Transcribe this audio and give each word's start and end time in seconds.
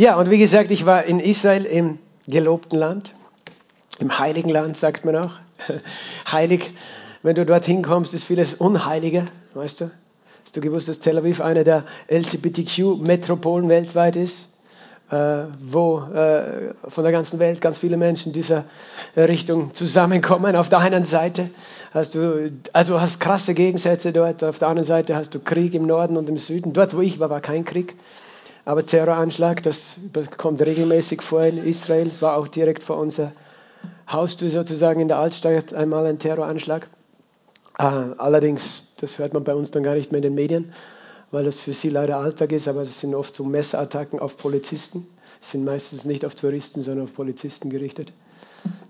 Ja, 0.00 0.18
und 0.18 0.30
wie 0.30 0.38
gesagt, 0.38 0.70
ich 0.70 0.86
war 0.86 1.04
in 1.04 1.20
Israel 1.20 1.66
im 1.66 1.98
gelobten 2.26 2.78
Land, 2.78 3.12
im 3.98 4.18
heiligen 4.18 4.48
Land, 4.48 4.78
sagt 4.78 5.04
man 5.04 5.14
auch. 5.14 5.32
Heilig, 6.32 6.70
wenn 7.22 7.34
du 7.34 7.44
dorthin 7.44 7.82
kommst, 7.82 8.14
ist 8.14 8.24
vieles 8.24 8.54
unheiliger, 8.54 9.26
weißt 9.52 9.82
du? 9.82 9.90
Hast 10.42 10.56
du 10.56 10.62
gewusst, 10.62 10.88
dass 10.88 11.00
Tel 11.00 11.18
Aviv 11.18 11.42
eine 11.42 11.64
der 11.64 11.84
LGBTQ-Metropolen 12.08 13.68
weltweit 13.68 14.16
ist? 14.16 14.56
Äh, 15.10 15.42
wo 15.62 15.98
äh, 16.14 16.72
von 16.88 17.04
der 17.04 17.12
ganzen 17.12 17.38
Welt 17.38 17.60
ganz 17.60 17.76
viele 17.76 17.98
Menschen 17.98 18.32
dieser 18.32 18.64
Richtung 19.18 19.74
zusammenkommen. 19.74 20.56
Auf 20.56 20.70
der 20.70 20.78
einen 20.78 21.04
Seite 21.04 21.50
hast 21.92 22.14
du, 22.14 22.50
also 22.72 23.02
hast 23.02 23.20
krasse 23.20 23.52
Gegensätze 23.52 24.14
dort, 24.14 24.44
auf 24.44 24.58
der 24.60 24.68
anderen 24.68 24.86
Seite 24.86 25.14
hast 25.14 25.34
du 25.34 25.40
Krieg 25.40 25.74
im 25.74 25.86
Norden 25.86 26.16
und 26.16 26.30
im 26.30 26.38
Süden. 26.38 26.72
Dort, 26.72 26.96
wo 26.96 27.02
ich 27.02 27.20
war, 27.20 27.28
war 27.28 27.42
kein 27.42 27.66
Krieg. 27.66 27.96
Aber 28.64 28.84
Terroranschlag, 28.84 29.62
das 29.62 29.96
kommt 30.36 30.60
regelmäßig 30.60 31.22
vor 31.22 31.42
in 31.42 31.58
Israel, 31.58 32.10
war 32.20 32.36
auch 32.36 32.48
direkt 32.48 32.82
vor 32.82 32.98
unserer 32.98 33.32
Haustür 34.10 34.50
sozusagen 34.50 35.00
in 35.00 35.08
der 35.08 35.18
Altstadt 35.18 35.72
einmal 35.72 36.06
ein 36.06 36.18
Terroranschlag. 36.18 36.88
Äh, 37.78 37.82
allerdings, 37.82 38.82
das 38.98 39.18
hört 39.18 39.32
man 39.32 39.44
bei 39.44 39.54
uns 39.54 39.70
dann 39.70 39.82
gar 39.82 39.94
nicht 39.94 40.12
mehr 40.12 40.18
in 40.18 40.22
den 40.22 40.34
Medien 40.34 40.72
weil 41.30 41.44
das 41.44 41.58
für 41.58 41.72
sie 41.72 41.88
leider 41.88 42.18
Alltag 42.18 42.52
ist, 42.52 42.68
aber 42.68 42.82
es 42.82 43.00
sind 43.00 43.14
oft 43.14 43.34
so 43.34 43.44
Messerattacken 43.44 44.18
auf 44.18 44.36
Polizisten. 44.36 45.06
Es 45.40 45.50
sind 45.50 45.64
meistens 45.64 46.04
nicht 46.04 46.24
auf 46.24 46.34
Touristen, 46.34 46.82
sondern 46.82 47.04
auf 47.04 47.14
Polizisten 47.14 47.70
gerichtet. 47.70 48.12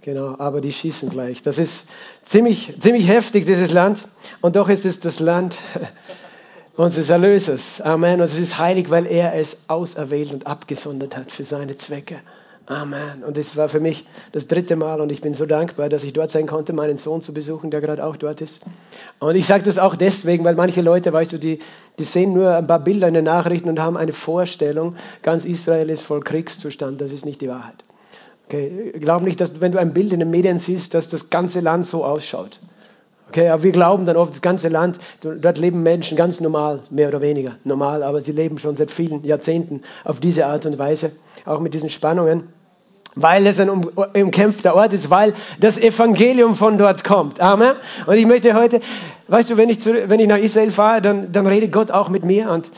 Genau, 0.00 0.36
aber 0.38 0.60
die 0.60 0.72
schießen 0.72 1.10
gleich. 1.10 1.42
Das 1.42 1.58
ist 1.58 1.84
ziemlich, 2.22 2.74
ziemlich 2.80 3.06
heftig, 3.06 3.44
dieses 3.44 3.70
Land. 3.70 4.04
Und 4.40 4.56
doch 4.56 4.68
ist 4.68 4.84
es 4.84 5.00
das 5.00 5.20
Land 5.20 5.58
unseres 6.76 7.10
Erlösers. 7.10 7.80
Amen. 7.80 8.20
Und 8.20 8.26
es 8.26 8.38
ist 8.38 8.58
heilig, 8.58 8.90
weil 8.90 9.06
er 9.06 9.34
es 9.34 9.58
auserwählt 9.68 10.32
und 10.32 10.46
abgesondert 10.46 11.16
hat 11.16 11.30
für 11.30 11.44
seine 11.44 11.76
Zwecke. 11.76 12.16
Amen. 12.70 13.24
Und 13.26 13.36
es 13.36 13.56
war 13.56 13.68
für 13.68 13.80
mich 13.80 14.06
das 14.30 14.46
dritte 14.46 14.76
Mal 14.76 15.00
und 15.00 15.10
ich 15.10 15.20
bin 15.20 15.34
so 15.34 15.44
dankbar, 15.44 15.88
dass 15.88 16.04
ich 16.04 16.12
dort 16.12 16.30
sein 16.30 16.46
konnte, 16.46 16.72
meinen 16.72 16.98
Sohn 16.98 17.20
zu 17.20 17.34
besuchen, 17.34 17.72
der 17.72 17.80
gerade 17.80 18.04
auch 18.04 18.16
dort 18.16 18.40
ist. 18.40 18.60
Und 19.18 19.34
ich 19.34 19.46
sage 19.46 19.64
das 19.64 19.78
auch 19.78 19.96
deswegen, 19.96 20.44
weil 20.44 20.54
manche 20.54 20.80
Leute, 20.80 21.12
weißt 21.12 21.32
du, 21.32 21.38
die, 21.38 21.58
die 21.98 22.04
sehen 22.04 22.32
nur 22.32 22.54
ein 22.54 22.68
paar 22.68 22.78
Bilder 22.78 23.08
in 23.08 23.14
den 23.14 23.24
Nachrichten 23.24 23.68
und 23.68 23.80
haben 23.80 23.96
eine 23.96 24.12
Vorstellung, 24.12 24.94
ganz 25.22 25.44
Israel 25.44 25.90
ist 25.90 26.02
voll 26.02 26.20
Kriegszustand. 26.20 27.00
Das 27.00 27.10
ist 27.10 27.24
nicht 27.24 27.40
die 27.40 27.48
Wahrheit. 27.48 27.82
Okay, 28.46 28.92
glaub 29.00 29.22
nicht, 29.22 29.40
dass 29.40 29.60
wenn 29.60 29.72
du 29.72 29.78
ein 29.78 29.92
Bild 29.92 30.12
in 30.12 30.20
den 30.20 30.30
Medien 30.30 30.58
siehst, 30.58 30.94
dass 30.94 31.08
das 31.08 31.28
ganze 31.28 31.58
Land 31.58 31.86
so 31.86 32.04
ausschaut. 32.04 32.60
Okay, 33.30 33.48
aber 33.48 33.62
wir 33.62 33.70
glauben 33.70 34.06
dann 34.06 34.16
oft, 34.16 34.32
das 34.32 34.42
ganze 34.42 34.66
Land, 34.66 34.98
dort 35.20 35.56
leben 35.56 35.84
Menschen 35.84 36.16
ganz 36.16 36.40
normal, 36.40 36.80
mehr 36.90 37.06
oder 37.06 37.22
weniger 37.22 37.52
normal, 37.62 38.02
aber 38.02 38.20
sie 38.20 38.32
leben 38.32 38.58
schon 38.58 38.74
seit 38.74 38.90
vielen 38.90 39.22
Jahrzehnten 39.24 39.82
auf 40.02 40.18
diese 40.18 40.46
Art 40.46 40.66
und 40.66 40.80
Weise, 40.80 41.12
auch 41.44 41.60
mit 41.60 41.72
diesen 41.72 41.90
Spannungen 41.90 42.48
weil 43.16 43.44
es 43.46 43.58
ein 43.58 43.68
umkämpfter 43.70 44.76
Ort 44.76 44.92
ist, 44.92 45.10
weil 45.10 45.34
das 45.58 45.78
Evangelium 45.78 46.54
von 46.54 46.78
dort 46.78 47.02
kommt. 47.02 47.40
Amen. 47.40 47.72
Und 48.06 48.14
ich 48.14 48.24
möchte 48.24 48.54
heute, 48.54 48.80
weißt 49.26 49.50
du, 49.50 49.56
wenn 49.56 49.68
ich, 49.68 49.80
zu, 49.80 50.08
wenn 50.08 50.20
ich 50.20 50.28
nach 50.28 50.38
Israel 50.38 50.70
fahre, 50.70 51.02
dann, 51.02 51.32
dann 51.32 51.46
redet 51.48 51.72
Gott 51.72 51.90
auch 51.90 52.08
mit 52.08 52.24
mir. 52.24 52.50
Und 52.50 52.70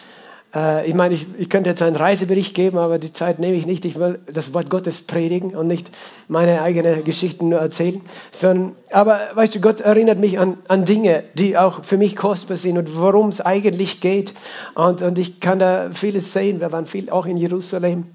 äh, 0.55 0.87
ich 0.87 0.95
meine, 0.95 1.15
ich, 1.15 1.27
ich 1.39 1.49
könnte 1.49 1.71
jetzt 1.71 1.83
einen 1.83 1.97
Reisebericht 1.97 2.55
geben, 2.55 2.79
aber 2.79 2.99
die 2.99 3.13
Zeit 3.13 3.39
nehme 3.39 3.57
ich 3.57 3.67
nicht. 3.67 3.85
Ich 3.85 3.99
will 3.99 4.19
das 4.33 4.53
Wort 4.55 4.71
Gottes 4.71 5.01
predigen 5.01 5.55
und 5.55 5.67
nicht 5.67 5.91
meine 6.29 6.63
eigenen 6.63 7.05
Geschichten 7.05 7.49
nur 7.49 7.61
erzählen. 7.61 8.01
Sondern, 8.31 8.77
aber 8.91 9.21
weißt 9.35 9.55
du, 9.55 9.61
Gott 9.61 9.81
erinnert 9.81 10.19
mich 10.19 10.39
an, 10.39 10.59
an 10.69 10.85
Dinge, 10.85 11.25
die 11.35 11.57
auch 11.57 11.85
für 11.85 11.97
mich 11.97 12.17
kostbar 12.17 12.57
sind 12.57 12.79
und 12.79 12.99
worum 12.99 13.29
es 13.29 13.41
eigentlich 13.41 14.01
geht. 14.01 14.35
Und, 14.75 15.03
und 15.03 15.19
ich 15.19 15.41
kann 15.41 15.59
da 15.59 15.91
vieles 15.93 16.33
sehen. 16.33 16.61
Wir 16.61 16.73
waren 16.73 16.87
viel 16.87 17.11
auch 17.11 17.27
in 17.27 17.37
Jerusalem 17.37 18.07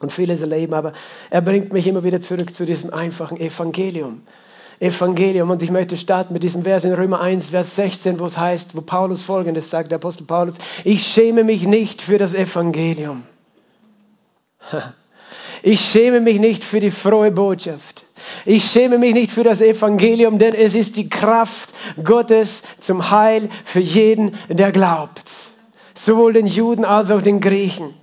und 0.00 0.12
vieles 0.12 0.42
erleben, 0.42 0.74
aber 0.74 0.92
er 1.30 1.40
bringt 1.40 1.72
mich 1.72 1.86
immer 1.86 2.04
wieder 2.04 2.20
zurück 2.20 2.54
zu 2.54 2.66
diesem 2.66 2.92
einfachen 2.92 3.38
Evangelium. 3.38 4.22
Evangelium. 4.80 5.50
Und 5.50 5.62
ich 5.62 5.70
möchte 5.70 5.96
starten 5.96 6.32
mit 6.32 6.42
diesem 6.42 6.62
Vers 6.62 6.84
in 6.84 6.92
Römer 6.92 7.20
1, 7.20 7.50
Vers 7.50 7.76
16, 7.76 8.18
wo 8.18 8.26
es 8.26 8.36
heißt, 8.36 8.76
wo 8.76 8.80
Paulus 8.80 9.22
folgendes 9.22 9.70
sagt, 9.70 9.90
der 9.90 9.96
Apostel 9.96 10.24
Paulus, 10.24 10.56
ich 10.84 11.06
schäme 11.06 11.44
mich 11.44 11.66
nicht 11.66 12.02
für 12.02 12.18
das 12.18 12.34
Evangelium. 12.34 13.22
Ich 15.62 15.80
schäme 15.80 16.20
mich 16.20 16.38
nicht 16.38 16.62
für 16.62 16.78
die 16.78 16.92
frohe 16.92 17.32
Botschaft. 17.32 18.04
Ich 18.44 18.70
schäme 18.70 18.98
mich 18.98 19.14
nicht 19.14 19.32
für 19.32 19.42
das 19.42 19.60
Evangelium, 19.60 20.38
denn 20.38 20.54
es 20.54 20.76
ist 20.76 20.96
die 20.96 21.08
Kraft 21.08 21.70
Gottes 22.04 22.62
zum 22.78 23.10
Heil 23.10 23.48
für 23.64 23.80
jeden, 23.80 24.36
der 24.48 24.70
glaubt. 24.70 25.28
Sowohl 25.94 26.34
den 26.34 26.46
Juden 26.46 26.84
als 26.84 27.10
auch 27.10 27.22
den 27.22 27.40
Griechen 27.40 27.94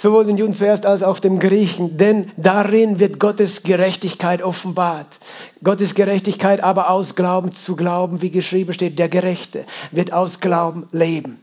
sowohl 0.00 0.26
den 0.26 0.36
Juden 0.36 0.52
zuerst 0.52 0.86
als 0.86 1.02
auch 1.02 1.18
dem 1.18 1.40
Griechen, 1.40 1.96
denn 1.96 2.30
darin 2.36 3.00
wird 3.00 3.18
Gottes 3.18 3.64
Gerechtigkeit 3.64 4.42
offenbart. 4.42 5.18
Gottes 5.64 5.96
Gerechtigkeit 5.96 6.62
aber 6.62 6.90
aus 6.90 7.16
Glauben 7.16 7.52
zu 7.52 7.74
Glauben, 7.74 8.22
wie 8.22 8.30
geschrieben 8.30 8.72
steht, 8.72 8.98
der 9.00 9.08
Gerechte 9.08 9.64
wird 9.90 10.12
aus 10.12 10.38
Glauben 10.38 10.86
leben. 10.92 11.40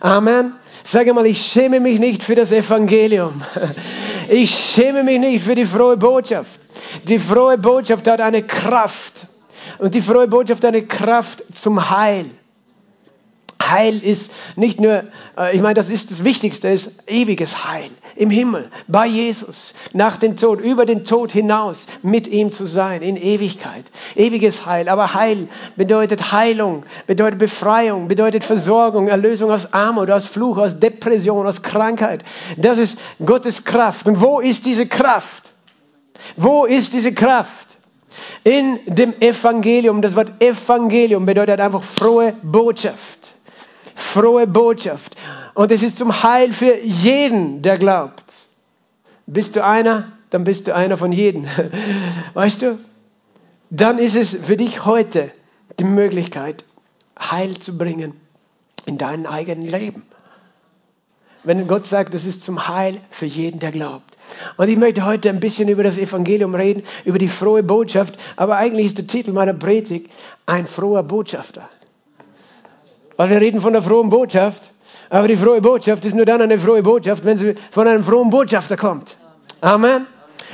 Amen. 0.00 0.54
Sage 0.84 1.12
mal, 1.12 1.26
ich 1.26 1.42
schäme 1.42 1.80
mich 1.80 1.98
nicht 1.98 2.22
für 2.22 2.34
das 2.34 2.52
Evangelium. 2.52 3.42
Ich 4.32 4.50
schäme 4.50 5.02
mich 5.02 5.18
nicht 5.18 5.44
für 5.44 5.56
die 5.56 5.66
frohe 5.66 5.96
Botschaft. 5.96 6.60
Die 7.08 7.18
frohe 7.18 7.58
Botschaft 7.58 8.06
hat 8.06 8.20
eine 8.20 8.44
Kraft. 8.44 9.26
Und 9.78 9.94
die 9.94 10.00
frohe 10.00 10.28
Botschaft 10.28 10.62
hat 10.62 10.68
eine 10.68 10.86
Kraft 10.86 11.42
zum 11.52 11.90
Heil. 11.90 12.26
Heil 13.70 14.02
ist 14.02 14.32
nicht 14.56 14.80
nur, 14.80 15.04
äh, 15.38 15.54
ich 15.54 15.62
meine, 15.62 15.74
das 15.74 15.90
ist 15.90 16.10
das 16.10 16.24
Wichtigste, 16.24 16.68
ist 16.68 17.08
ewiges 17.08 17.64
Heil 17.64 17.90
im 18.16 18.30
Himmel, 18.30 18.70
bei 18.88 19.06
Jesus, 19.06 19.74
nach 19.92 20.16
dem 20.16 20.36
Tod, 20.36 20.60
über 20.60 20.86
den 20.86 21.04
Tod 21.04 21.32
hinaus, 21.32 21.86
mit 22.02 22.26
ihm 22.26 22.50
zu 22.50 22.66
sein, 22.66 23.02
in 23.02 23.16
Ewigkeit. 23.16 23.90
Ewiges 24.16 24.66
Heil. 24.66 24.88
Aber 24.88 25.14
Heil 25.14 25.48
bedeutet 25.76 26.32
Heilung, 26.32 26.84
bedeutet 27.06 27.38
Befreiung, 27.38 28.08
bedeutet 28.08 28.44
Versorgung, 28.44 29.08
Erlösung 29.08 29.50
aus 29.50 29.72
Armut, 29.72 30.10
aus 30.10 30.26
Fluch, 30.26 30.58
aus 30.58 30.78
Depression, 30.78 31.46
aus 31.46 31.62
Krankheit. 31.62 32.22
Das 32.56 32.78
ist 32.78 32.98
Gottes 33.24 33.64
Kraft. 33.64 34.06
Und 34.06 34.20
wo 34.20 34.40
ist 34.40 34.66
diese 34.66 34.86
Kraft? 34.86 35.52
Wo 36.36 36.64
ist 36.64 36.92
diese 36.92 37.12
Kraft? 37.12 37.78
In 38.44 38.78
dem 38.86 39.14
Evangelium. 39.20 40.02
Das 40.02 40.16
Wort 40.16 40.42
Evangelium 40.42 41.26
bedeutet 41.26 41.60
einfach 41.60 41.82
frohe 41.82 42.34
Botschaft 42.42 43.34
frohe 44.12 44.46
Botschaft. 44.46 45.16
Und 45.54 45.70
es 45.72 45.82
ist 45.82 45.98
zum 45.98 46.22
Heil 46.22 46.52
für 46.52 46.78
jeden, 46.78 47.62
der 47.62 47.78
glaubt. 47.78 48.34
Bist 49.26 49.56
du 49.56 49.64
einer, 49.64 50.10
dann 50.30 50.44
bist 50.44 50.66
du 50.66 50.74
einer 50.74 50.96
von 50.96 51.12
jedem. 51.12 51.46
Weißt 52.34 52.62
du? 52.62 52.78
Dann 53.70 53.98
ist 53.98 54.16
es 54.16 54.34
für 54.34 54.56
dich 54.56 54.84
heute 54.84 55.30
die 55.78 55.84
Möglichkeit, 55.84 56.64
Heil 57.18 57.58
zu 57.58 57.78
bringen 57.78 58.14
in 58.86 58.98
dein 58.98 59.26
eigenes 59.26 59.70
Leben. 59.70 60.02
Wenn 61.42 61.66
Gott 61.68 61.86
sagt, 61.86 62.12
das 62.12 62.26
ist 62.26 62.42
zum 62.42 62.68
Heil 62.68 63.00
für 63.10 63.26
jeden, 63.26 63.60
der 63.60 63.70
glaubt. 63.70 64.16
Und 64.56 64.68
ich 64.68 64.76
möchte 64.76 65.04
heute 65.04 65.30
ein 65.30 65.40
bisschen 65.40 65.68
über 65.68 65.82
das 65.82 65.96
Evangelium 65.96 66.54
reden, 66.54 66.82
über 67.04 67.18
die 67.18 67.28
frohe 67.28 67.62
Botschaft. 67.62 68.18
Aber 68.36 68.56
eigentlich 68.56 68.86
ist 68.86 68.98
der 68.98 69.06
Titel 69.06 69.32
meiner 69.32 69.54
Predigt 69.54 70.10
ein 70.44 70.66
froher 70.66 71.02
Botschafter. 71.02 71.68
Weil 73.20 73.28
wir 73.28 73.40
reden 73.42 73.60
von 73.60 73.74
der 73.74 73.82
frohen 73.82 74.08
Botschaft. 74.08 74.72
Aber 75.10 75.28
die 75.28 75.36
frohe 75.36 75.60
Botschaft 75.60 76.06
ist 76.06 76.14
nur 76.14 76.24
dann 76.24 76.40
eine 76.40 76.58
frohe 76.58 76.82
Botschaft, 76.82 77.22
wenn 77.26 77.36
sie 77.36 77.54
von 77.70 77.86
einem 77.86 78.02
frohen 78.02 78.30
Botschafter 78.30 78.78
kommt. 78.78 79.18
Amen. 79.60 80.06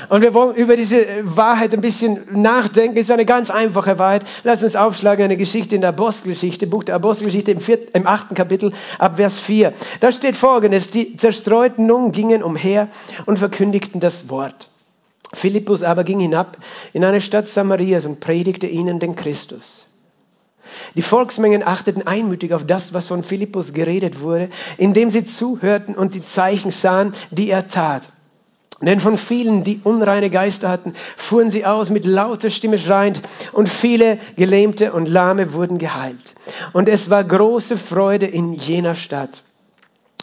Und 0.08 0.20
wir 0.20 0.34
wollen 0.34 0.56
über 0.56 0.74
diese 0.74 1.06
Wahrheit 1.22 1.72
ein 1.74 1.80
bisschen 1.80 2.22
nachdenken. 2.42 2.96
Es 2.96 3.04
ist 3.04 3.12
eine 3.12 3.24
ganz 3.24 3.52
einfache 3.52 4.00
Wahrheit. 4.00 4.24
Lass 4.42 4.64
uns 4.64 4.74
aufschlagen 4.74 5.26
eine 5.26 5.36
Geschichte 5.36 5.76
in 5.76 5.82
der 5.82 5.90
Apostelgeschichte, 5.90 6.66
Buch 6.66 6.82
der 6.82 6.96
Apostelgeschichte 6.96 7.52
im, 7.52 7.60
vierten, 7.60 7.96
im 7.96 8.08
achten 8.08 8.34
Kapitel 8.34 8.72
ab 8.98 9.14
Vers 9.14 9.38
4. 9.38 9.72
Da 10.00 10.10
steht 10.10 10.36
folgendes, 10.36 10.90
die 10.90 11.16
Zerstreuten 11.16 11.86
nun 11.86 12.10
gingen 12.10 12.42
umher 12.42 12.88
und 13.26 13.38
verkündigten 13.38 14.00
das 14.00 14.28
Wort. 14.28 14.70
Philippus 15.32 15.84
aber 15.84 16.02
ging 16.02 16.18
hinab 16.18 16.56
in 16.92 17.04
eine 17.04 17.20
Stadt 17.20 17.46
Samarias 17.46 18.06
und 18.06 18.18
predigte 18.18 18.66
ihnen 18.66 18.98
den 18.98 19.14
Christus. 19.14 19.85
Die 20.94 21.02
Volksmengen 21.02 21.62
achteten 21.62 22.06
einmütig 22.06 22.54
auf 22.54 22.66
das, 22.66 22.94
was 22.94 23.08
von 23.08 23.22
Philippus 23.22 23.72
geredet 23.72 24.20
wurde, 24.20 24.48
indem 24.78 25.10
sie 25.10 25.24
zuhörten 25.24 25.94
und 25.94 26.14
die 26.14 26.24
Zeichen 26.24 26.70
sahen, 26.70 27.12
die 27.30 27.50
er 27.50 27.68
tat. 27.68 28.08
Denn 28.82 29.00
von 29.00 29.16
vielen, 29.16 29.64
die 29.64 29.80
unreine 29.82 30.28
Geister 30.28 30.68
hatten, 30.68 30.92
fuhren 31.16 31.50
sie 31.50 31.64
aus 31.64 31.88
mit 31.88 32.04
lauter 32.04 32.50
Stimme 32.50 32.78
schreiend, 32.78 33.22
und 33.52 33.70
viele 33.70 34.18
Gelähmte 34.36 34.92
und 34.92 35.08
Lahme 35.08 35.54
wurden 35.54 35.78
geheilt. 35.78 36.34
Und 36.74 36.88
es 36.88 37.08
war 37.08 37.24
große 37.24 37.78
Freude 37.78 38.26
in 38.26 38.52
jener 38.52 38.94
Stadt. 38.94 39.42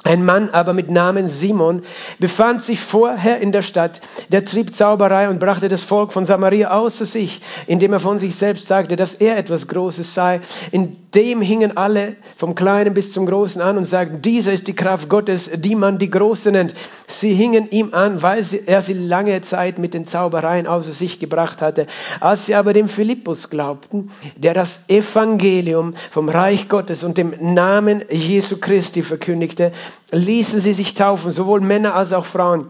Ein 0.05 0.25
Mann 0.25 0.49
aber 0.49 0.73
mit 0.73 0.91
Namen 0.91 1.29
Simon 1.29 1.81
befand 2.19 2.61
sich 2.61 2.81
vorher 2.81 3.39
in 3.39 3.53
der 3.53 3.61
Stadt, 3.61 4.01
der 4.29 4.43
trieb 4.43 4.75
Zauberei 4.75 5.29
und 5.29 5.39
brachte 5.39 5.69
das 5.69 5.81
Volk 5.81 6.11
von 6.11 6.25
Samaria 6.25 6.71
außer 6.71 7.05
sich, 7.05 7.39
indem 7.67 7.93
er 7.93 8.01
von 8.01 8.19
sich 8.19 8.35
selbst 8.35 8.67
sagte, 8.67 8.97
dass 8.97 9.15
er 9.15 9.37
etwas 9.37 9.69
Großes 9.69 10.13
sei. 10.13 10.41
In 10.71 10.97
dem 11.15 11.41
hingen 11.41 11.77
alle 11.77 12.17
vom 12.35 12.53
Kleinen 12.53 12.93
bis 12.93 13.13
zum 13.13 13.25
Großen 13.25 13.61
an 13.61 13.77
und 13.77 13.85
sagten, 13.85 14.21
dieser 14.21 14.51
ist 14.51 14.67
die 14.67 14.75
Kraft 14.75 15.07
Gottes, 15.07 15.49
die 15.55 15.75
man 15.75 15.99
die 15.99 16.09
Große 16.09 16.51
nennt. 16.51 16.73
Sie 17.19 17.33
hingen 17.33 17.69
ihm 17.69 17.93
an, 17.93 18.21
weil 18.21 18.45
er 18.65 18.81
sie 18.81 18.93
lange 18.93 19.41
Zeit 19.41 19.77
mit 19.77 19.93
den 19.93 20.05
Zaubereien 20.05 20.67
außer 20.67 20.91
sich 20.91 21.19
gebracht 21.19 21.61
hatte. 21.61 21.87
Als 22.19 22.45
sie 22.45 22.55
aber 22.55 22.73
dem 22.73 22.87
Philippus 22.87 23.49
glaubten, 23.49 24.11
der 24.35 24.53
das 24.53 24.81
Evangelium 24.87 25.93
vom 26.11 26.29
Reich 26.29 26.69
Gottes 26.69 27.03
und 27.03 27.17
dem 27.17 27.33
Namen 27.53 28.03
Jesu 28.09 28.57
Christi 28.59 29.03
verkündigte, 29.03 29.71
ließen 30.11 30.59
sie 30.59 30.73
sich 30.73 30.93
taufen, 30.93 31.31
sowohl 31.31 31.61
Männer 31.61 31.95
als 31.95 32.13
auch 32.13 32.25
Frauen. 32.25 32.67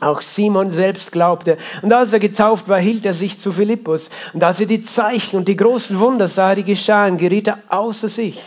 Auch 0.00 0.22
Simon 0.22 0.70
selbst 0.70 1.10
glaubte. 1.10 1.56
Und 1.82 1.92
als 1.92 2.12
er 2.12 2.20
getauft 2.20 2.68
war, 2.68 2.78
hielt 2.78 3.04
er 3.04 3.14
sich 3.14 3.38
zu 3.38 3.50
Philippus. 3.50 4.10
Und 4.32 4.44
als 4.44 4.60
er 4.60 4.66
die 4.66 4.82
Zeichen 4.82 5.36
und 5.36 5.48
die 5.48 5.56
großen 5.56 5.98
Wunder 5.98 6.28
sah, 6.28 6.54
die 6.54 6.62
geschahen, 6.62 7.18
geriet 7.18 7.48
er 7.48 7.58
außer 7.68 8.08
sich. 8.08 8.40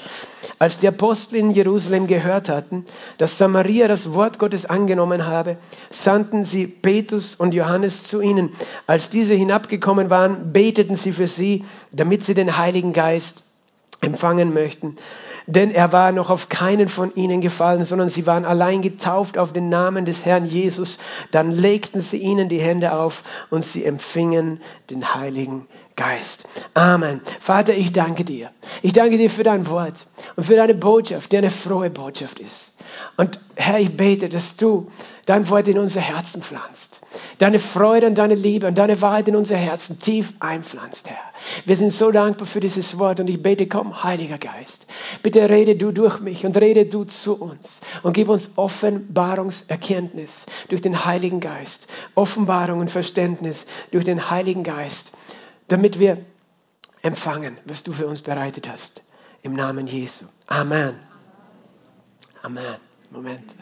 Als 0.62 0.78
die 0.78 0.88
Apostel 0.88 1.38
in 1.38 1.50
Jerusalem 1.50 2.06
gehört 2.06 2.48
hatten, 2.48 2.86
dass 3.18 3.40
Samaria 3.40 3.88
das 3.88 4.14
Wort 4.14 4.38
Gottes 4.38 4.68
angenommen 4.68 5.26
habe, 5.26 5.58
sandten 5.90 6.44
sie 6.44 6.68
Petrus 6.68 7.34
und 7.34 7.56
Johannes 7.56 8.04
zu 8.04 8.22
ihnen. 8.22 8.52
Als 8.86 9.10
diese 9.10 9.34
hinabgekommen 9.34 10.12
waren, 10.12 10.54
beteten 10.54 10.94
sie 10.94 11.14
für 11.14 11.26
sie, 11.26 11.66
damit 11.92 12.24
sie 12.24 12.36
den 12.36 12.58
Heiligen 12.60 12.94
Geist 12.94 13.42
empfangen 14.02 14.54
möchten 14.54 14.98
denn 15.48 15.72
er 15.72 15.92
war 15.92 16.12
noch 16.12 16.30
auf 16.30 16.50
keinen 16.50 16.90
von 16.90 17.14
ihnen 17.16 17.42
gefallen, 17.42 17.84
sondern 17.84 18.10
sie 18.10 18.26
waren 18.28 18.46
allein 18.46 18.82
getauft 18.82 19.38
auf 19.38 19.54
den 19.54 19.70
Namen 19.70 20.06
des 20.06 20.26
Herrn 20.26 20.46
Jesus. 20.46 20.98
Dann 21.32 21.52
legten 21.52 22.02
sie 22.02 22.18
ihnen 22.18 22.50
die 22.50 22.60
Hände 22.62 22.94
auf 22.94 23.24
und 23.50 23.64
sie 23.64 23.86
empfingen 23.86 24.62
den 24.90 25.14
Heiligen 25.16 25.68
Geist. 25.96 26.48
Amen. 26.74 27.22
Vater, 27.40 27.74
ich 27.74 27.92
danke 27.92 28.24
dir. 28.24 28.50
Ich 28.82 28.94
danke 28.94 29.18
dir 29.18 29.30
für 29.30 29.44
dein 29.44 29.68
Wort 29.68 30.06
und 30.36 30.46
für 30.46 30.56
deine 30.56 30.74
Botschaft, 30.74 31.32
die 31.32 31.38
eine 31.38 31.50
frohe 31.50 31.90
Botschaft 31.90 32.40
ist. 32.40 32.74
Und 33.18 33.40
Herr, 33.56 33.80
ich 33.80 33.96
bete, 33.96 34.30
dass 34.30 34.56
du 34.56 34.88
dein 35.26 35.48
Wort 35.50 35.68
in 35.68 35.78
unser 35.78 36.02
Herzen 36.02 36.42
pflanzt. 36.42 37.01
Deine 37.42 37.58
Freude 37.58 38.06
und 38.06 38.20
deine 38.20 38.36
Liebe 38.36 38.68
und 38.68 38.78
deine 38.78 39.02
Wahrheit 39.02 39.28
in 39.28 39.36
unser 39.36 39.56
Herzen 39.56 40.00
tief 40.00 40.36
einpflanzt, 40.40 41.10
Herr. 41.10 41.18
Wir 41.66 41.76
sind 41.76 41.90
so 41.90 42.12
dankbar 42.12 42.46
für 42.46 42.60
dieses 42.60 43.00
Wort 43.00 43.20
und 43.20 43.28
ich 43.32 43.42
bete, 43.42 43.66
komm, 43.66 44.04
Heiliger 44.04 44.38
Geist. 44.38 44.86
Bitte 45.24 45.50
rede 45.50 45.76
du 45.76 45.92
durch 45.92 46.20
mich 46.20 46.46
und 46.46 46.56
rede 46.56 46.86
du 46.86 47.04
zu 47.04 47.34
uns 47.42 47.82
und 48.04 48.14
gib 48.14 48.30
uns 48.30 48.52
Offenbarungserkenntnis 48.58 50.46
durch 50.70 50.84
den 50.84 51.04
Heiligen 51.04 51.40
Geist. 51.40 51.88
Offenbarung 52.14 52.80
und 52.80 52.92
Verständnis 52.92 53.66
durch 53.90 54.06
den 54.06 54.30
Heiligen 54.30 54.62
Geist, 54.62 55.12
damit 55.68 56.00
wir 56.00 56.24
empfangen, 57.02 57.58
was 57.66 57.82
du 57.82 57.92
für 57.92 58.06
uns 58.06 58.22
bereitet 58.22 58.70
hast. 58.70 59.02
Im 59.42 59.54
Namen 59.56 59.88
Jesu. 59.88 60.26
Amen. 60.46 60.94
Amen. 62.44 62.76
Moment. 63.10 63.56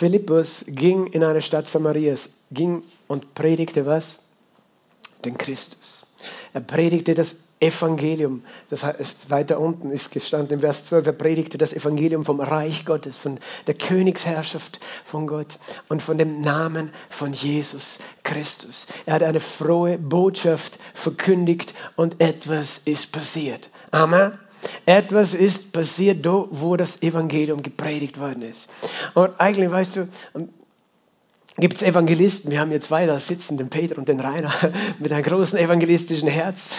Philippus 0.00 0.64
ging 0.66 1.08
in 1.08 1.22
eine 1.22 1.42
Stadt 1.42 1.68
Samarias, 1.68 2.30
ging 2.50 2.82
und 3.06 3.34
predigte 3.34 3.84
was? 3.84 4.20
Den 5.26 5.36
Christus. 5.36 6.06
Er 6.54 6.62
predigte 6.62 7.12
das 7.12 7.36
Evangelium. 7.60 8.42
Das 8.70 8.82
heißt, 8.82 9.28
weiter 9.28 9.60
unten 9.60 9.90
ist 9.90 10.10
gestanden 10.10 10.54
im 10.54 10.60
Vers 10.60 10.86
12, 10.86 11.08
er 11.08 11.12
predigte 11.12 11.58
das 11.58 11.74
Evangelium 11.74 12.24
vom 12.24 12.40
Reich 12.40 12.86
Gottes, 12.86 13.18
von 13.18 13.38
der 13.66 13.74
Königsherrschaft 13.74 14.80
von 15.04 15.26
Gott 15.26 15.58
und 15.90 16.02
von 16.02 16.16
dem 16.16 16.40
Namen 16.40 16.92
von 17.10 17.34
Jesus 17.34 17.98
Christus. 18.22 18.86
Er 19.04 19.16
hat 19.16 19.22
eine 19.22 19.40
frohe 19.40 19.98
Botschaft 19.98 20.78
verkündigt 20.94 21.74
und 21.96 22.22
etwas 22.22 22.80
ist 22.86 23.12
passiert. 23.12 23.68
Amen. 23.90 24.32
Etwas 24.86 25.34
ist 25.34 25.72
passiert, 25.72 26.26
wo 26.26 26.76
das 26.76 27.02
Evangelium 27.02 27.62
gepredigt 27.62 28.18
worden 28.18 28.42
ist. 28.42 28.68
Und 29.14 29.30
eigentlich, 29.38 29.70
weißt 29.70 29.96
du, 29.96 30.08
gibt 31.56 31.74
es 31.74 31.82
Evangelisten, 31.82 32.50
wir 32.50 32.60
haben 32.60 32.70
hier 32.70 32.80
zwei 32.80 33.06
da 33.06 33.18
sitzen, 33.20 33.58
den 33.58 33.68
Peter 33.68 33.98
und 33.98 34.08
den 34.08 34.20
Rainer, 34.20 34.52
mit 34.98 35.12
einem 35.12 35.22
großen 35.22 35.58
evangelistischen 35.58 36.28
Herz. 36.28 36.78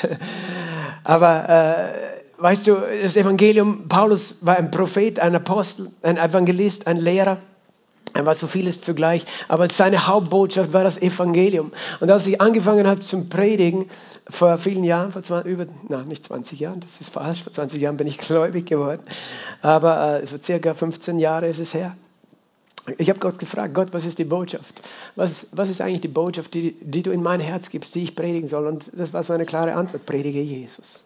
Aber 1.04 1.50
äh, 1.50 2.42
weißt 2.42 2.68
du, 2.68 2.78
das 3.02 3.16
Evangelium, 3.16 3.88
Paulus 3.88 4.36
war 4.42 4.58
ein 4.58 4.72
Prophet, 4.72 5.20
ein 5.20 5.36
Apostel, 5.36 5.92
ein 6.02 6.18
Evangelist, 6.18 6.88
ein 6.88 6.98
Lehrer. 6.98 7.38
Er 8.14 8.26
war 8.26 8.36
so 8.36 8.48
vieles 8.48 8.82
zugleich, 8.82 9.26
aber 9.48 9.68
seine 9.68 10.08
Hauptbotschaft 10.08 10.74
war 10.74 10.84
das 10.84 11.02
Evangelium. 11.02 11.72
Und 12.00 12.12
als 12.12 12.28
ich 12.28 12.42
angefangen 12.42 12.88
habe 12.88 13.00
zum 13.00 13.30
Predigen, 13.30 13.88
vor 14.30 14.58
vielen 14.58 14.84
Jahren, 14.84 15.12
vor 15.12 15.24
20, 15.24 15.52
über, 15.52 15.66
na, 15.88 16.04
nicht 16.04 16.26
20 16.26 16.60
Jahren, 16.60 16.80
das 16.80 17.02
ist 17.02 17.12
falsch, 17.12 17.44
vor 17.44 17.52
20 17.52 17.82
Jahren 17.82 17.98
bin 17.98 18.08
ich 18.08 18.18
gläubig 18.18 18.66
geworden, 18.66 19.04
aber 19.62 20.22
äh, 20.22 20.26
so 20.26 20.38
circa 20.42 20.74
15 20.74 21.20
Jahre 21.20 21.48
ist 21.48 21.60
es 21.60 21.74
her. 21.74 21.96
Ich 22.98 23.10
habe 23.10 23.20
Gott 23.20 23.38
gefragt, 23.38 23.76
Gott, 23.76 23.90
was 23.94 24.06
ist 24.06 24.18
die 24.18 24.26
Botschaft? 24.26 24.82
Was, 25.16 25.48
was 25.52 25.70
ist 25.70 25.82
eigentlich 25.82 26.02
die 26.02 26.08
Botschaft, 26.08 26.54
die, 26.56 26.76
die 26.82 27.04
du 27.04 27.12
in 27.12 27.22
mein 27.22 27.40
Herz 27.40 27.70
gibst, 27.70 27.94
die 27.94 28.04
ich 28.04 28.16
predigen 28.16 28.48
soll? 28.48 28.66
Und 28.66 28.90
das 28.94 29.14
war 29.14 29.22
so 29.22 29.34
eine 29.34 29.46
klare 29.46 29.76
Antwort, 29.76 30.08
predige 30.08 30.42
Jesus. 30.42 31.04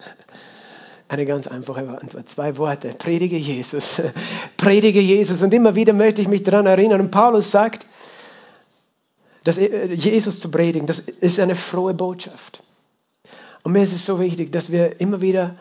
Eine 1.08 1.26
ganz 1.26 1.48
einfache 1.48 1.88
Antwort, 1.88 2.28
zwei 2.28 2.58
Worte, 2.58 2.90
predige 2.90 3.38
Jesus, 3.38 4.02
predige 4.58 5.00
Jesus. 5.00 5.44
Und 5.44 5.54
immer 5.54 5.76
wieder 5.76 5.94
möchte 5.94 6.22
ich 6.22 6.28
mich 6.28 6.42
daran 6.42 6.66
erinnern. 6.66 7.00
Und 7.00 7.12
Paulus 7.12 7.52
sagt, 7.52 7.86
dass 9.44 9.58
Jesus 9.58 10.40
zu 10.40 10.50
predigen, 10.50 10.88
das 10.88 11.00
ist 11.00 11.40
eine 11.40 11.54
frohe 11.54 11.94
Botschaft. 11.94 12.64
Und 13.62 13.74
mir 13.74 13.84
ist 13.84 13.94
es 13.94 14.06
so 14.06 14.20
wichtig, 14.20 14.52
dass 14.52 14.72
wir 14.72 15.00
immer 15.00 15.22
wieder 15.22 15.56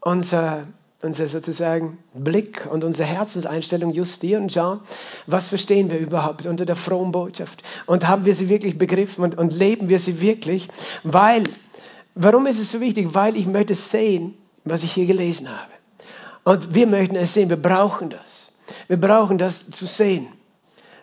unser, 0.00 0.62
unser 1.00 1.28
sozusagen 1.28 1.98
Blick 2.14 2.68
und 2.68 2.82
unsere 2.82 3.08
Herzenseinstellung 3.08 3.92
justieren 3.92 4.44
und 4.44 4.52
schauen, 4.52 4.80
was 5.28 5.46
verstehen 5.46 5.90
wir 5.90 5.98
überhaupt 5.98 6.46
unter 6.46 6.66
der 6.66 6.74
frohen 6.74 7.12
Botschaft 7.12 7.62
und 7.86 8.08
haben 8.08 8.24
wir 8.24 8.34
sie 8.34 8.48
wirklich 8.48 8.78
begriffen 8.78 9.22
und, 9.22 9.38
und 9.38 9.52
leben 9.52 9.88
wir 9.88 10.00
sie 10.00 10.20
wirklich, 10.20 10.68
weil, 11.04 11.44
warum 12.16 12.46
ist 12.46 12.58
es 12.58 12.72
so 12.72 12.80
wichtig? 12.80 13.14
Weil 13.14 13.36
ich 13.36 13.46
möchte 13.46 13.76
sehen, 13.76 14.34
was 14.64 14.82
ich 14.82 14.92
hier 14.92 15.06
gelesen 15.06 15.48
habe. 15.48 15.70
Und 16.44 16.74
wir 16.74 16.86
möchten 16.86 17.16
es 17.16 17.34
sehen, 17.34 17.48
wir 17.48 17.56
brauchen 17.56 18.10
das. 18.10 18.52
Wir 18.88 19.00
brauchen 19.00 19.38
das 19.38 19.70
zu 19.70 19.86
sehen 19.86 20.28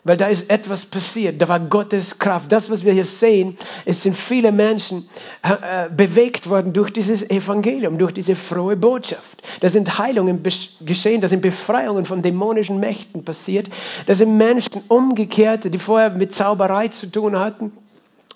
weil 0.04 0.18
da 0.18 0.28
ist 0.28 0.50
etwas 0.50 0.86
passiert. 0.86 1.42
Da 1.42 1.48
war 1.48 1.60
Gottes 1.60 2.20
Kraft. 2.20 2.52
Das, 2.52 2.70
was 2.70 2.84
wir 2.84 2.94
hier 2.94 3.06
sehen, 3.06 3.56
es 3.86 4.04
sind 4.04 4.16
viele 4.16 4.52
Menschen 4.52 5.08
äh, 5.44 5.90
bewegt 5.90 6.50
worden 6.50 6.74
durch 6.74 6.92
dieses 6.92 7.30
Evangelium, 7.30 7.98
durch 7.98 8.14
diese 8.14 8.36
frohe 8.36 8.76
Botschaft. 8.76 9.44
Da 9.60 9.70
sind 9.70 10.00
Heilungen 10.00 10.42
geschehen, 10.82 11.22
da 11.22 11.28
sind 11.28 11.42
Befreiungen 11.42 12.06
von 12.06 12.22
dämonischen 12.22 12.80
Mächten 12.80 13.24
passiert. 13.24 13.70
Da 14.06 14.16
sind 14.16 14.38
Menschen 14.38 14.82
umgekehrt, 14.88 15.72
die 15.72 15.80
vorher 15.80 16.12
mit 16.12 16.34
Zauberei 16.34 16.88
zu 16.88 17.08
tun 17.12 17.38
hatten 17.38 17.72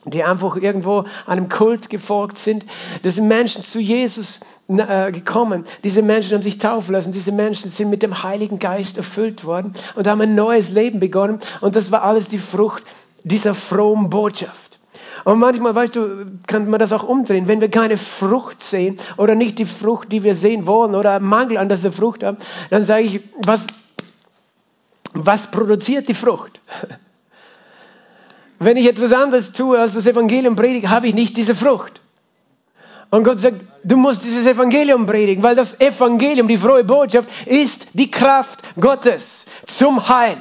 die 0.06 0.24
einfach 0.24 0.56
irgendwo 0.56 1.06
einem 1.26 1.50
Kult 1.50 1.90
gefolgt 1.90 2.38
sind. 2.38 2.66
Das 3.04 3.16
sind 3.16 3.28
Menschen 3.28 3.64
zu 3.64 3.80
Jesus 3.80 4.40
äh, 4.68 5.12
gekommen. 5.12 5.66
Diese 5.84 6.02
Menschen 6.02 6.34
haben 6.36 6.44
sich 6.44 6.58
taufen 6.58 6.94
lassen. 6.94 7.12
Diese 7.12 7.32
Menschen 7.32 7.70
sind 7.70 7.90
mit 7.90 8.04
dem 8.04 8.24
Heiligen 8.24 8.60
Geist 8.60 8.98
erfüllt 8.98 9.46
worden 9.46 9.74
und 9.96 10.08
haben 10.08 10.22
ein 10.22 10.36
neues 10.36 10.72
Leben 10.72 11.00
begonnen. 11.00 11.40
Und 11.62 11.76
das 11.76 11.92
war 11.92 12.04
alles 12.04 12.28
die 12.28 12.40
Frucht 12.40 12.84
dieser 13.24 13.56
frohen 13.56 14.10
Botschaft. 14.10 14.80
Und 15.24 15.40
manchmal, 15.40 15.74
weißt 15.74 15.96
du, 15.96 16.26
kann 16.48 16.70
man 16.70 16.80
das 16.80 16.92
auch 16.92 17.04
umdrehen. 17.04 17.48
Wenn 17.48 17.62
wir 17.62 17.70
keine 17.70 17.98
Frucht 17.98 18.62
sehen 18.62 18.98
oder 19.16 19.36
nicht 19.36 19.58
die 19.58 19.66
Frucht, 19.66 20.12
die 20.12 20.24
wir 20.24 20.36
sehen 20.36 20.68
wollen 20.68 20.96
oder 20.96 21.20
Mangel 21.22 21.58
an 21.58 21.70
dieser 21.70 21.94
Frucht 21.94 22.24
haben, 22.24 22.38
dann 22.70 22.84
sage 22.84 23.04
ich, 23.04 23.22
was, 23.46 23.68
was 25.14 25.50
produziert 25.50 26.10
die 26.10 26.14
Frucht? 26.14 26.60
Wenn 28.64 28.78
ich 28.78 28.88
etwas 28.88 29.14
anderes 29.14 29.52
tue 29.52 29.80
als 29.80 29.94
das 29.94 30.06
Evangelium 30.06 30.56
predige, 30.56 30.90
habe 30.90 31.08
ich 31.08 31.14
nicht 31.14 31.38
diese 31.38 31.56
Frucht. 31.56 32.02
Und 33.10 33.24
Gott 33.24 33.38
sagt, 33.38 33.58
du 33.84 33.96
musst 33.96 34.24
dieses 34.24 34.48
Evangelium 34.48 35.06
predigen, 35.06 35.44
weil 35.44 35.56
das 35.56 35.80
Evangelium, 35.80 36.48
die 36.48 36.58
frohe 36.58 36.84
Botschaft, 36.84 37.30
ist 37.46 37.90
die 37.94 38.10
Kraft 38.10 38.62
Gottes 38.80 39.46
zum 39.68 40.10
Heil. 40.10 40.38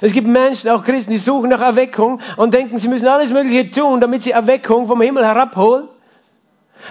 Es 0.00 0.12
gibt 0.12 0.26
Menschen, 0.26 0.70
auch 0.70 0.82
Christen, 0.82 1.12
die 1.12 1.18
suchen 1.18 1.50
nach 1.50 1.60
Erweckung 1.60 2.20
und 2.36 2.52
denken, 2.52 2.78
sie 2.78 2.88
müssen 2.88 3.06
alles 3.06 3.30
Mögliche 3.30 3.70
tun, 3.70 4.00
damit 4.00 4.22
sie 4.22 4.32
Erweckung 4.32 4.88
vom 4.88 5.00
Himmel 5.00 5.24
herabholen. 5.24 5.88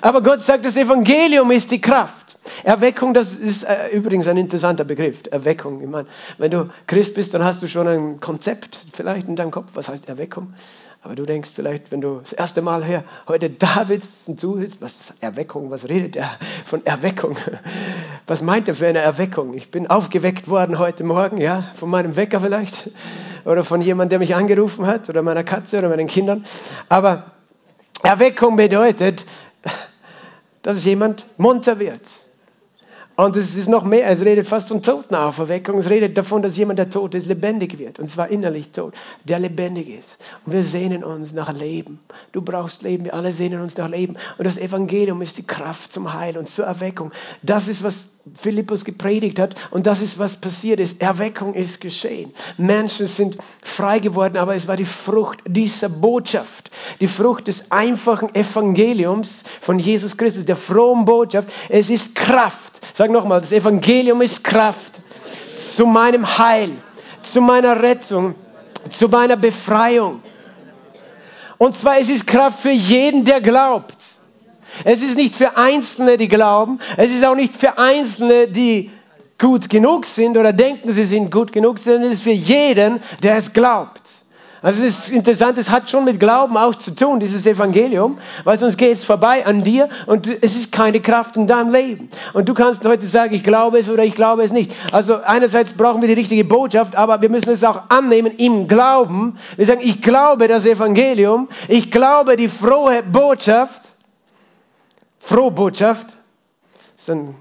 Aber 0.01 0.22
Gott 0.22 0.42
sagt, 0.42 0.63
das 0.63 0.77
Evangelium 0.77 1.51
ist 1.51 1.72
die 1.72 1.82
Kraft. 1.82 2.23
Erweckung, 2.63 3.13
das 3.13 3.35
ist 3.35 3.63
äh, 3.63 3.89
übrigens 3.89 4.27
ein 4.27 4.38
interessanter 4.38 4.83
Begriff. 4.83 5.23
Erweckung. 5.31 5.81
Ich 5.81 5.88
meine, 5.88 6.07
wenn 6.38 6.51
du 6.51 6.69
Christ 6.88 7.13
bist, 7.13 7.33
dann 7.33 7.43
hast 7.43 7.62
du 7.62 7.67
schon 7.67 7.88
ein 7.88 8.19
Konzept 8.19 8.85
vielleicht 8.93 9.27
in 9.27 9.35
deinem 9.35 9.51
Kopf. 9.51 9.71
Was 9.73 9.89
heißt 9.89 10.07
Erweckung? 10.07 10.53
Aber 11.01 11.15
du 11.15 11.25
denkst 11.25 11.51
vielleicht, 11.53 11.91
wenn 11.91 12.00
du 12.00 12.19
das 12.21 12.31
erste 12.31 12.62
Mal 12.62 12.85
hier 12.85 13.03
heute 13.27 13.50
da 13.50 13.83
bist 13.83 14.29
und 14.29 14.39
zuhörst, 14.39 14.81
was 14.81 15.01
ist 15.01 15.13
Erweckung? 15.21 15.69
Was 15.69 15.89
redet 15.89 16.15
er 16.15 16.29
von 16.65 16.85
Erweckung? 16.85 17.35
Was 18.25 18.41
meint 18.41 18.69
er 18.69 18.75
für 18.75 18.88
eine 18.88 19.00
Erweckung? 19.00 19.53
Ich 19.53 19.69
bin 19.69 19.88
aufgeweckt 19.88 20.47
worden 20.47 20.79
heute 20.79 21.03
Morgen, 21.03 21.41
ja, 21.41 21.65
von 21.75 21.89
meinem 21.89 22.15
Wecker 22.15 22.39
vielleicht 22.39 22.89
oder 23.43 23.65
von 23.65 23.81
jemandem, 23.81 24.12
der 24.12 24.19
mich 24.19 24.35
angerufen 24.35 24.88
hat 24.88 25.09
oder 25.09 25.21
meiner 25.21 25.43
Katze 25.43 25.77
oder 25.77 25.89
meinen 25.89 26.07
Kindern. 26.07 26.45
Aber 26.88 27.31
Erweckung 28.01 28.55
bedeutet, 28.55 29.25
dass 30.62 30.85
jemand 30.85 31.25
munter 31.38 31.79
wird 31.79 32.23
und 33.15 33.36
es 33.36 33.55
ist 33.55 33.70
noch 33.70 33.84
mehr, 33.84 34.10
es 34.10 34.22
redet 34.22 34.48
fast 34.48 34.70
von 34.70 34.82
Totenauferweckung. 34.82 35.77
Es 35.77 35.89
redet 35.89 36.17
davon, 36.17 36.41
dass 36.41 36.58
jemand, 36.58 36.79
der 36.79 36.89
tot 36.89 37.13
ist, 37.13 37.27
lebendig 37.27 37.77
wird. 37.77 38.00
Und 38.00 38.08
zwar 38.08 38.29
innerlich 38.29 38.72
tot, 38.72 38.96
der 39.24 39.38
lebendig 39.38 39.88
ist. 39.88 40.17
Und 40.46 40.53
wir 40.53 40.63
sehnen 40.63 41.03
uns 41.03 41.32
nach 41.32 41.53
Leben. 41.53 42.00
Du 42.32 42.41
brauchst 42.41 42.82
Leben, 42.82 43.05
wir 43.05 43.13
alle 43.13 43.32
sehnen 43.32 43.62
uns 43.62 43.77
nach 43.77 43.88
Leben. 43.88 44.17
Und 44.39 44.46
das 44.46 44.58
Evangelium 44.58 45.22
ist 45.22 45.38
die 45.38 45.46
Kraft 45.46 45.91
zum 45.91 46.13
Heil 46.13 46.39
und 46.39 46.50
zur 46.50 46.65
Erweckung. 46.65 47.12
Das 47.43 47.67
ist, 47.67 47.84
was 47.84 48.10
Philippus 48.34 48.84
gepredigt 48.84 49.38
hat. 49.38 49.53
Und 49.70 49.86
das 49.86 50.01
ist, 50.01 50.17
was 50.17 50.38
passiert 50.38 50.79
ist. 50.79 51.00
Erweckung 51.00 51.53
ist 51.53 51.82
geschehen. 51.82 52.32
Menschen 52.58 53.05
sind 53.05 53.38
frei 53.62 54.00
geworden, 54.00 54.38
aber 54.38 54.55
es 54.55 54.67
war 54.67 54.75
die 54.75 54.86
Frucht 54.86 55.38
dieser 55.46 55.89
Botschaft. 55.89 56.72
Die 57.00 57.08
Frucht 57.08 57.48
des 57.48 57.72
einfachen 57.72 58.34
Evangeliums 58.34 59.43
von 59.62 59.77
Jesus 59.77 60.17
Christus, 60.17 60.46
der 60.46 60.55
frohen 60.55 61.05
Botschaft. 61.05 61.50
Es 61.70 61.91
ist 61.91 62.15
Kraft. 62.15 62.73
Sag 62.94 63.12
nochmal, 63.12 63.42
das 63.42 63.52
Evangelium 63.52 64.22
ist 64.22 64.44
Kraft 64.44 64.94
zu 65.56 65.86
meinem 65.86 66.25
Heil, 66.38 66.70
zu 67.22 67.42
meiner 67.42 67.82
Rettung, 67.82 68.36
zu 68.90 69.08
meiner 69.08 69.38
Befreiung. 69.38 70.22
Und 71.58 71.75
zwar 71.75 72.00
es 72.00 72.10
ist 72.10 72.28
Kraft 72.28 72.60
für 72.62 72.72
jeden, 72.72 73.24
der 73.25 73.42
glaubt. 73.42 73.96
Es 74.84 75.02
ist 75.02 75.16
nicht 75.16 75.36
für 75.36 75.56
Einzelne, 75.56 76.18
die 76.18 76.28
glauben. 76.28 76.80
Es 76.98 77.12
ist 77.12 77.25
auch 77.25 77.36
nicht 77.36 77.56
für 77.56 77.78
Einzelne, 77.78 78.48
die 78.48 78.92
gut 79.38 79.70
genug 79.70 80.06
sind 80.06 80.38
oder 80.38 80.54
denken, 80.54 80.92
sie 80.92 81.06
sind 81.06 81.32
gut 81.32 81.52
genug, 81.52 81.80
sondern 81.80 82.04
es 82.04 82.13
ist 82.13 82.24
für 82.24 82.32
jeden, 82.32 83.00
der 83.22 83.38
es 83.38 83.54
glaubt. 83.54 84.23
Also 84.63 84.82
es 84.82 85.00
ist 85.00 85.10
interessant, 85.10 85.58
es 85.58 85.70
hat 85.70 85.89
schon 85.89 86.05
mit 86.05 86.22
Glauben 86.22 86.55
auch 86.55 86.74
zu 86.74 86.91
tun, 86.91 87.20
dieses 87.20 87.46
Evangelium, 87.46 88.17
weil 88.46 88.58
sonst 88.58 88.77
geht 88.77 88.93
es 88.93 89.03
vorbei 89.03 89.46
an 89.46 89.62
dir 89.65 89.89
und 90.05 90.25
es 90.41 90.55
ist 90.55 90.72
keine 90.72 91.01
Kraft 91.01 91.36
in 91.36 91.48
deinem 91.48 91.74
Leben. 91.74 92.10
Und 92.32 92.48
du 92.48 92.53
kannst 92.53 92.86
heute 92.88 93.05
sagen, 93.05 93.36
ich 93.36 93.43
glaube 93.43 93.77
es 93.79 93.89
oder 93.89 94.05
ich 94.05 94.15
glaube 94.15 94.41
es 94.41 94.53
nicht. 94.53 94.72
Also 94.93 95.17
einerseits 95.22 95.74
brauchen 95.74 96.00
wir 96.00 96.08
die 96.08 96.13
richtige 96.13 96.46
Botschaft, 96.46 96.96
aber 96.96 97.22
wir 97.22 97.29
müssen 97.29 97.50
es 97.50 97.65
auch 97.65 97.89
annehmen 97.89 98.32
im 98.38 98.70
Glauben. 98.70 99.38
Wir 99.58 99.65
sagen, 99.65 99.82
ich 99.84 100.01
glaube 100.01 100.48
das 100.48 100.65
Evangelium, 100.65 101.50
ich 101.67 101.91
glaube 101.91 102.38
die 102.38 102.48
frohe 102.48 103.03
Botschaft, 103.03 103.89
frohe 105.20 105.51
Botschaft, 105.51 106.15
man 107.05 107.36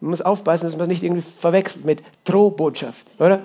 muss 0.00 0.22
aufpassen, 0.22 0.64
dass 0.64 0.78
man 0.78 0.88
nicht 0.88 1.02
irgendwie 1.02 1.22
verwechselt 1.38 1.84
mit 1.84 2.02
Drohbotschaft, 2.24 3.12
oder? 3.18 3.40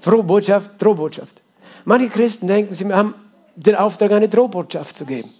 Frohe 0.00 0.22
Botschaft, 0.22 0.70
Drohbotschaft. 0.78 1.42
Manche 1.86 2.08
Christen 2.08 2.48
denken, 2.48 2.74
sie 2.74 2.92
haben 2.92 3.14
den 3.54 3.76
Auftrag, 3.76 4.10
eine 4.10 4.28
Drohbotschaft 4.28 4.96
zu 4.96 5.06
geben. 5.06 5.30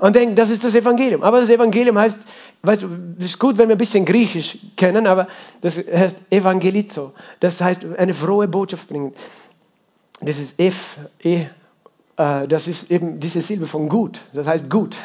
Und 0.00 0.16
denken, 0.16 0.34
das 0.34 0.50
ist 0.50 0.64
das 0.64 0.74
Evangelium. 0.74 1.22
Aber 1.22 1.40
das 1.40 1.48
Evangelium 1.48 1.96
heißt, 1.96 2.18
weißt 2.62 2.82
du, 2.82 2.88
es 3.18 3.26
ist 3.26 3.38
gut, 3.38 3.56
wenn 3.56 3.68
wir 3.68 3.76
ein 3.76 3.78
bisschen 3.78 4.04
Griechisch 4.04 4.58
kennen, 4.76 5.06
aber 5.06 5.28
das 5.60 5.78
heißt 5.78 6.24
Evangelizo. 6.30 7.12
Das 7.38 7.60
heißt, 7.60 7.86
eine 7.98 8.14
frohe 8.14 8.48
Botschaft 8.48 8.88
bringen. 8.88 9.14
Das 10.20 10.38
ist 10.38 10.58
F, 10.58 10.98
E, 11.22 11.46
äh, 12.16 12.48
das 12.48 12.66
ist 12.66 12.90
eben 12.90 13.20
diese 13.20 13.40
Silbe 13.40 13.68
von 13.68 13.88
gut. 13.88 14.20
Das 14.32 14.46
heißt 14.46 14.68
gut. 14.68 14.96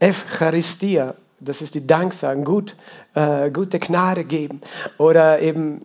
Eucharistia, 0.00 1.16
das 1.40 1.62
ist 1.62 1.74
die 1.74 1.84
Danksagen, 1.84 2.44
gut, 2.44 2.76
äh, 3.14 3.50
gute 3.50 3.80
Gnade 3.80 4.22
geben. 4.22 4.60
Oder 4.98 5.40
eben 5.40 5.84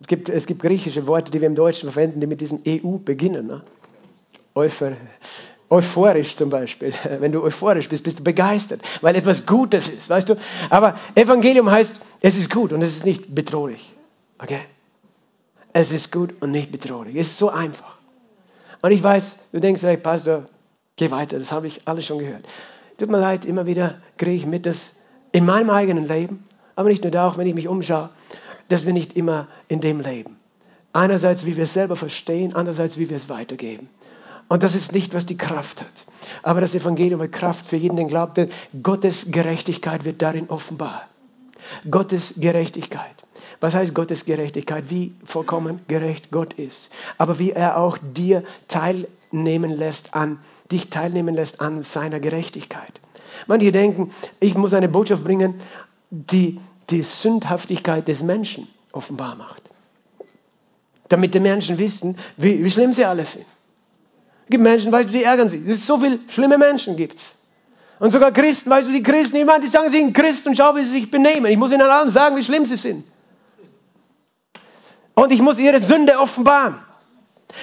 es 0.00 0.06
gibt, 0.06 0.28
es 0.28 0.46
gibt 0.46 0.62
griechische 0.62 1.06
Worte, 1.06 1.30
die 1.30 1.40
wir 1.40 1.46
im 1.46 1.54
Deutschen 1.54 1.90
verwenden, 1.90 2.20
die 2.20 2.26
mit 2.26 2.40
diesem 2.40 2.60
EU 2.66 2.96
beginnen. 2.96 3.46
Ne? 3.46 3.62
Euphor, 4.54 4.92
euphorisch 5.68 6.36
zum 6.36 6.50
Beispiel. 6.50 6.92
Wenn 7.20 7.32
du 7.32 7.42
euphorisch 7.42 7.88
bist, 7.88 8.04
bist 8.04 8.18
du 8.18 8.24
begeistert, 8.24 8.80
weil 9.02 9.14
etwas 9.14 9.46
Gutes 9.46 9.88
ist, 9.88 10.08
weißt 10.08 10.28
du. 10.28 10.36
Aber 10.70 10.98
Evangelium 11.14 11.70
heißt, 11.70 12.00
es 12.20 12.36
ist 12.36 12.50
gut 12.50 12.72
und 12.72 12.82
es 12.82 12.96
ist 12.96 13.04
nicht 13.04 13.34
bedrohlich. 13.34 13.94
Okay? 14.38 14.60
Es 15.72 15.92
ist 15.92 16.10
gut 16.10 16.34
und 16.40 16.50
nicht 16.50 16.72
bedrohlich. 16.72 17.14
Es 17.14 17.28
ist 17.28 17.38
so 17.38 17.50
einfach. 17.50 17.98
Und 18.82 18.92
ich 18.92 19.02
weiß, 19.02 19.36
du 19.52 19.60
denkst 19.60 19.80
vielleicht, 19.80 20.02
Pastor, 20.02 20.46
geh 20.96 21.10
weiter, 21.10 21.38
das 21.38 21.52
habe 21.52 21.66
ich 21.66 21.86
alles 21.86 22.06
schon 22.06 22.18
gehört. 22.18 22.44
Tut 22.98 23.10
mir 23.10 23.20
leid, 23.20 23.44
immer 23.44 23.66
wieder 23.66 24.00
kriege 24.16 24.36
ich 24.36 24.46
mit, 24.46 24.66
dass 24.66 24.96
in 25.32 25.44
meinem 25.44 25.70
eigenen 25.70 26.08
Leben, 26.08 26.44
aber 26.74 26.88
nicht 26.88 27.04
nur 27.04 27.10
da, 27.10 27.28
auch 27.28 27.38
wenn 27.38 27.46
ich 27.46 27.54
mich 27.54 27.68
umschaue, 27.68 28.10
dass 28.70 28.86
wir 28.86 28.92
nicht 28.92 29.16
immer 29.16 29.48
in 29.68 29.80
dem 29.80 30.00
leben. 30.00 30.36
Einerseits, 30.92 31.44
wie 31.44 31.56
wir 31.56 31.64
es 31.64 31.74
selber 31.74 31.96
verstehen, 31.96 32.54
andererseits, 32.54 32.96
wie 32.98 33.10
wir 33.10 33.16
es 33.16 33.28
weitergeben. 33.28 33.88
Und 34.48 34.62
das 34.64 34.74
ist 34.74 34.92
nicht, 34.92 35.14
was 35.14 35.26
die 35.26 35.36
Kraft 35.36 35.80
hat. 35.80 36.04
Aber 36.42 36.60
das 36.60 36.74
Evangelium 36.74 37.20
hat 37.20 37.32
Kraft 37.32 37.66
für 37.66 37.76
jeden, 37.76 37.96
der 37.96 38.06
glaubt, 38.06 38.36
denn 38.36 38.50
Gottes 38.82 39.26
Gerechtigkeit 39.30 40.04
wird 40.04 40.22
darin 40.22 40.48
offenbar. 40.50 41.04
Gottes 41.88 42.34
Gerechtigkeit. 42.36 43.14
Was 43.60 43.74
heißt 43.74 43.94
Gottes 43.94 44.24
Gerechtigkeit? 44.24 44.84
Wie 44.88 45.14
vollkommen 45.24 45.80
gerecht 45.86 46.30
Gott 46.30 46.54
ist. 46.54 46.90
Aber 47.18 47.38
wie 47.38 47.52
er 47.52 47.76
auch 47.76 47.98
dir 47.98 48.42
teilnehmen 48.66 49.70
lässt 49.70 50.14
an, 50.14 50.38
dich 50.72 50.90
teilnehmen 50.90 51.34
lässt 51.34 51.60
an 51.60 51.82
seiner 51.82 52.18
Gerechtigkeit. 52.18 53.00
Manche 53.46 53.70
denken, 53.70 54.10
ich 54.40 54.56
muss 54.56 54.74
eine 54.74 54.88
Botschaft 54.88 55.24
bringen, 55.24 55.54
die 56.10 56.58
die 56.90 57.02
Sündhaftigkeit 57.02 58.06
des 58.08 58.22
Menschen 58.22 58.68
offenbar 58.92 59.36
macht. 59.36 59.62
Damit 61.08 61.34
die 61.34 61.40
Menschen 61.40 61.78
wissen, 61.78 62.16
wie, 62.36 62.62
wie 62.62 62.70
schlimm 62.70 62.92
sie 62.92 63.04
alle 63.04 63.24
sind. 63.24 63.46
Es 64.44 64.50
gibt 64.50 64.62
Menschen, 64.62 64.92
weißt 64.92 65.08
du, 65.08 65.12
die 65.12 65.24
ärgern 65.24 65.48
sich. 65.48 65.62
Es 65.62 65.78
ist 65.78 65.86
so 65.86 65.98
viele 65.98 66.18
schlimme 66.28 66.58
Menschen 66.58 66.96
gibt's. 66.96 67.36
Und 67.98 68.10
sogar 68.10 68.32
Christen, 68.32 68.70
weißt 68.70 68.88
du, 68.88 68.92
die 68.92 69.02
Christen, 69.02 69.36
ich 69.36 69.44
meine, 69.44 69.62
die 69.62 69.68
sagen, 69.68 69.90
sie 69.90 69.98
sind 69.98 70.14
Christen 70.14 70.48
und 70.48 70.56
schau, 70.56 70.74
wie 70.74 70.84
sie 70.84 70.90
sich 70.90 71.10
benehmen. 71.10 71.46
Ich 71.46 71.58
muss 71.58 71.70
ihnen 71.70 71.82
allen 71.82 72.10
sagen, 72.10 72.36
wie 72.36 72.42
schlimm 72.42 72.64
sie 72.64 72.76
sind. 72.76 73.04
Und 75.14 75.32
ich 75.32 75.42
muss 75.42 75.58
ihre 75.58 75.80
Sünde 75.80 76.18
offenbaren. 76.18 76.76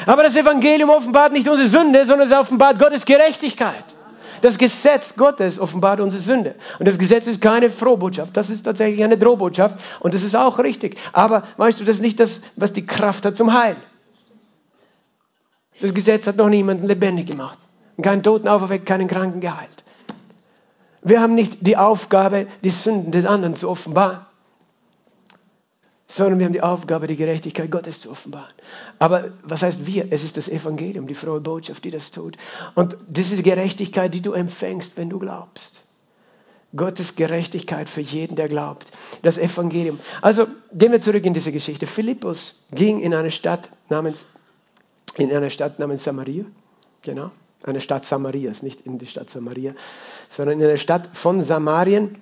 Aber 0.06 0.24
das 0.24 0.36
Evangelium 0.36 0.90
offenbart 0.90 1.34
nicht 1.34 1.48
unsere 1.48 1.68
Sünde, 1.68 2.06
sondern 2.06 2.28
es 2.28 2.34
offenbart 2.34 2.78
Gottes 2.78 3.06
Gerechtigkeit. 3.06 3.97
Das 4.42 4.58
Gesetz 4.58 5.16
Gottes 5.16 5.60
offenbart 5.60 6.00
unsere 6.00 6.22
Sünde. 6.22 6.56
Und 6.80 6.88
das 6.88 6.98
Gesetz 6.98 7.28
ist 7.28 7.42
keine 7.42 7.70
Frohbotschaft. 7.70 8.36
Das 8.36 8.50
ist 8.50 8.64
tatsächlich 8.64 9.04
eine 9.04 9.18
Drohbotschaft. 9.18 9.80
Und 10.00 10.14
das 10.14 10.24
ist 10.24 10.36
auch 10.36 10.60
richtig. 10.60 10.98
Aber 11.14 11.44
weißt 11.58 11.80
du, 11.80 11.84
das 11.84 11.98
ist 11.98 12.02
nicht 12.02 12.20
das, 12.20 12.42
was 12.56 12.74
die 12.74 12.86
Kraft 12.86 13.26
hat 13.26 13.38
zum 13.38 13.54
Heilen. 13.54 13.78
Das 15.82 15.94
Gesetz 15.94 16.28
hat 16.28 16.38
noch 16.38 16.50
niemanden 16.50 16.88
lebendig 16.88 17.28
gemacht. 17.28 17.60
Keinen 18.02 18.24
Toten 18.24 18.48
auferweckt, 18.48 18.86
keinen 18.86 19.08
Kranken 19.08 19.40
geheilt. 19.40 19.84
Wir 21.02 21.22
haben 21.22 21.36
nicht 21.36 21.66
die 21.66 21.78
Aufgabe, 21.78 22.48
die 22.64 22.70
Sünden 22.70 23.12
des 23.12 23.26
anderen 23.26 23.56
zu 23.56 23.70
offenbaren 23.70 24.27
sondern 26.08 26.40
wir 26.40 26.46
haben 26.46 26.54
die 26.54 26.62
Aufgabe, 26.62 27.08
die 27.08 27.18
Gerechtigkeit 27.18 27.70
Gottes 27.70 28.02
zu 28.02 28.12
offenbaren. 28.12 28.54
Aber 28.98 29.32
was 29.44 29.62
heißt 29.62 29.86
wir? 29.86 30.08
Es 30.12 30.24
ist 30.24 30.38
das 30.38 30.48
Evangelium, 30.48 31.06
die 31.08 31.14
frohe 31.14 31.42
Botschaft, 31.42 31.84
die 31.84 31.92
das 31.92 32.12
tut. 32.12 32.38
Und 32.76 32.96
das 33.10 33.30
ist 33.30 33.40
die 33.40 33.44
Gerechtigkeit, 33.44 34.14
die 34.14 34.22
du 34.22 34.32
empfängst, 34.32 34.96
wenn 34.96 35.10
du 35.10 35.20
glaubst. 35.20 35.84
Gottes 36.76 37.16
Gerechtigkeit 37.16 37.90
für 37.90 38.02
jeden, 38.02 38.36
der 38.36 38.48
glaubt. 38.48 38.92
Das 39.22 39.38
Evangelium. 39.38 40.00
Also 40.22 40.48
gehen 40.74 40.92
wir 40.92 41.00
zurück 41.02 41.26
in 41.26 41.34
diese 41.34 41.52
Geschichte. 41.52 41.88
Philippus 41.88 42.64
ging 42.72 43.00
in 43.00 43.14
eine 43.14 43.32
Stadt 43.32 43.70
namens, 43.90 44.26
in 45.18 45.34
eine 45.34 45.50
Stadt 45.50 45.80
namens 45.80 46.04
Samaria. 46.04 46.46
Genau. 47.02 47.32
Eine 47.64 47.82
Stadt 47.82 48.06
Samarias, 48.06 48.64
nicht 48.64 48.82
in 48.82 48.98
die 48.98 49.08
Stadt 49.08 49.30
Samaria, 49.30 49.74
sondern 50.30 50.60
in 50.60 50.68
eine 50.68 50.78
Stadt 50.78 51.10
von 51.14 51.42
Samarien. 51.42 52.22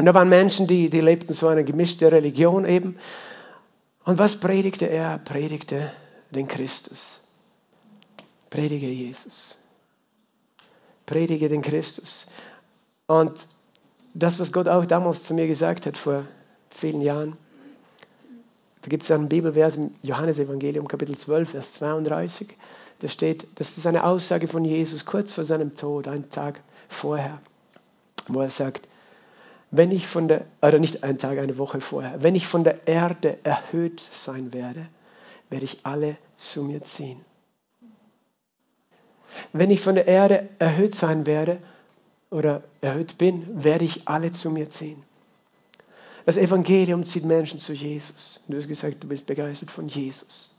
Und 0.00 0.06
da 0.06 0.14
waren 0.14 0.30
Menschen, 0.30 0.66
die, 0.66 0.88
die 0.88 1.02
lebten 1.02 1.34
so 1.34 1.46
eine 1.48 1.62
gemischte 1.62 2.10
Religion 2.10 2.64
eben. 2.64 2.96
Und 4.06 4.16
was 4.16 4.34
predigte 4.34 4.86
er? 4.86 5.18
Predigte 5.18 5.92
den 6.30 6.48
Christus. 6.48 7.20
Predige 8.48 8.86
Jesus. 8.86 9.58
Predige 11.04 11.50
den 11.50 11.60
Christus. 11.60 12.26
Und 13.08 13.46
das, 14.14 14.38
was 14.38 14.54
Gott 14.54 14.68
auch 14.68 14.86
damals 14.86 15.24
zu 15.24 15.34
mir 15.34 15.46
gesagt 15.46 15.84
hat, 15.84 15.98
vor 15.98 16.24
vielen 16.70 17.02
Jahren, 17.02 17.36
da 18.80 18.88
gibt 18.88 19.02
es 19.02 19.10
einen 19.10 19.28
Bibelvers 19.28 19.76
im 19.76 19.90
Johannesevangelium, 20.00 20.88
Kapitel 20.88 21.18
12, 21.18 21.50
Vers 21.50 21.74
32. 21.74 22.56
Da 23.00 23.08
steht, 23.08 23.46
das 23.56 23.76
ist 23.76 23.86
eine 23.86 24.04
Aussage 24.04 24.48
von 24.48 24.64
Jesus 24.64 25.04
kurz 25.04 25.30
vor 25.30 25.44
seinem 25.44 25.76
Tod, 25.76 26.08
einen 26.08 26.30
Tag 26.30 26.62
vorher, 26.88 27.38
wo 28.28 28.40
er 28.40 28.48
sagt, 28.48 28.88
wenn 29.70 29.92
ich 29.92 30.06
von 30.06 30.28
der, 30.28 30.46
oder 30.62 30.78
nicht 30.78 31.04
einen 31.04 31.18
Tag, 31.18 31.38
eine 31.38 31.58
Woche 31.58 31.80
vorher, 31.80 32.22
wenn 32.22 32.34
ich 32.34 32.46
von 32.46 32.64
der 32.64 32.86
Erde 32.88 33.38
erhöht 33.44 34.00
sein 34.00 34.52
werde, 34.52 34.88
werde 35.48 35.64
ich 35.64 35.80
alle 35.84 36.16
zu 36.34 36.62
mir 36.62 36.82
ziehen. 36.82 37.24
wenn 39.52 39.70
ich 39.70 39.80
von 39.80 39.94
der 39.94 40.06
Erde 40.06 40.48
erhöht 40.58 40.94
sein 40.94 41.26
werde 41.26 41.60
oder 42.30 42.62
erhöht 42.80 43.18
bin, 43.18 43.62
werde 43.64 43.84
ich 43.84 44.08
alle 44.08 44.30
zu 44.32 44.50
mir 44.50 44.70
ziehen. 44.70 45.02
Das 46.26 46.36
Evangelium 46.36 47.04
zieht 47.04 47.24
Menschen 47.24 47.58
zu 47.58 47.72
Jesus. 47.72 48.42
Du 48.48 48.56
hast 48.56 48.68
gesagt, 48.68 49.02
du 49.02 49.08
bist 49.08 49.26
begeistert 49.26 49.70
von 49.70 49.88
Jesus. 49.88 50.54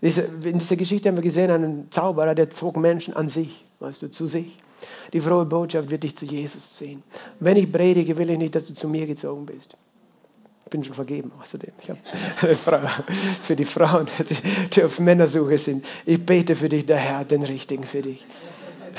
In 0.00 0.58
dieser 0.58 0.76
Geschichte 0.76 1.08
haben 1.08 1.16
wir 1.16 1.22
gesehen, 1.22 1.50
einen 1.50 1.90
Zauberer, 1.90 2.34
der 2.34 2.50
zog 2.50 2.76
Menschen 2.76 3.14
an 3.14 3.28
sich, 3.28 3.64
weißt 3.80 4.02
du, 4.02 4.10
zu 4.10 4.26
sich. 4.26 4.60
Die 5.12 5.20
frohe 5.20 5.46
Botschaft 5.46 5.90
wird 5.90 6.02
dich 6.02 6.16
zu 6.16 6.26
Jesus 6.26 6.74
ziehen. 6.74 7.02
Wenn 7.40 7.56
ich 7.56 7.70
predige, 7.70 8.16
will 8.16 8.28
ich 8.30 8.38
nicht, 8.38 8.54
dass 8.54 8.66
du 8.66 8.74
zu 8.74 8.88
mir 8.88 9.06
gezogen 9.06 9.46
bist. 9.46 9.76
Ich 10.64 10.70
bin 10.70 10.82
schon 10.82 10.94
vergeben 10.94 11.30
außerdem. 11.40 11.72
Ich 11.80 11.90
habe 11.90 12.00
für 13.42 13.56
die 13.56 13.64
Frauen, 13.64 14.06
die, 14.28 14.36
die 14.70 14.82
auf 14.82 14.98
Männersuche 14.98 15.58
sind. 15.58 15.84
Ich 16.04 16.24
bete 16.24 16.56
für 16.56 16.68
dich, 16.68 16.86
der 16.86 16.96
Herr 16.96 17.18
hat 17.18 17.30
den 17.30 17.42
Richtigen 17.42 17.84
für 17.84 18.02
dich. 18.02 18.26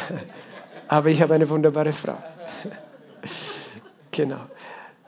Aber 0.88 1.10
ich 1.10 1.22
habe 1.22 1.34
eine 1.34 1.50
wunderbare 1.50 1.92
Frau. 1.92 2.18
Genau. 4.12 4.40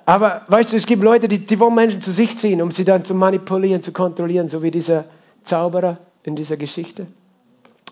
Aber 0.06 0.44
weißt 0.48 0.74
du, 0.74 0.76
es 0.76 0.86
gibt 0.86 1.02
Leute, 1.02 1.30
die, 1.30 1.40
die 1.40 1.58
wollen 1.62 1.76
Menschen 1.76 2.02
zu 2.02 2.12
sich 2.12 2.38
ziehen, 2.38 2.62
um 2.62 2.72
sie 2.72 2.84
dann 2.84 3.06
zu 3.06 3.14
manipulieren, 3.14 3.82
zu 3.82 3.94
kontrollieren, 3.94 4.50
so 4.50 4.62
wie 4.64 4.72
dieser 4.72 5.06
Zauberer 5.48 5.98
in 6.24 6.36
dieser 6.36 6.58
Geschichte. 6.58 7.08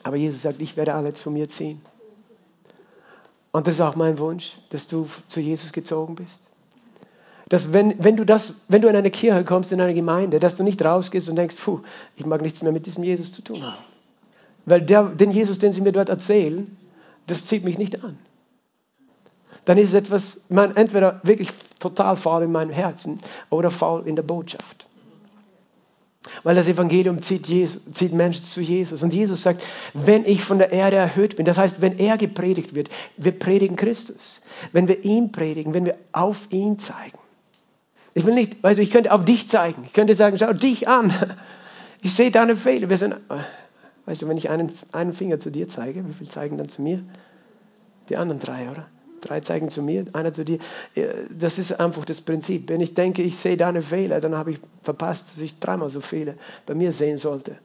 Aber 0.04 0.18
Jesus 0.18 0.42
sagt, 0.42 0.62
ich 0.62 0.78
werde 0.78 0.94
alle 0.94 1.14
zu 1.14 1.32
mir 1.32 1.48
ziehen. 1.48 1.82
Und 3.52 3.68
das 3.68 3.76
ist 3.76 3.82
auch 3.82 3.96
mein 3.96 4.20
Wunsch, 4.20 4.58
dass 4.70 4.88
du 4.88 5.08
zu 5.28 5.40
Jesus 5.40 5.72
gezogen 5.72 6.16
bist. 6.16 6.44
Dass 7.48 7.72
wenn, 7.72 8.04
wenn, 8.04 8.18
du 8.18 8.26
das, 8.26 8.56
wenn 8.68 8.82
du 8.82 8.90
in 8.90 8.96
eine 8.96 9.12
Kirche 9.12 9.46
kommst, 9.46 9.72
in 9.72 9.80
eine 9.80 9.94
Gemeinde, 9.94 10.40
dass 10.40 10.58
du 10.58 10.64
nicht 10.64 10.84
rausgehst 10.84 11.30
und 11.30 11.38
denkst, 11.38 11.56
puh, 11.64 11.80
ich 12.18 12.26
mag 12.26 12.42
nichts 12.42 12.62
mehr 12.62 12.72
mit 12.72 12.86
diesem 12.86 13.04
Jesus 13.04 13.32
zu 13.32 13.42
tun 13.42 13.64
haben. 13.64 13.78
Weil 14.66 14.82
der, 14.82 15.04
den 15.04 15.32
Jesus, 15.32 15.60
den 15.60 15.72
sie 15.72 15.82
mir 15.82 15.92
dort 15.92 16.10
erzählen, 16.10 16.76
das 17.28 17.46
zieht 17.46 17.64
mich 17.64 17.78
nicht 17.78 18.04
an. 18.04 18.18
Dann 19.64 19.78
ist 19.78 19.90
es 19.90 19.94
etwas, 19.96 20.42
man, 20.50 20.76
entweder 20.76 21.22
wirklich 21.24 21.50
total 21.80 22.18
faul 22.18 22.44
in 22.44 22.52
meinem 22.52 22.72
Herzen 22.72 23.22
oder 23.50 23.72
faul 23.72 24.08
in 24.08 24.16
der 24.16 24.24
Botschaft. 24.24 24.85
Weil 26.44 26.56
das 26.56 26.68
Evangelium 26.68 27.22
zieht, 27.22 27.48
Jesus, 27.48 27.82
zieht 27.92 28.14
Menschen 28.14 28.44
zu 28.44 28.62
Jesus. 28.62 29.04
Und 29.04 29.14
Jesus 29.14 29.42
sagt, 29.44 29.64
wenn 29.94 30.26
ich 30.26 30.44
von 30.44 30.58
der 30.58 30.72
Erde 30.72 30.96
erhöht 30.96 31.36
bin, 31.36 31.46
das 31.46 31.58
heißt, 31.58 31.82
wenn 31.82 31.98
er 31.98 32.18
gepredigt 32.18 32.76
wird, 32.76 32.90
wir 33.18 33.32
predigen 33.32 33.76
Christus. 33.76 34.42
Wenn 34.72 34.88
wir 34.88 35.04
ihn 35.04 35.32
predigen, 35.32 35.74
wenn 35.74 35.86
wir 35.86 35.98
auf 36.12 36.48
ihn 36.50 36.80
zeigen. 36.80 37.18
Ich 38.14 38.26
will 38.26 38.34
nicht, 38.34 38.58
also 38.64 38.82
ich 38.82 38.92
könnte 38.92 39.12
auf 39.12 39.26
dich 39.26 39.50
zeigen. 39.50 39.84
Ich 39.86 39.94
könnte 39.94 40.16
sagen, 40.16 40.38
schau 40.38 40.54
dich 40.54 40.88
an. 40.88 41.14
Ich 42.02 42.14
sehe 42.14 42.32
deine 42.32 42.56
Fehler. 42.56 42.90
Wir 42.90 42.98
sind, 42.98 43.16
weißt 44.06 44.22
du, 44.22 44.28
wenn 44.28 44.38
ich 44.38 44.50
einen, 44.50 44.72
einen 44.92 45.12
Finger 45.12 45.40
zu 45.40 45.50
dir 45.50 45.68
zeige, 45.68 46.08
wie 46.08 46.14
viel 46.14 46.30
zeigen 46.30 46.58
dann 46.58 46.70
zu 46.70 46.82
mir? 46.82 47.04
Die 48.10 48.18
anderen 48.18 48.40
drei, 48.40 48.70
oder? 48.70 48.88
Drei 49.26 49.42
zeigen 49.42 49.70
zu 49.70 49.82
mir, 49.82 50.06
einer 50.14 50.32
zu 50.32 50.46
dir. 50.46 50.60
Das 51.30 51.60
ist 51.60 51.80
einfach 51.80 52.06
das 52.06 52.22
Prinzip. 52.22 52.70
Wenn 52.70 52.80
ich 52.80 52.94
denke, 52.94 53.22
ich 53.22 53.36
sehe 53.36 53.58
deine 53.58 53.82
Fehler, 53.82 54.22
dann 54.22 54.36
habe 54.36 54.52
ich 54.52 54.60
verpasst, 54.82 55.32
dass 55.32 55.40
ich 55.40 55.60
dreimal 55.60 55.90
so 55.90 56.00
viele 56.00 56.38
bei 56.66 56.76
mir 56.76 56.94
sehen 56.94 57.18
sollte. 57.18 57.58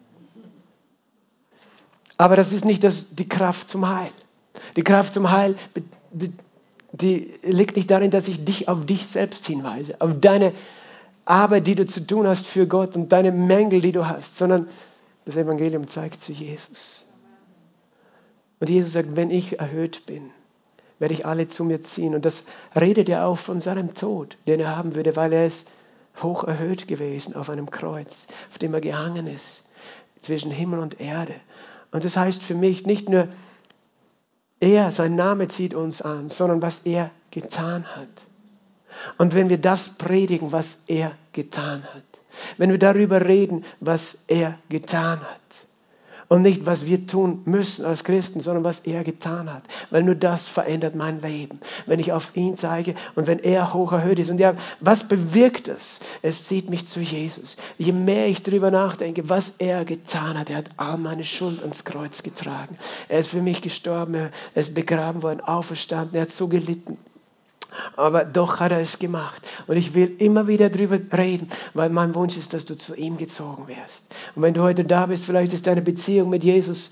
Aber 2.16 2.36
das 2.36 2.52
ist 2.52 2.64
nicht 2.64 2.84
das, 2.84 3.14
die 3.14 3.28
Kraft 3.28 3.70
zum 3.70 3.88
Heil. 3.88 4.10
Die 4.76 4.82
Kraft 4.82 5.14
zum 5.14 5.30
Heil, 5.30 5.54
die 6.92 7.32
liegt 7.42 7.76
nicht 7.76 7.90
darin, 7.90 8.10
dass 8.10 8.28
ich 8.28 8.44
dich 8.44 8.68
auf 8.68 8.84
dich 8.84 9.06
selbst 9.06 9.46
hinweise, 9.46 10.00
auf 10.00 10.18
deine 10.20 10.52
Arbeit, 11.24 11.66
die 11.66 11.76
du 11.76 11.86
zu 11.86 12.06
tun 12.06 12.26
hast 12.26 12.46
für 12.46 12.66
Gott 12.66 12.96
und 12.96 13.10
deine 13.12 13.32
Mängel, 13.32 13.80
die 13.80 13.92
du 13.92 14.06
hast, 14.06 14.36
sondern 14.36 14.68
das 15.24 15.36
Evangelium 15.36 15.86
zeigt 15.86 16.20
zu 16.20 16.32
Jesus. 16.32 17.06
Und 18.58 18.68
Jesus 18.68 18.92
sagt, 18.92 19.16
wenn 19.16 19.30
ich 19.30 19.58
erhöht 19.60 20.04
bin, 20.06 20.30
werde 21.00 21.14
ich 21.14 21.26
alle 21.26 21.48
zu 21.48 21.64
mir 21.64 21.82
ziehen. 21.82 22.14
Und 22.14 22.24
das 22.24 22.44
redet 22.78 23.08
ja 23.08 23.26
auch 23.26 23.38
von 23.38 23.58
seinem 23.58 23.94
Tod, 23.94 24.36
den 24.46 24.60
er 24.60 24.76
haben 24.76 24.94
würde, 24.94 25.16
weil 25.16 25.32
er 25.32 25.46
ist 25.46 25.68
hoch 26.22 26.44
erhöht 26.44 26.86
gewesen 26.86 27.34
auf 27.34 27.50
einem 27.50 27.70
Kreuz, 27.70 28.28
auf 28.50 28.58
dem 28.58 28.74
er 28.74 28.80
gehangen 28.80 29.26
ist, 29.26 29.64
zwischen 30.20 30.52
Himmel 30.52 30.78
und 30.78 31.00
Erde. 31.00 31.34
Und 31.90 32.04
das 32.04 32.16
heißt 32.16 32.42
für 32.42 32.54
mich 32.54 32.86
nicht 32.86 33.08
nur, 33.08 33.28
er, 34.60 34.92
sein 34.92 35.16
Name 35.16 35.48
zieht 35.48 35.74
uns 35.74 36.02
an, 36.02 36.28
sondern 36.28 36.60
was 36.60 36.80
er 36.80 37.10
getan 37.30 37.86
hat. 37.96 38.26
Und 39.16 39.34
wenn 39.34 39.48
wir 39.48 39.58
das 39.58 39.96
predigen, 39.96 40.52
was 40.52 40.82
er 40.86 41.16
getan 41.32 41.82
hat, 41.94 42.20
wenn 42.58 42.70
wir 42.70 42.78
darüber 42.78 43.24
reden, 43.24 43.64
was 43.80 44.18
er 44.26 44.58
getan 44.68 45.20
hat, 45.20 45.66
und 46.30 46.42
nicht, 46.42 46.64
was 46.64 46.86
wir 46.86 47.08
tun 47.08 47.42
müssen 47.44 47.84
als 47.84 48.04
Christen, 48.04 48.38
sondern 48.38 48.62
was 48.62 48.78
er 48.80 49.02
getan 49.02 49.52
hat. 49.52 49.64
Weil 49.90 50.04
nur 50.04 50.14
das 50.14 50.46
verändert 50.46 50.94
mein 50.94 51.20
Leben. 51.20 51.58
Wenn 51.86 51.98
ich 51.98 52.12
auf 52.12 52.36
ihn 52.36 52.56
zeige 52.56 52.94
und 53.16 53.26
wenn 53.26 53.40
er 53.40 53.74
hoch 53.74 53.90
erhöht 53.90 54.20
ist. 54.20 54.30
Und 54.30 54.38
ja, 54.38 54.54
was 54.78 55.08
bewirkt 55.08 55.66
es? 55.66 55.98
Es 56.22 56.46
zieht 56.46 56.70
mich 56.70 56.86
zu 56.86 57.00
Jesus. 57.00 57.56
Je 57.78 57.90
mehr 57.90 58.28
ich 58.28 58.44
darüber 58.44 58.70
nachdenke, 58.70 59.28
was 59.28 59.54
er 59.58 59.84
getan 59.84 60.38
hat, 60.38 60.50
er 60.50 60.58
hat 60.58 60.70
all 60.76 60.98
meine 60.98 61.24
Schuld 61.24 61.60
ans 61.62 61.84
Kreuz 61.84 62.22
getragen. 62.22 62.78
Er 63.08 63.18
ist 63.18 63.30
für 63.30 63.42
mich 63.42 63.60
gestorben, 63.60 64.14
er 64.14 64.30
ist 64.54 64.72
begraben 64.72 65.24
worden, 65.24 65.40
auferstanden, 65.40 66.14
er 66.14 66.22
hat 66.22 66.30
so 66.30 66.46
gelitten. 66.46 66.96
Aber 67.96 68.24
doch 68.24 68.60
hat 68.60 68.72
er 68.72 68.80
es 68.80 68.98
gemacht. 68.98 69.42
Und 69.66 69.76
ich 69.76 69.94
will 69.94 70.14
immer 70.18 70.46
wieder 70.46 70.70
darüber 70.70 70.98
reden, 71.16 71.48
weil 71.74 71.90
mein 71.90 72.14
Wunsch 72.14 72.36
ist, 72.36 72.54
dass 72.54 72.64
du 72.66 72.76
zu 72.76 72.94
ihm 72.94 73.16
gezogen 73.16 73.68
wirst. 73.68 74.06
Und 74.34 74.42
wenn 74.42 74.54
du 74.54 74.62
heute 74.62 74.84
da 74.84 75.06
bist, 75.06 75.24
vielleicht 75.24 75.52
ist 75.52 75.66
deine 75.66 75.82
Beziehung 75.82 76.30
mit 76.30 76.44
Jesus 76.44 76.90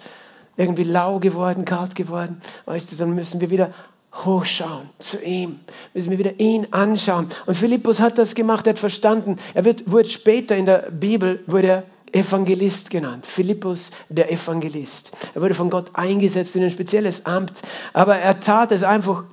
irgendwie 0.57 0.85
lau 0.85 1.19
geworden, 1.21 1.64
kalt 1.64 1.95
geworden, 1.95 2.41
weißt 2.67 2.93
du, 2.93 2.97
dann 2.97 3.14
müssen 3.14 3.41
wir 3.41 3.51
wieder 3.51 3.73
hochschauen 4.12 4.88
zu 4.99 5.21
ihm, 5.23 5.61
müssen 5.95 6.11
wir 6.11 6.19
wieder 6.19 6.41
ihn 6.41 6.67
anschauen. 6.73 7.29
Und 7.47 7.57
Philippus 7.57 8.01
hat 8.01 8.19
das 8.19 8.35
gemacht, 8.35 8.67
er 8.67 8.73
hat 8.73 8.79
verstanden. 8.79 9.37
Er 9.55 9.64
wird, 9.64 9.91
wurde 9.91 10.09
später 10.09 10.57
in 10.57 10.67
der 10.67 10.91
Bibel, 10.91 11.41
wurde 11.47 11.69
er 11.69 11.85
Evangelist 12.12 12.91
genannt. 12.91 13.27
Philippus 13.27 13.91
der 14.09 14.33
Evangelist. 14.33 15.12
Er 15.35 15.43
wurde 15.43 15.55
von 15.55 15.71
Gott 15.71 15.91
eingesetzt 15.95 16.57
in 16.57 16.64
ein 16.64 16.71
spezielles 16.71 17.27
Amt, 17.27 17.62
aber 17.93 18.17
er 18.19 18.41
tat 18.41 18.73
es 18.73 18.83
einfach 18.83 19.25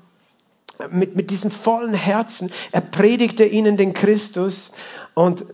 mit, 0.92 1.16
mit 1.16 1.32
diesem 1.32 1.52
vollen 1.52 1.94
Herzen. 1.94 2.52
Er 2.72 2.82
predigte 2.82 3.46
ihnen 3.46 3.78
den 3.78 3.94
Christus 3.94 4.72
und 5.14 5.46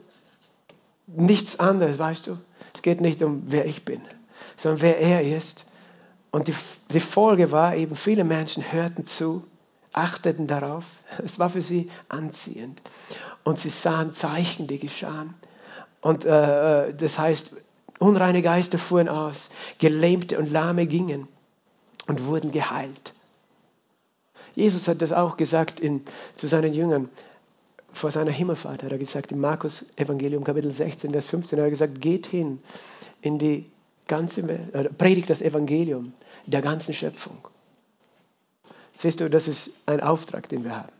nichts 1.07 1.59
anderes, 1.59 1.99
weißt 1.99 2.27
du. 2.27 2.37
Es 2.73 2.81
geht 2.81 3.01
nicht 3.01 3.21
um, 3.21 3.43
wer 3.47 3.65
ich 3.65 3.83
bin, 3.83 4.01
sondern 4.55 4.81
wer 4.81 4.99
er 4.99 5.37
ist. 5.37 5.65
Und 6.31 6.47
die, 6.47 6.55
die 6.91 6.99
Folge 6.99 7.51
war 7.51 7.75
eben, 7.75 7.95
viele 7.95 8.23
Menschen 8.23 8.71
hörten 8.71 9.05
zu, 9.05 9.43
achteten 9.93 10.47
darauf. 10.47 10.85
Es 11.23 11.39
war 11.39 11.49
für 11.49 11.61
sie 11.61 11.91
anziehend. 12.07 12.81
Und 13.43 13.59
sie 13.59 13.69
sahen 13.69 14.13
Zeichen, 14.13 14.67
die 14.67 14.79
geschahen. 14.79 15.33
Und 15.99 16.25
äh, 16.25 16.87
äh 16.87 16.93
das 16.93 17.19
heißt, 17.19 17.55
unreine 17.99 18.41
Geister 18.41 18.79
fuhren 18.79 19.09
aus, 19.09 19.49
Gelähmte 19.77 20.39
und 20.39 20.49
Lahme 20.49 20.87
gingen 20.87 21.27
und 22.07 22.25
wurden 22.25 22.51
geheilt. 22.51 23.13
Jesus 24.55 24.87
hat 24.87 25.01
das 25.01 25.11
auch 25.11 25.37
gesagt 25.37 25.79
in, 25.79 26.01
zu 26.35 26.47
seinen 26.47 26.73
Jüngern. 26.73 27.09
Vor 27.93 28.11
seiner 28.11 28.31
Himmelfahrt 28.31 28.83
hat 28.83 28.91
er 28.91 28.97
gesagt, 28.97 29.31
im 29.31 29.39
Markus 29.39 29.85
Evangelium 29.97 30.43
Kapitel 30.43 30.71
16, 30.71 31.11
Vers 31.11 31.25
15, 31.25 31.59
hat 31.59 31.65
er 31.65 31.69
gesagt, 31.69 31.99
geht 31.99 32.25
hin 32.25 32.59
in 33.21 33.37
die 33.37 33.69
ganze 34.07 34.47
Welt, 34.47 34.73
äh, 34.73 34.89
predigt 34.89 35.29
das 35.29 35.41
Evangelium 35.41 36.13
der 36.45 36.61
ganzen 36.61 36.93
Schöpfung. 36.93 37.37
Siehst 38.97 39.19
du, 39.19 39.29
das 39.29 39.47
ist 39.47 39.71
ein 39.85 39.99
Auftrag, 39.99 40.47
den 40.49 40.63
wir 40.63 40.75
haben. 40.75 40.91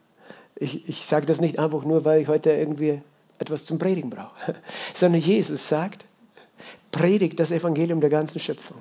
Ich, 0.56 0.88
ich 0.88 1.06
sage 1.06 1.26
das 1.26 1.42
nicht 1.42 1.60
einfach 1.60 1.84
nur, 1.84 2.06
weil 2.06 2.22
ich 2.22 2.28
heute 2.28 2.52
irgendwie 2.52 3.02
etwas 3.40 3.66
zum 3.66 3.80
Predigen 3.80 4.10
brauche, 4.10 4.56
sondern 4.94 5.22
Jesus 5.22 5.68
sagt, 5.68 6.06
predigt 6.92 7.40
das 7.40 7.52
Evangelium 7.52 8.02
der 8.02 8.10
ganzen 8.10 8.40
Schöpfung. 8.40 8.78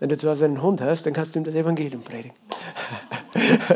Wenn 0.00 0.08
du 0.08 0.16
zu 0.16 0.28
Hause 0.28 0.44
einen 0.44 0.62
Hund 0.62 0.80
hast, 0.80 1.06
dann 1.06 1.12
kannst 1.12 1.34
du 1.34 1.40
ihm 1.40 1.44
das 1.44 1.54
Evangelium 1.54 2.02
predigen. 2.02 2.36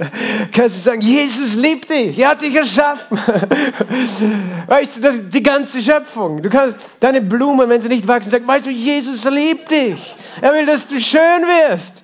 kannst 0.52 0.78
du 0.78 0.83
sagen, 0.83 1.00
Jesus 1.00 1.55
liebt 1.55 1.90
dich, 1.90 2.18
er 2.18 2.31
hat 2.31 2.42
dich 2.42 2.55
erschaffen. 2.55 3.18
weißt 4.66 4.96
du, 4.96 5.00
das 5.00 5.16
ist 5.16 5.35
die 5.35 5.42
ganze 5.42 5.83
Schöpfung. 5.83 6.42
Du 6.42 6.50
kannst 6.50 6.78
deine 7.00 7.20
Blumen, 7.20 7.68
wenn 7.68 7.81
sie 7.81 7.88
nicht 7.88 8.09
wachsen, 8.09 8.31
sagen, 8.31 8.46
weißt 8.46 8.66
du, 8.66 8.70
Jesus 8.70 9.24
liebt 9.31 9.70
dich. 9.70 10.16
Er 10.40 10.52
will, 10.52 10.66
dass 10.66 10.87
du 10.87 11.00
schön 11.00 11.20
wirst. 11.20 12.02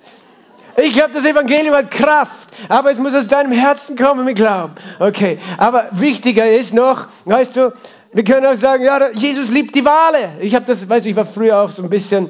Ich 0.81 0.92
glaube, 0.92 1.11
das 1.12 1.24
Evangelium 1.24 1.74
hat 1.74 1.90
Kraft, 1.90 2.48
aber 2.68 2.92
es 2.92 3.01
muss 3.01 3.12
aus 3.12 3.27
deinem 3.27 3.51
Herzen 3.51 3.96
kommen 3.96 4.24
mit 4.24 4.37
Glauben. 4.37 4.74
Okay, 5.01 5.38
aber 5.57 5.88
wichtiger 5.90 6.48
ist 6.48 6.72
noch, 6.72 7.09
weißt 7.24 7.57
du, 7.57 7.72
wir 8.12 8.24
können 8.24 8.46
auch 8.46 8.55
sagen, 8.55 8.85
ja, 8.85 9.11
Jesus 9.11 9.51
liebt 9.51 9.74
die 9.74 9.85
Wale. 9.85 10.31
Ich 10.40 10.55
habe 10.55 10.64
das, 10.66 10.88
weißt 10.88 11.05
du, 11.05 11.11
ich 11.11 11.16
war 11.16 11.27
früher 11.27 11.59
auch 11.59 11.68
so 11.68 11.83
ein 11.83 11.90
bisschen, 11.90 12.27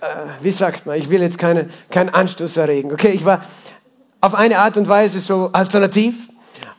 äh, 0.00 0.06
wie 0.40 0.50
sagt 0.50 0.86
man, 0.86 0.96
ich 0.96 1.10
will 1.10 1.20
jetzt 1.20 1.38
keine, 1.38 1.68
keinen 1.90 2.08
Anstoß 2.08 2.56
erregen. 2.56 2.90
Okay, 2.90 3.10
ich 3.10 3.24
war 3.26 3.42
auf 4.24 4.34
eine 4.34 4.58
Art 4.58 4.78
und 4.78 4.88
Weise 4.88 5.20
so 5.20 5.50
alternativ 5.52 6.14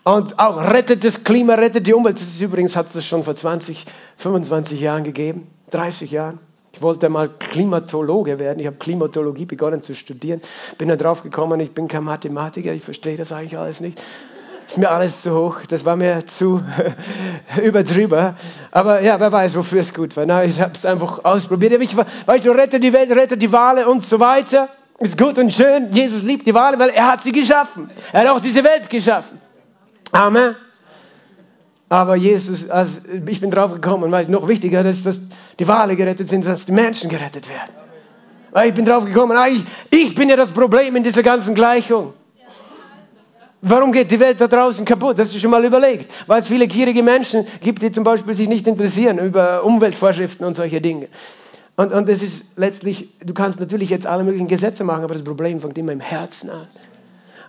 und 0.04 0.40
auch 0.40 0.58
rettet 0.58 1.04
das 1.04 1.24
Klima, 1.24 1.54
rettet 1.54 1.86
die 1.86 1.94
Umwelt. 1.94 2.16
Das 2.16 2.24
ist 2.24 2.42
übrigens, 2.42 2.76
hat 2.76 2.88
es 2.96 3.06
schon 3.06 3.24
vor 3.24 3.36
20, 3.36 3.86
25 4.18 4.82
Jahren 4.82 5.04
gegeben, 5.04 5.46
30 5.70 6.10
Jahren. 6.10 6.40
Ich 6.74 6.82
wollte 6.82 7.08
mal 7.08 7.30
Klimatologe 7.30 8.40
werden. 8.40 8.60
Ich 8.60 8.66
habe 8.66 8.78
Klimatologie 8.78 9.46
begonnen 9.46 9.84
zu 9.84 9.94
studieren. 9.94 10.42
Bin 10.80 10.90
dann 10.90 10.98
drauf 10.98 11.22
gekommen, 11.22 11.60
ich 11.60 11.72
bin 11.72 11.88
kein 11.88 12.04
Mathematiker, 12.04 12.74
ich 12.74 12.82
verstehe 12.82 13.16
das 13.16 13.32
eigentlich 13.32 13.60
alles 13.60 13.80
nicht. 13.80 14.02
Ist 14.68 14.80
mir 14.80 14.90
alles 14.90 15.22
zu 15.22 15.32
hoch, 15.32 15.58
das 15.70 15.86
war 15.86 15.96
mir 15.96 16.26
zu 16.26 16.64
überdrüber. 17.64 18.34
Aber 18.72 19.04
ja, 19.04 19.20
wer 19.20 19.32
weiß, 19.32 19.56
wofür 19.56 19.82
es 19.82 19.94
gut 19.94 20.18
war. 20.18 20.26
Na, 20.26 20.44
ich 20.44 20.60
habe 20.60 20.74
es 20.74 20.84
einfach 20.84 21.24
ausprobiert. 21.24 21.80
Ich, 21.80 21.96
weißt 21.96 22.44
du, 22.44 22.50
rette 22.50 22.80
die 22.80 22.92
Welt, 22.92 23.12
rette 23.12 23.38
die 23.38 23.52
Wale 23.52 23.88
und 23.88 24.04
so 24.04 24.20
weiter. 24.20 24.68
Ist 25.00 25.18
gut 25.18 25.38
und 25.38 25.52
schön. 25.52 25.92
Jesus 25.92 26.24
liebt 26.24 26.48
die 26.48 26.54
Wale, 26.54 26.80
weil 26.80 26.90
er 26.90 27.08
hat 27.08 27.22
sie 27.22 27.32
geschaffen. 27.32 27.90
Er 28.14 28.22
hat 28.22 28.28
auch 28.30 28.40
diese 28.40 28.64
Welt 28.64 28.90
geschaffen. 28.90 29.40
Amen. 30.12 30.56
Aber 31.90 32.16
Jesus, 32.16 32.70
also 32.70 33.02
ich 33.28 33.42
bin 33.42 33.52
drauf 33.52 33.74
gekommen, 33.74 34.12
weil 34.12 34.28
noch 34.28 34.48
wichtiger 34.48 34.84
ist, 34.86 35.06
dass 35.06 35.22
die 35.60 35.68
Wale 35.68 35.96
gerettet 35.96 36.30
sind, 36.30 36.46
dass 36.46 36.66
die 36.66 36.72
Menschen 36.72 37.10
gerettet 37.10 37.48
werden. 37.50 37.74
Weil 38.52 38.70
ich 38.70 38.74
bin 38.74 38.86
drauf 38.86 39.06
gekommen, 39.06 39.38
ich, 39.50 39.64
ich 39.92 40.16
bin 40.16 40.30
ja 40.30 40.36
das 40.36 40.52
Problem 40.52 40.96
in 40.96 41.04
dieser 41.04 41.24
ganzen 41.24 41.56
Gleichung. 41.56 42.14
Warum 43.62 43.92
geht 43.92 44.12
die 44.12 44.20
Welt 44.20 44.40
da 44.40 44.48
draußen 44.48 44.86
kaputt? 44.86 45.20
Das 45.20 45.34
ist 45.34 45.42
schon 45.42 45.52
mal 45.52 45.66
überlegt. 45.66 46.12
Weil 46.28 46.40
es 46.40 46.48
viele 46.48 46.68
gierige 46.68 47.04
Menschen 47.04 47.46
gibt, 47.62 47.82
die 47.82 47.92
zum 47.92 48.04
Beispiel 48.04 48.34
sich 48.34 48.48
nicht 48.48 48.68
interessieren 48.68 49.18
über 49.20 49.64
Umweltvorschriften 49.64 50.46
und 50.46 50.54
solche 50.54 50.82
Dinge. 50.82 51.10
Und, 51.76 51.92
und 51.92 52.08
das 52.08 52.22
ist 52.22 52.46
letztlich, 52.56 53.10
du 53.20 53.34
kannst 53.34 53.60
natürlich 53.60 53.90
jetzt 53.90 54.08
alle 54.08 54.24
möglichen 54.24 54.48
Gesetze 54.48 54.84
machen, 54.84 55.04
aber 55.04 55.14
das 55.14 55.24
Problem 55.24 55.60
fängt 55.60 55.78
immer 55.78 55.92
im 55.92 56.00
Herzen 56.00 56.50
an. 56.50 56.68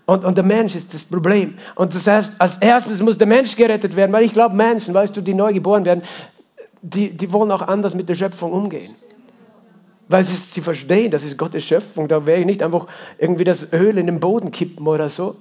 Und, 0.06 0.24
und 0.24 0.36
der 0.36 0.44
Mensch 0.44 0.74
ist 0.74 0.94
das 0.94 1.04
Problem. 1.04 1.58
Und 1.74 1.94
das 1.94 2.06
heißt, 2.06 2.40
als 2.40 2.58
erstes 2.58 3.02
muss 3.02 3.18
der 3.18 3.26
Mensch 3.26 3.56
gerettet 3.56 3.96
werden, 3.96 4.12
weil 4.12 4.24
ich 4.24 4.32
glaube, 4.32 4.54
Menschen, 4.54 4.94
weißt 4.94 5.16
du, 5.16 5.20
die 5.20 5.34
neu 5.34 5.52
geboren 5.52 5.84
werden, 5.84 6.02
die, 6.82 7.16
die 7.16 7.32
wollen 7.32 7.50
auch 7.50 7.62
anders 7.62 7.94
mit 7.94 8.08
der 8.08 8.14
Schöpfung 8.14 8.52
umgehen. 8.52 8.94
Weil 10.08 10.22
sie, 10.22 10.36
sie 10.36 10.60
verstehen, 10.60 11.10
das 11.10 11.24
ist 11.24 11.36
Gottes 11.36 11.64
Schöpfung. 11.64 12.06
Da 12.06 12.26
werde 12.26 12.40
ich 12.40 12.46
nicht 12.46 12.62
einfach 12.62 12.86
irgendwie 13.18 13.42
das 13.42 13.72
Öl 13.72 13.98
in 13.98 14.06
den 14.06 14.20
Boden 14.20 14.52
kippen 14.52 14.86
oder 14.86 15.10
so. 15.10 15.36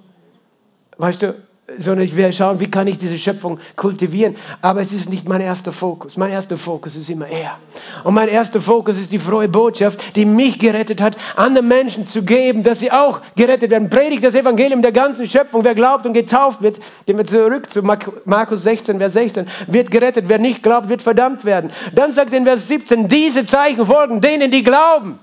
Weißt 0.98 1.21
du, 1.21 1.36
sondern 1.78 2.06
ich 2.06 2.15
werde 2.15 2.32
schauen, 2.32 2.60
wie 2.60 2.69
kann 2.69 2.86
ich 2.86 2.99
diese 2.99 3.17
Schöpfung 3.17 3.60
kultivieren. 3.75 4.36
Aber 4.62 4.82
es 4.82 4.93
ist 4.93 5.10
nicht 5.10 5.28
mein 5.28 5.41
erster 5.41 5.71
Fokus. 5.71 6.15
Mein 6.15 6.32
erster 6.32 6.58
Fokus 6.58 6.95
ist 6.95 7.10
immer 7.10 7.28
er. 7.28 7.58
Und 8.04 8.13
mein 8.13 8.28
erster 8.28 8.62
Fokus 8.62 8.99
ist 8.99 9.12
die 9.12 9.17
frohe 9.17 9.49
Botschaft, 9.49 10.15
die 10.15 10.25
mich 10.25 10.60
gerettet 10.60 11.01
hat, 11.01 11.17
anderen 11.36 11.67
Menschen 11.67 12.08
zu 12.08 12.23
geben, 12.23 12.62
dass 12.62 12.80
sie 12.80 12.91
auch 12.91 13.21
gerettet 13.36 13.71
werden. 13.71 13.89
Predigt 13.89 14.23
das 14.23 14.36
Evangelium 14.36 14.84
der 14.84 14.91
ganzen 14.91 15.28
Schöpfung. 15.28 15.63
Wer 15.63 15.73
glaubt 15.73 16.06
und 16.06 16.13
getauft 16.13 16.62
wird, 16.62 16.78
gehen 17.08 17.17
wir 17.17 17.25
zurück 17.25 17.71
zu 17.71 17.82
Markus 17.82 18.62
16, 18.63 18.99
Vers 18.99 19.13
16, 19.13 19.47
wird 19.67 19.89
gerettet. 19.89 20.25
Wer 20.28 20.38
nicht 20.38 20.62
glaubt, 20.62 20.89
wird 20.89 21.01
verdammt 21.01 21.45
werden. 21.45 21.71
Dann 21.95 22.12
sagt 22.12 22.32
er 22.32 22.38
in 22.38 22.45
Vers 22.45 22.67
17, 22.67 23.08
diese 23.08 23.47
Zeichen 23.47 23.86
folgen 23.86 24.21
denen, 24.21 24.51
die 24.51 24.63
glauben. 24.63 25.17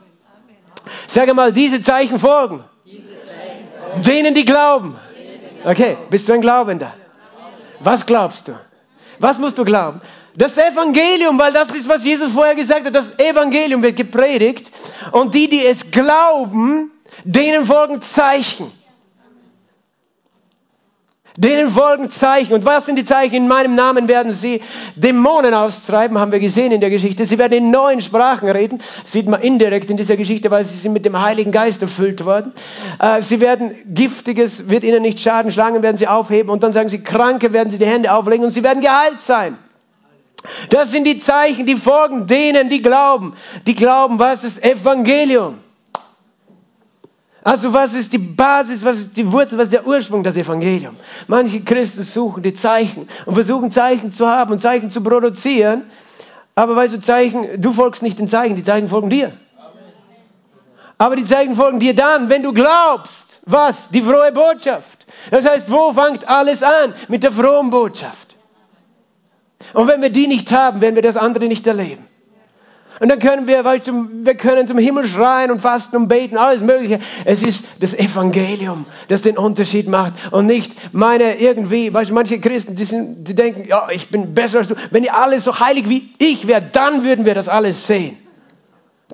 Sage 1.06 1.34
mal, 1.34 1.52
diese 1.52 1.82
Zeichen 1.82 2.18
folgen. 2.18 2.64
Denen, 4.04 4.34
die 4.34 4.44
glauben. 4.44 4.96
Okay, 5.64 5.96
bist 6.10 6.28
du 6.28 6.32
ein 6.32 6.40
Glaubender? 6.40 6.92
Was 7.80 8.04
glaubst 8.06 8.48
du? 8.48 8.52
Was 9.18 9.38
musst 9.38 9.58
du 9.58 9.64
glauben? 9.64 10.00
Das 10.34 10.56
Evangelium, 10.56 11.38
weil 11.38 11.52
das 11.52 11.74
ist, 11.74 11.88
was 11.88 12.04
Jesus 12.04 12.32
vorher 12.32 12.54
gesagt 12.54 12.86
hat. 12.86 12.94
Das 12.94 13.18
Evangelium 13.18 13.82
wird 13.82 13.96
gepredigt 13.96 14.72
und 15.12 15.34
die, 15.34 15.48
die 15.48 15.64
es 15.64 15.90
glauben, 15.90 16.90
denen 17.24 17.66
folgen 17.66 18.00
Zeichen. 18.00 18.72
Denen 21.36 21.70
folgen 21.70 22.10
Zeichen. 22.10 22.52
Und 22.52 22.66
was 22.66 22.84
sind 22.84 22.96
die 22.96 23.04
Zeichen? 23.04 23.34
In 23.34 23.48
meinem 23.48 23.74
Namen 23.74 24.06
werden 24.06 24.34
sie 24.34 24.60
Dämonen 24.96 25.54
austreiben, 25.54 26.18
haben 26.18 26.30
wir 26.30 26.40
gesehen 26.40 26.72
in 26.72 26.80
der 26.80 26.90
Geschichte. 26.90 27.24
Sie 27.24 27.38
werden 27.38 27.54
in 27.54 27.70
neuen 27.70 28.02
Sprachen 28.02 28.50
reden. 28.50 28.78
Das 29.02 29.12
sieht 29.12 29.26
man 29.26 29.40
indirekt 29.40 29.88
in 29.90 29.96
dieser 29.96 30.16
Geschichte, 30.16 30.50
weil 30.50 30.64
sie 30.64 30.76
sind 30.76 30.92
mit 30.92 31.06
dem 31.06 31.20
Heiligen 31.20 31.50
Geist 31.50 31.80
erfüllt 31.80 32.24
worden. 32.26 32.52
Äh, 32.98 33.22
sie 33.22 33.40
werden 33.40 33.74
Giftiges, 33.86 34.68
wird 34.68 34.84
ihnen 34.84 35.00
nicht 35.00 35.20
schaden, 35.20 35.50
Schlangen 35.50 35.82
werden 35.82 35.96
sie 35.96 36.06
aufheben 36.06 36.50
und 36.50 36.62
dann 36.62 36.72
sagen 36.72 36.90
sie, 36.90 37.02
Kranke 37.02 37.54
werden 37.54 37.70
sie 37.70 37.78
die 37.78 37.86
Hände 37.86 38.12
auflegen 38.12 38.44
und 38.44 38.50
sie 38.50 38.62
werden 38.62 38.82
geheilt 38.82 39.20
sein. 39.20 39.56
Das 40.70 40.90
sind 40.90 41.04
die 41.04 41.18
Zeichen, 41.18 41.66
die 41.66 41.76
folgen 41.76 42.26
denen, 42.26 42.68
die 42.68 42.82
glauben. 42.82 43.34
Die 43.66 43.74
glauben, 43.74 44.18
was 44.18 44.44
ist 44.44 44.62
Evangelium? 44.62 45.61
Also 47.44 47.72
was 47.72 47.92
ist 47.92 48.12
die 48.12 48.18
Basis, 48.18 48.84
was 48.84 48.98
ist 48.98 49.16
die 49.16 49.32
Wurzel, 49.32 49.58
was 49.58 49.64
ist 49.64 49.72
der 49.72 49.86
Ursprung 49.86 50.22
des 50.22 50.36
Evangeliums? 50.36 50.98
Manche 51.26 51.60
Christen 51.60 52.04
suchen 52.04 52.42
die 52.42 52.52
Zeichen 52.52 53.08
und 53.26 53.34
versuchen 53.34 53.70
Zeichen 53.72 54.12
zu 54.12 54.28
haben 54.28 54.52
und 54.52 54.60
Zeichen 54.60 54.90
zu 54.90 55.02
produzieren. 55.02 55.84
Aber 56.54 56.76
weißt 56.76 56.94
du, 56.94 57.00
Zeichen, 57.00 57.60
du 57.60 57.72
folgst 57.72 58.02
nicht 58.02 58.18
den 58.18 58.28
Zeichen, 58.28 58.54
die 58.54 58.62
Zeichen 58.62 58.88
folgen 58.88 59.10
dir. 59.10 59.32
Aber 60.98 61.16
die 61.16 61.24
Zeichen 61.24 61.56
folgen 61.56 61.80
dir 61.80 61.96
dann, 61.96 62.28
wenn 62.28 62.44
du 62.44 62.52
glaubst. 62.52 63.40
Was? 63.44 63.88
Die 63.88 64.02
frohe 64.02 64.30
Botschaft. 64.30 65.06
Das 65.32 65.48
heißt, 65.48 65.68
wo 65.68 65.92
fängt 65.92 66.28
alles 66.28 66.62
an? 66.62 66.94
Mit 67.08 67.24
der 67.24 67.32
frohen 67.32 67.70
Botschaft. 67.70 68.36
Und 69.74 69.88
wenn 69.88 70.00
wir 70.00 70.10
die 70.10 70.28
nicht 70.28 70.52
haben, 70.52 70.80
werden 70.80 70.94
wir 70.94 71.02
das 71.02 71.16
andere 71.16 71.46
nicht 71.46 71.66
erleben. 71.66 72.06
Und 73.00 73.08
dann 73.08 73.18
können 73.18 73.46
wir, 73.46 73.64
weißt 73.64 73.88
du, 73.88 74.08
wir 74.10 74.34
können 74.34 74.68
zum 74.68 74.78
Himmel 74.78 75.06
schreien 75.06 75.50
und 75.50 75.60
fasten 75.60 75.96
und 75.96 76.08
beten, 76.08 76.36
alles 76.36 76.62
Mögliche. 76.62 77.00
Es 77.24 77.42
ist 77.42 77.82
das 77.82 77.94
Evangelium, 77.94 78.86
das 79.08 79.22
den 79.22 79.38
Unterschied 79.38 79.88
macht 79.88 80.12
und 80.30 80.46
nicht 80.46 80.74
meine 80.92 81.38
irgendwie, 81.38 81.92
weißt 81.92 82.10
du, 82.10 82.14
manche 82.14 82.38
Christen, 82.38 82.76
die, 82.76 82.84
sind, 82.84 83.24
die 83.24 83.34
denken, 83.34 83.64
ja, 83.66 83.88
ich 83.90 84.10
bin 84.10 84.34
besser 84.34 84.58
als 84.58 84.68
du. 84.68 84.74
Wenn 84.90 85.04
ihr 85.04 85.16
alle 85.16 85.40
so 85.40 85.58
heilig 85.58 85.88
wie 85.88 86.10
ich 86.18 86.46
wärt, 86.46 86.76
dann 86.76 87.04
würden 87.04 87.24
wir 87.24 87.34
das 87.34 87.48
alles 87.48 87.86
sehen. 87.86 88.16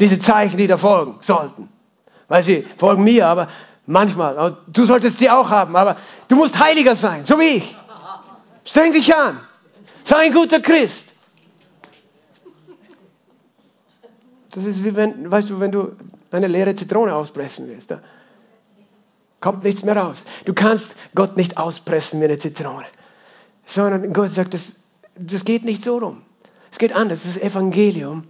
Diese 0.00 0.18
Zeichen, 0.18 0.58
die 0.58 0.66
da 0.66 0.76
folgen 0.76 1.16
sollten. 1.20 1.68
Weil 2.28 2.42
sie 2.42 2.66
folgen 2.76 3.04
mir, 3.04 3.26
aber 3.26 3.48
manchmal, 3.86 4.56
du 4.66 4.84
solltest 4.84 5.18
sie 5.18 5.30
auch 5.30 5.50
haben, 5.50 5.76
aber 5.76 5.96
du 6.28 6.36
musst 6.36 6.62
heiliger 6.62 6.94
sein, 6.94 7.24
so 7.24 7.38
wie 7.38 7.56
ich. 7.56 7.76
Streng 8.64 8.92
dich 8.92 9.14
an. 9.14 9.40
Sei 10.04 10.26
ein 10.26 10.32
guter 10.32 10.60
Christ. 10.60 11.07
Das 14.52 14.64
ist 14.64 14.84
wie 14.84 14.96
wenn, 14.96 15.30
weißt 15.30 15.50
du, 15.50 15.60
wenn 15.60 15.72
du 15.72 15.96
eine 16.30 16.46
leere 16.46 16.74
Zitrone 16.74 17.14
auspressen 17.14 17.68
willst. 17.68 17.90
Da 17.90 18.00
kommt 19.40 19.64
nichts 19.64 19.84
mehr 19.84 19.96
raus. 19.96 20.24
Du 20.44 20.54
kannst 20.54 20.96
Gott 21.14 21.36
nicht 21.36 21.58
auspressen 21.58 22.20
wie 22.20 22.24
eine 22.24 22.38
Zitrone. 22.38 22.86
Sondern 23.66 24.12
Gott 24.12 24.30
sagt, 24.30 24.54
das, 24.54 24.76
das 25.16 25.44
geht 25.44 25.64
nicht 25.64 25.84
so 25.84 25.98
rum. 25.98 26.22
Es 26.70 26.78
geht 26.78 26.94
anders. 26.94 27.24
Das 27.24 27.36
Evangelium 27.36 28.24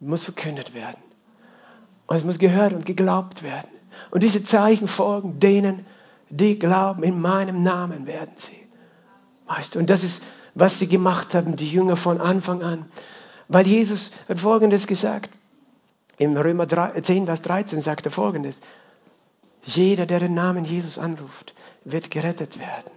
muss 0.00 0.24
verkündet 0.24 0.74
werden. 0.74 1.02
Und 2.06 2.16
es 2.16 2.24
muss 2.24 2.38
gehört 2.38 2.72
und 2.72 2.86
geglaubt 2.86 3.42
werden. 3.42 3.68
Und 4.10 4.22
diese 4.22 4.42
Zeichen 4.44 4.88
folgen 4.88 5.40
denen, 5.40 5.86
die 6.28 6.58
glauben, 6.58 7.02
in 7.02 7.20
meinem 7.20 7.62
Namen 7.62 8.06
werden 8.06 8.34
sie. 8.36 8.66
Weißt 9.46 9.74
du, 9.74 9.78
und 9.78 9.90
das 9.90 10.02
ist, 10.02 10.22
was 10.54 10.78
sie 10.78 10.86
gemacht 10.86 11.34
haben, 11.34 11.56
die 11.56 11.70
Jünger 11.70 11.96
von 11.96 12.20
Anfang 12.20 12.62
an. 12.62 12.86
Weil 13.48 13.66
Jesus 13.66 14.10
hat 14.28 14.40
Folgendes 14.40 14.86
gesagt. 14.86 15.30
Im 16.18 16.36
Römer 16.36 16.66
10, 16.68 17.26
Vers 17.26 17.42
13 17.42 17.80
sagt 17.80 18.06
er 18.06 18.10
Folgendes. 18.10 18.60
Jeder, 19.62 20.06
der 20.06 20.20
den 20.20 20.34
Namen 20.34 20.64
Jesus 20.64 20.98
anruft, 20.98 21.54
wird 21.84 22.10
gerettet 22.10 22.58
werden. 22.58 22.90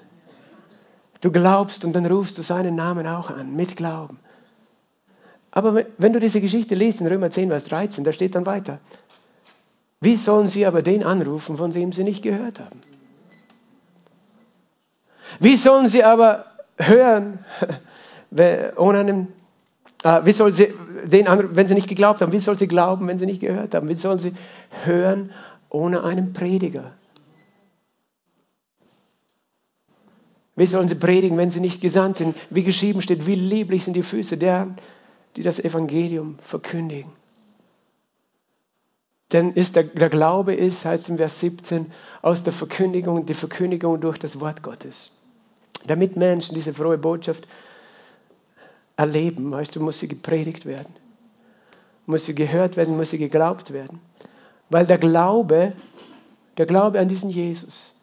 Du 1.22 1.32
glaubst 1.32 1.84
und 1.84 1.94
dann 1.94 2.06
rufst 2.06 2.38
du 2.38 2.44
seinen 2.44 2.76
Namen 2.76 3.06
auch 3.06 3.30
an, 3.30 3.56
mit 3.56 3.76
Glauben. 3.76 4.20
Aber 5.52 5.84
wenn 5.98 6.14
du 6.14 6.20
diese 6.20 6.42
Geschichte 6.42 6.76
liest 6.76 7.02
in 7.02 7.08
Römer 7.08 7.30
10, 7.30 7.50
Vers 7.50 7.66
13, 7.66 8.04
da 8.04 8.14
steht 8.14 8.36
dann 8.36 8.46
weiter. 8.46 8.80
Wie 10.00 10.16
sollen 10.16 10.48
sie 10.48 10.66
aber 10.66 10.82
den 10.82 11.04
anrufen, 11.04 11.58
von 11.58 11.72
dem 11.72 11.92
sie 11.92 12.04
nicht 12.04 12.24
gehört 12.24 12.60
haben? 12.60 12.80
Wie 15.40 15.56
sollen 15.56 15.88
sie 15.88 16.04
aber 16.04 16.46
hören, 16.78 17.44
ohne 18.78 19.00
einen 19.00 19.39
äh, 20.04 20.26
wie 20.26 20.32
soll 20.32 20.52
sie 20.52 20.74
den 21.06 21.28
anderen, 21.28 21.56
wenn 21.56 21.68
sie 21.68 21.74
nicht 21.74 21.90
geglaubt 21.90 22.22
haben, 22.22 22.32
wie 22.32 22.40
soll 22.40 22.58
sie 22.58 22.68
glauben, 22.68 23.08
wenn 23.08 23.18
sie 23.18 23.26
nicht 23.26 23.42
gehört 23.42 23.76
haben? 23.76 23.90
Wie 23.90 23.96
sollen 23.96 24.20
sie 24.20 24.34
hören 24.84 25.32
ohne 25.70 26.04
einen 26.04 26.34
Prediger? 26.34 26.94
Wie 30.60 30.66
sollen 30.66 30.90
sie 30.90 30.96
predigen, 30.96 31.38
wenn 31.38 31.50
sie 31.50 31.62
nicht 31.62 31.80
gesandt 31.80 32.18
sind? 32.18 32.36
Wie 32.50 32.64
geschrieben 32.64 33.02
steht, 33.02 33.26
wie 33.26 33.36
lieblich 33.36 33.86
sind 33.86 33.94
die 33.94 34.04
Füße 34.04 34.38
derer, 34.38 34.68
die 35.38 35.42
das 35.42 35.58
Evangelium 35.58 36.38
verkündigen. 36.44 37.14
Denn 39.32 39.54
ist 39.54 39.78
der, 39.78 39.84
der 39.84 40.10
Glaube 40.10 40.54
ist, 40.54 40.84
heißt 40.84 41.08
im 41.08 41.18
Vers 41.18 41.40
17, 41.40 41.86
aus 42.22 42.44
der 42.44 42.52
Verkündigung, 42.52 43.26
die 43.26 43.36
Verkündigung 43.36 44.02
durch 44.02 44.18
das 44.18 44.42
Wort 44.42 44.62
Gottes. 44.62 45.12
Damit 45.88 46.18
Menschen 46.18 46.56
diese 46.56 46.74
frohe 46.74 46.98
Botschaft 46.98 47.48
erleben. 49.00 49.52
Weißt 49.52 49.76
du, 49.76 49.80
muss 49.80 50.00
sie 50.00 50.08
gepredigt 50.08 50.66
werden. 50.66 50.94
Muss 52.06 52.26
sie 52.26 52.36
gehört 52.36 52.78
werden, 52.78 52.98
muss 52.98 53.12
sie 53.12 53.18
geglaubt 53.18 53.72
werden. 53.72 54.00
Weil 54.70 54.86
der 54.86 54.98
Glaube, 54.98 55.74
der 56.58 56.66
Glaube 56.66 57.00
an 57.00 57.08
diesen 57.08 57.30
Jesus, 57.30 57.94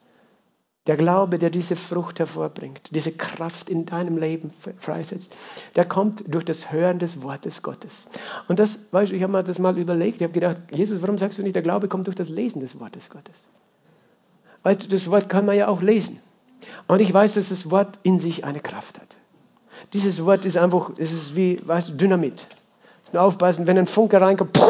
Der 0.86 0.96
Glaube, 0.96 1.38
der 1.38 1.50
diese 1.50 1.74
Frucht 1.74 2.20
hervorbringt, 2.20 2.94
diese 2.94 3.10
Kraft 3.10 3.68
in 3.68 3.86
deinem 3.86 4.16
Leben 4.18 4.52
freisetzt, 4.78 5.34
der 5.74 5.84
kommt 5.84 6.22
durch 6.28 6.44
das 6.44 6.70
Hören 6.70 7.00
des 7.00 7.22
Wortes 7.22 7.62
Gottes. 7.62 8.06
Und 8.46 8.60
das, 8.60 8.92
weißt 8.92 9.10
du, 9.10 9.16
ich 9.16 9.22
habe 9.24 9.32
mir 9.32 9.42
das 9.42 9.58
mal 9.58 9.76
überlegt, 9.78 10.18
ich 10.18 10.22
habe 10.22 10.32
gedacht, 10.32 10.58
Jesus, 10.70 11.02
warum 11.02 11.18
sagst 11.18 11.38
du 11.38 11.42
nicht, 11.42 11.56
der 11.56 11.62
Glaube 11.62 11.88
kommt 11.88 12.06
durch 12.06 12.14
das 12.14 12.28
Lesen 12.28 12.60
des 12.60 12.78
Wortes 12.78 13.10
Gottes? 13.10 13.48
Weißt 14.62 14.84
du, 14.84 14.88
das 14.88 15.10
Wort 15.10 15.28
kann 15.28 15.44
man 15.44 15.56
ja 15.56 15.66
auch 15.66 15.82
lesen. 15.82 16.20
Und 16.86 17.00
ich 17.00 17.12
weiß, 17.12 17.34
dass 17.34 17.48
das 17.48 17.68
Wort 17.68 17.98
in 18.04 18.20
sich 18.20 18.44
eine 18.44 18.60
Kraft 18.60 19.00
hat. 19.00 19.15
Dieses 19.92 20.24
Wort 20.24 20.44
ist 20.44 20.56
einfach, 20.56 20.90
es 20.98 21.12
ist 21.12 21.36
wie, 21.36 21.60
weißt 21.64 21.90
du, 21.90 21.92
Dynamit. 21.94 22.46
Nur 23.12 23.22
aufpassen, 23.22 23.66
wenn 23.66 23.78
ein 23.78 23.86
Funke 23.86 24.20
reinkommt, 24.20 24.60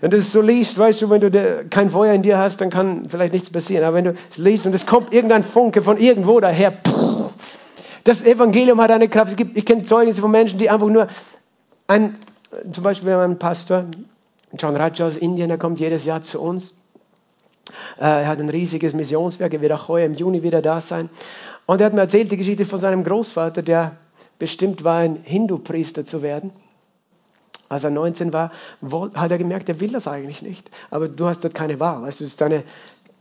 wenn 0.00 0.10
du 0.10 0.16
es 0.16 0.32
so 0.32 0.40
liest, 0.40 0.78
weißt 0.78 1.02
du, 1.02 1.10
wenn 1.10 1.20
du 1.20 1.66
kein 1.70 1.90
Feuer 1.90 2.12
in 2.12 2.22
dir 2.22 2.38
hast, 2.38 2.60
dann 2.60 2.70
kann 2.70 3.02
vielleicht 3.08 3.32
nichts 3.32 3.50
passieren. 3.50 3.84
Aber 3.84 3.96
wenn 3.96 4.04
du 4.04 4.14
es 4.30 4.38
liest 4.38 4.66
und 4.66 4.74
es 4.74 4.86
kommt 4.86 5.12
irgendein 5.12 5.42
Funke 5.42 5.82
von 5.82 5.96
irgendwo 5.96 6.38
daher, 6.40 6.72
das 8.04 8.22
Evangelium 8.22 8.80
hat 8.80 8.90
eine 8.90 9.08
Kraft. 9.08 9.38
ich 9.38 9.64
kenne 9.64 9.82
Zeugnisse 9.82 10.20
von 10.20 10.30
Menschen, 10.30 10.58
die 10.58 10.70
einfach 10.70 10.88
nur 10.88 11.08
ein, 11.86 12.16
zum 12.72 12.84
Beispiel 12.84 13.12
ein 13.12 13.38
Pastor, 13.38 13.86
John 14.58 14.76
Raja 14.76 15.06
aus 15.06 15.16
Indien, 15.16 15.48
der 15.48 15.58
kommt 15.58 15.80
jedes 15.80 16.04
Jahr 16.04 16.22
zu 16.22 16.40
uns. 16.40 16.74
Äh, 17.98 18.04
er 18.04 18.28
hat 18.28 18.38
ein 18.38 18.48
riesiges 18.48 18.94
Missionswerk, 18.94 19.52
er 19.52 19.60
wird 19.60 19.72
auch 19.72 19.88
heuer 19.88 20.06
im 20.06 20.14
Juni 20.14 20.42
wieder 20.42 20.62
da 20.62 20.80
sein. 20.80 21.10
Und 21.68 21.82
er 21.82 21.84
hat 21.88 21.92
mir 21.92 22.00
erzählt 22.00 22.32
die 22.32 22.38
Geschichte 22.38 22.64
von 22.64 22.78
seinem 22.78 23.04
Großvater, 23.04 23.60
der 23.60 23.92
bestimmt 24.38 24.84
war, 24.84 25.00
ein 25.00 25.18
Hindu-Priester 25.22 26.02
zu 26.02 26.22
werden. 26.22 26.50
Als 27.68 27.84
er 27.84 27.90
19 27.90 28.32
war, 28.32 28.52
hat 29.12 29.30
er 29.30 29.36
gemerkt, 29.36 29.68
er 29.68 29.78
will 29.78 29.90
das 29.90 30.08
eigentlich 30.08 30.40
nicht. 30.40 30.70
Aber 30.90 31.08
du 31.08 31.26
hast 31.26 31.44
dort 31.44 31.54
keine 31.54 31.78
Wahl. 31.78 32.00
Weißt 32.00 32.20
du, 32.20 32.24
es 32.24 32.30
ist 32.30 32.40
deine 32.40 32.64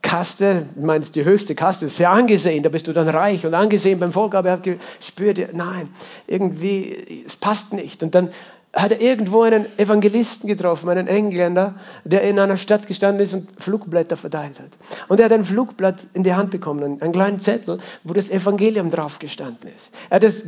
Kaste, 0.02 0.66
ich 0.78 0.82
meine, 0.82 1.04
die 1.04 1.26
höchste 1.26 1.56
Kaste, 1.56 1.88
ist 1.88 1.98
sehr 1.98 2.10
angesehen, 2.10 2.64
da 2.64 2.70
bist 2.70 2.88
du 2.88 2.94
dann 2.94 3.10
reich 3.10 3.46
und 3.46 3.54
angesehen 3.54 4.00
beim 4.00 4.14
Volk, 4.14 4.34
aber 4.34 4.48
er 4.48 4.54
hat 4.54 4.64
gespürt, 4.64 5.54
nein, 5.54 5.90
irgendwie, 6.26 7.26
es 7.28 7.36
passt 7.36 7.74
nicht. 7.74 8.02
Und 8.02 8.16
dann 8.16 8.30
hat 8.78 8.92
er 8.92 9.02
irgendwo 9.02 9.42
einen 9.42 9.66
Evangelisten 9.80 10.48
getroffen, 10.48 10.90
einen 10.90 11.08
Engländer, 11.08 11.76
der 12.04 12.22
in 12.22 12.38
einer 12.38 12.58
Stadt 12.58 12.86
gestanden 12.86 13.24
ist 13.24 13.34
und 13.34 13.50
Flugblätter 13.60 14.16
verteilt 14.18 14.60
hat. 14.60 14.70
Und 15.08 15.20
er 15.20 15.26
hat 15.26 15.32
ein 15.32 15.44
Flugblatt 15.44 16.06
in 16.14 16.24
die 16.24 16.36
Hand 16.36 16.52
bekommen, 16.52 17.02
einen 17.02 17.12
kleinen 17.12 17.40
Zettel, 17.40 17.80
wo 18.04 18.14
das 18.14 18.30
Evangelium 18.30 18.92
drauf 18.92 19.18
gestanden 19.18 19.72
ist. 19.76 19.92
Er 20.10 20.18
hat 20.18 20.24
es 20.24 20.48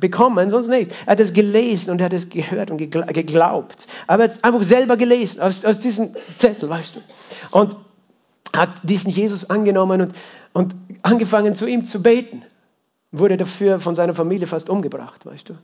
bekommen, 0.00 0.50
sonst 0.50 0.66
nicht. 0.66 0.92
Er 1.06 1.12
hat 1.12 1.20
es 1.20 1.32
gelesen 1.32 1.92
und 1.92 2.00
er 2.00 2.06
hat 2.06 2.12
es 2.12 2.28
gehört 2.28 2.72
und 2.72 2.78
geglaubt. 2.78 3.86
Aber 4.08 4.24
er 4.24 4.28
hat 4.28 4.36
es 4.36 4.44
einfach 4.44 4.62
selber 4.64 4.96
gelesen, 4.96 5.40
aus, 5.40 5.64
aus 5.64 5.78
diesem 5.78 6.16
Zettel, 6.36 6.68
weißt 6.68 6.96
du. 6.96 7.00
Und 7.52 7.76
hat 8.56 8.70
diesen 8.82 9.12
Jesus 9.12 9.50
angenommen 9.50 10.00
und, 10.00 10.16
und 10.52 10.74
angefangen 11.02 11.54
zu 11.54 11.66
ihm 11.66 11.84
zu 11.84 12.02
beten. 12.02 12.42
Wurde 13.12 13.36
dafür 13.36 13.78
von 13.78 13.94
seiner 13.94 14.14
Familie 14.14 14.48
fast 14.48 14.68
umgebracht, 14.68 15.24
weißt 15.24 15.50
du 15.50 15.54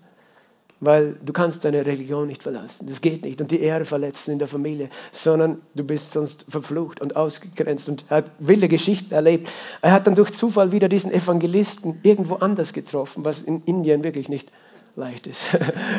weil 0.81 1.17
du 1.25 1.33
kannst 1.33 1.65
deine 1.65 1.87
Religion 1.87 2.27
nicht 2.27 2.43
verlassen. 2.43 2.87
Das 2.89 3.01
geht 3.01 3.25
nicht. 3.25 3.41
Und 3.41 3.51
die 3.51 3.61
Ehre 3.61 3.85
verletzen 3.85 4.33
in 4.33 4.39
der 4.39 4.49
Familie, 4.49 4.91
sondern 5.13 5.61
du 5.75 5.85
bist 5.85 6.13
sonst 6.13 6.45
verflucht 6.49 7.01
und 7.01 7.17
ausgegrenzt. 7.17 7.89
Und 7.89 8.05
er 8.09 8.19
hat 8.19 8.27
wilde 8.39 8.69
Geschichten 8.69 9.15
erlebt. 9.15 9.51
Er 9.83 9.93
hat 9.93 10.07
dann 10.07 10.15
durch 10.15 10.33
Zufall 10.33 10.73
wieder 10.73 10.89
diesen 10.89 11.13
Evangelisten 11.13 12.01
irgendwo 12.03 12.37
anders 12.37 12.73
getroffen, 12.73 13.25
was 13.25 13.43
in 13.43 13.63
Indien 13.65 14.05
wirklich 14.05 14.29
nicht 14.29 14.51
leicht 14.97 15.27
ist. 15.27 15.47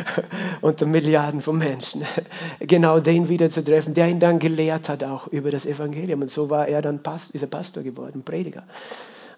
Unter 0.62 0.86
Milliarden 0.86 1.42
von 1.42 1.58
Menschen. 1.58 2.04
Genau 2.60 3.00
den 3.00 3.30
wieder 3.30 3.50
zu 3.50 3.64
treffen, 3.64 3.94
der 3.94 4.08
ihn 4.08 4.20
dann 4.20 4.40
gelehrt 4.40 4.90
hat 4.90 5.04
auch 5.04 5.28
über 5.28 5.52
das 5.52 5.66
Evangelium. 5.66 6.22
Und 6.22 6.32
so 6.32 6.50
war 6.50 6.68
er 6.68 6.82
dann 6.82 7.04
Pastor, 7.04 7.36
ist 7.36 7.42
er 7.42 7.48
Pastor 7.48 7.84
geworden, 7.84 8.24
Prediger 8.24 8.64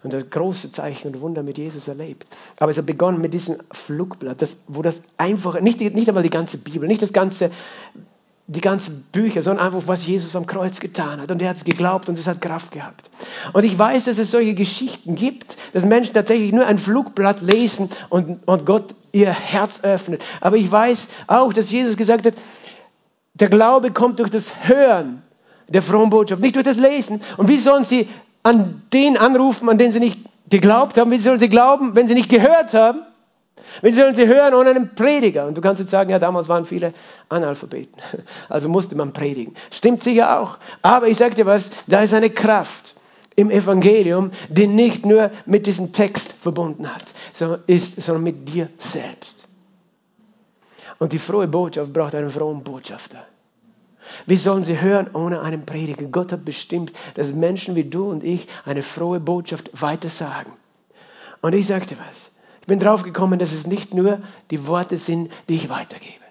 und 0.02 0.14
hat 0.14 0.30
große 0.30 0.70
Zeichen 0.70 1.08
und 1.08 1.20
Wunder 1.20 1.42
mit 1.42 1.58
Jesus 1.58 1.88
erlebt. 1.88 2.26
Aber 2.58 2.70
es 2.70 2.78
hat 2.78 2.86
begonnen 2.86 3.20
mit 3.20 3.34
diesem 3.34 3.56
Flugblatt, 3.70 4.42
das, 4.42 4.58
wo 4.66 4.82
das 4.82 5.02
einfach, 5.16 5.60
nicht, 5.60 5.80
nicht 5.80 6.08
einmal 6.08 6.22
die 6.22 6.30
ganze 6.30 6.58
Bibel, 6.58 6.86
nicht 6.88 7.02
das 7.02 7.12
ganze, 7.12 7.50
die 8.46 8.60
ganzen 8.60 9.02
Bücher, 9.12 9.42
sondern 9.42 9.66
einfach, 9.66 9.82
was 9.86 10.06
Jesus 10.06 10.34
am 10.34 10.46
Kreuz 10.46 10.80
getan 10.80 11.20
hat. 11.20 11.30
Und 11.30 11.42
er 11.42 11.50
hat 11.50 11.56
es 11.58 11.64
geglaubt 11.64 12.08
und 12.08 12.18
es 12.18 12.26
hat 12.26 12.40
Kraft 12.40 12.72
gehabt. 12.72 13.10
Und 13.52 13.64
ich 13.64 13.78
weiß, 13.78 14.04
dass 14.04 14.18
es 14.18 14.30
solche 14.30 14.54
Geschichten 14.54 15.16
gibt, 15.16 15.56
dass 15.72 15.84
Menschen 15.84 16.14
tatsächlich 16.14 16.52
nur 16.52 16.66
ein 16.66 16.78
Flugblatt 16.78 17.42
lesen 17.42 17.90
und, 18.08 18.46
und 18.46 18.66
Gott 18.66 18.94
ihr 19.12 19.30
Herz 19.30 19.80
öffnet. 19.82 20.22
Aber 20.40 20.56
ich 20.56 20.70
weiß 20.70 21.08
auch, 21.26 21.52
dass 21.52 21.70
Jesus 21.70 21.96
gesagt 21.96 22.26
hat, 22.26 22.34
der 23.34 23.48
Glaube 23.48 23.92
kommt 23.92 24.18
durch 24.18 24.30
das 24.30 24.66
Hören 24.66 25.22
der 25.68 25.82
frohen 25.82 26.10
Botschaft, 26.10 26.40
nicht 26.40 26.56
durch 26.56 26.64
das 26.64 26.76
Lesen. 26.76 27.20
Und 27.36 27.48
wie 27.48 27.58
sollen 27.58 27.84
sie 27.84 28.08
an 28.48 28.82
den 28.94 29.18
anrufen, 29.18 29.68
an 29.68 29.76
den 29.76 29.92
sie 29.92 30.00
nicht 30.00 30.18
geglaubt 30.48 30.96
haben. 30.96 31.10
Wie 31.10 31.18
sollen 31.18 31.38
sie 31.38 31.50
glauben, 31.50 31.94
wenn 31.94 32.08
sie 32.08 32.14
nicht 32.14 32.30
gehört 32.30 32.72
haben? 32.72 33.02
Wie 33.82 33.90
sollen 33.90 34.14
sie 34.14 34.26
hören 34.26 34.54
ohne 34.54 34.70
einen 34.70 34.94
Prediger? 34.94 35.46
Und 35.46 35.58
du 35.58 35.60
kannst 35.60 35.80
jetzt 35.80 35.90
sagen, 35.90 36.08
ja, 36.08 36.18
damals 36.18 36.48
waren 36.48 36.64
viele 36.64 36.94
Analphabeten. 37.28 38.00
Also 38.48 38.70
musste 38.70 38.96
man 38.96 39.12
predigen. 39.12 39.54
Stimmt 39.70 40.02
sicher 40.02 40.40
auch. 40.40 40.58
Aber 40.80 41.08
ich 41.08 41.18
sage 41.18 41.34
dir 41.34 41.44
was, 41.44 41.70
da 41.86 42.00
ist 42.00 42.14
eine 42.14 42.30
Kraft 42.30 42.94
im 43.36 43.50
Evangelium, 43.50 44.30
die 44.48 44.66
nicht 44.66 45.04
nur 45.04 45.30
mit 45.44 45.66
diesem 45.66 45.92
Text 45.92 46.32
verbunden 46.32 46.92
hat, 46.92 47.04
sondern 47.34 47.62
ist, 47.66 48.00
sondern 48.00 48.24
mit 48.24 48.48
dir 48.48 48.70
selbst. 48.78 49.46
Und 50.98 51.12
die 51.12 51.18
frohe 51.18 51.46
Botschaft 51.46 51.92
braucht 51.92 52.14
einen 52.14 52.30
frohen 52.30 52.62
Botschafter. 52.64 53.26
Wie 54.26 54.36
sollen 54.36 54.62
sie 54.62 54.80
hören 54.80 55.10
ohne 55.14 55.40
einen 55.40 55.64
Prediger? 55.66 56.04
Gott 56.06 56.32
hat 56.32 56.44
bestimmt, 56.44 56.92
dass 57.14 57.32
Menschen 57.32 57.74
wie 57.74 57.84
du 57.84 58.10
und 58.10 58.24
ich 58.24 58.48
eine 58.64 58.82
frohe 58.82 59.20
Botschaft 59.20 59.70
weitersagen. 59.80 60.52
Und 61.40 61.54
ich 61.54 61.66
sagte 61.66 61.96
was. 62.08 62.30
Ich 62.60 62.66
bin 62.66 62.80
drauf 62.80 63.02
gekommen, 63.02 63.38
dass 63.38 63.52
es 63.52 63.66
nicht 63.66 63.94
nur 63.94 64.20
die 64.50 64.66
Worte 64.66 64.98
sind, 64.98 65.30
die 65.48 65.54
ich 65.54 65.68
weitergebe. 65.68 66.24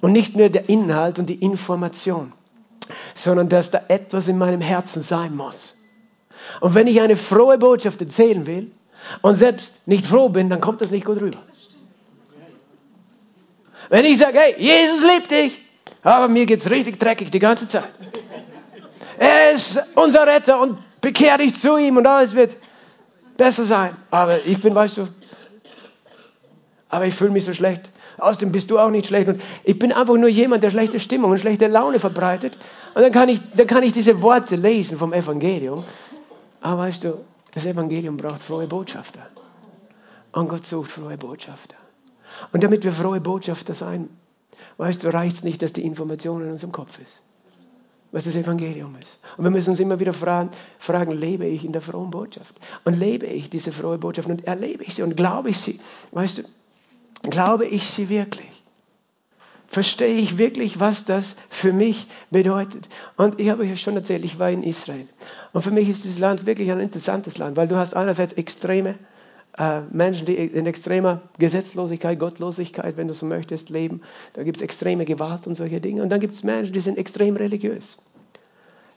Und 0.00 0.12
nicht 0.12 0.36
nur 0.36 0.48
der 0.48 0.68
Inhalt 0.68 1.18
und 1.18 1.26
die 1.26 1.36
Information, 1.36 2.32
sondern 3.14 3.48
dass 3.48 3.70
da 3.70 3.82
etwas 3.88 4.28
in 4.28 4.38
meinem 4.38 4.60
Herzen 4.60 5.02
sein 5.02 5.34
muss. 5.34 5.82
Und 6.60 6.74
wenn 6.74 6.86
ich 6.86 7.00
eine 7.00 7.16
frohe 7.16 7.58
Botschaft 7.58 8.00
erzählen 8.00 8.46
will 8.46 8.70
und 9.22 9.34
selbst 9.34 9.86
nicht 9.86 10.06
froh 10.06 10.28
bin, 10.28 10.50
dann 10.50 10.60
kommt 10.60 10.80
das 10.80 10.90
nicht 10.90 11.04
gut 11.04 11.20
rüber. 11.20 11.38
Wenn 13.90 14.04
ich 14.04 14.18
sage, 14.18 14.38
hey, 14.38 14.54
Jesus 14.58 15.02
liebt 15.02 15.30
dich, 15.30 15.58
aber 16.08 16.28
mir 16.28 16.46
geht 16.46 16.60
es 16.60 16.70
richtig 16.70 16.98
dreckig 16.98 17.30
die 17.30 17.38
ganze 17.38 17.68
Zeit. 17.68 17.84
Er 19.18 19.52
ist 19.52 19.78
unser 19.94 20.26
Retter 20.26 20.60
und 20.60 20.78
bekehr 21.00 21.36
dich 21.38 21.54
zu 21.54 21.76
ihm 21.76 21.96
und 21.96 22.06
alles 22.06 22.34
wird 22.34 22.56
besser 23.36 23.64
sein. 23.64 23.94
Aber 24.10 24.44
ich 24.44 24.60
bin, 24.60 24.74
weißt 24.74 24.98
du, 24.98 25.08
aber 26.88 27.06
ich 27.06 27.14
fühle 27.14 27.30
mich 27.30 27.44
so 27.44 27.52
schlecht. 27.52 27.82
Außerdem 28.16 28.52
bist 28.52 28.70
du 28.70 28.78
auch 28.78 28.90
nicht 28.90 29.06
schlecht. 29.06 29.28
Und 29.28 29.42
ich 29.64 29.78
bin 29.78 29.92
einfach 29.92 30.14
nur 30.14 30.28
jemand, 30.28 30.64
der 30.64 30.70
schlechte 30.70 30.98
Stimmung 30.98 31.30
und 31.30 31.38
schlechte 31.38 31.66
Laune 31.66 31.98
verbreitet. 31.98 32.58
Und 32.94 33.02
dann 33.02 33.12
kann 33.12 33.28
ich, 33.28 33.40
dann 33.54 33.66
kann 33.66 33.82
ich 33.82 33.92
diese 33.92 34.22
Worte 34.22 34.56
lesen 34.56 34.98
vom 34.98 35.12
Evangelium. 35.12 35.84
Aber 36.62 36.82
weißt 36.82 37.04
du, 37.04 37.24
das 37.52 37.66
Evangelium 37.66 38.16
braucht 38.16 38.40
frohe 38.40 38.66
Botschafter. 38.66 39.26
Und 40.32 40.48
Gott 40.48 40.64
sucht 40.64 40.90
frohe 40.90 41.18
Botschafter. 41.18 41.76
Und 42.52 42.64
damit 42.64 42.82
wir 42.82 42.92
frohe 42.92 43.20
Botschafter 43.20 43.74
sein 43.74 44.08
weißt 44.76 45.04
du, 45.04 45.12
reicht 45.12 45.36
es 45.36 45.44
nicht, 45.44 45.62
dass 45.62 45.72
die 45.72 45.84
Information 45.84 46.42
in 46.42 46.50
unserem 46.50 46.72
Kopf 46.72 46.98
ist, 46.98 47.22
was 48.12 48.24
das 48.24 48.36
Evangelium 48.36 48.96
ist. 49.00 49.18
Und 49.36 49.44
wir 49.44 49.50
müssen 49.50 49.70
uns 49.70 49.80
immer 49.80 50.00
wieder 50.00 50.12
fragen, 50.12 50.50
fragen, 50.78 51.12
lebe 51.12 51.46
ich 51.46 51.64
in 51.64 51.72
der 51.72 51.82
frohen 51.82 52.10
Botschaft? 52.10 52.54
Und 52.84 52.98
lebe 52.98 53.26
ich 53.26 53.50
diese 53.50 53.72
frohe 53.72 53.98
Botschaft 53.98 54.28
und 54.28 54.46
erlebe 54.46 54.84
ich 54.84 54.94
sie 54.94 55.02
und 55.02 55.16
glaube 55.16 55.50
ich 55.50 55.58
sie? 55.58 55.80
Weißt 56.12 56.38
du, 56.38 56.42
glaube 57.22 57.66
ich 57.66 57.88
sie 57.88 58.08
wirklich? 58.08 58.58
Verstehe 59.70 60.16
ich 60.16 60.38
wirklich, 60.38 60.80
was 60.80 61.04
das 61.04 61.36
für 61.50 61.74
mich 61.74 62.06
bedeutet? 62.30 62.88
Und 63.16 63.38
ich 63.38 63.50
habe 63.50 63.64
euch 63.64 63.82
schon 63.82 63.96
erzählt, 63.96 64.24
ich 64.24 64.38
war 64.38 64.50
in 64.50 64.62
Israel. 64.62 65.06
Und 65.52 65.60
für 65.60 65.70
mich 65.70 65.90
ist 65.90 66.04
dieses 66.04 66.18
Land 66.18 66.46
wirklich 66.46 66.70
ein 66.72 66.80
interessantes 66.80 67.36
Land, 67.36 67.58
weil 67.58 67.68
du 67.68 67.76
hast 67.76 67.92
einerseits 67.92 68.32
extreme 68.32 68.94
äh, 69.58 69.80
Menschen, 69.90 70.26
die 70.26 70.34
in 70.34 70.66
extremer 70.66 71.22
Gesetzlosigkeit, 71.38 72.18
Gottlosigkeit, 72.18 72.96
wenn 72.96 73.08
du 73.08 73.14
so 73.14 73.26
möchtest, 73.26 73.70
leben. 73.70 74.02
Da 74.34 74.42
gibt 74.42 74.58
es 74.58 74.62
extreme 74.62 75.04
Gewalt 75.04 75.46
und 75.46 75.54
solche 75.54 75.80
Dinge. 75.80 76.02
Und 76.02 76.10
dann 76.10 76.20
gibt 76.20 76.34
es 76.34 76.42
Menschen, 76.42 76.72
die 76.72 76.80
sind 76.80 76.98
extrem 76.98 77.36
religiös. 77.36 77.98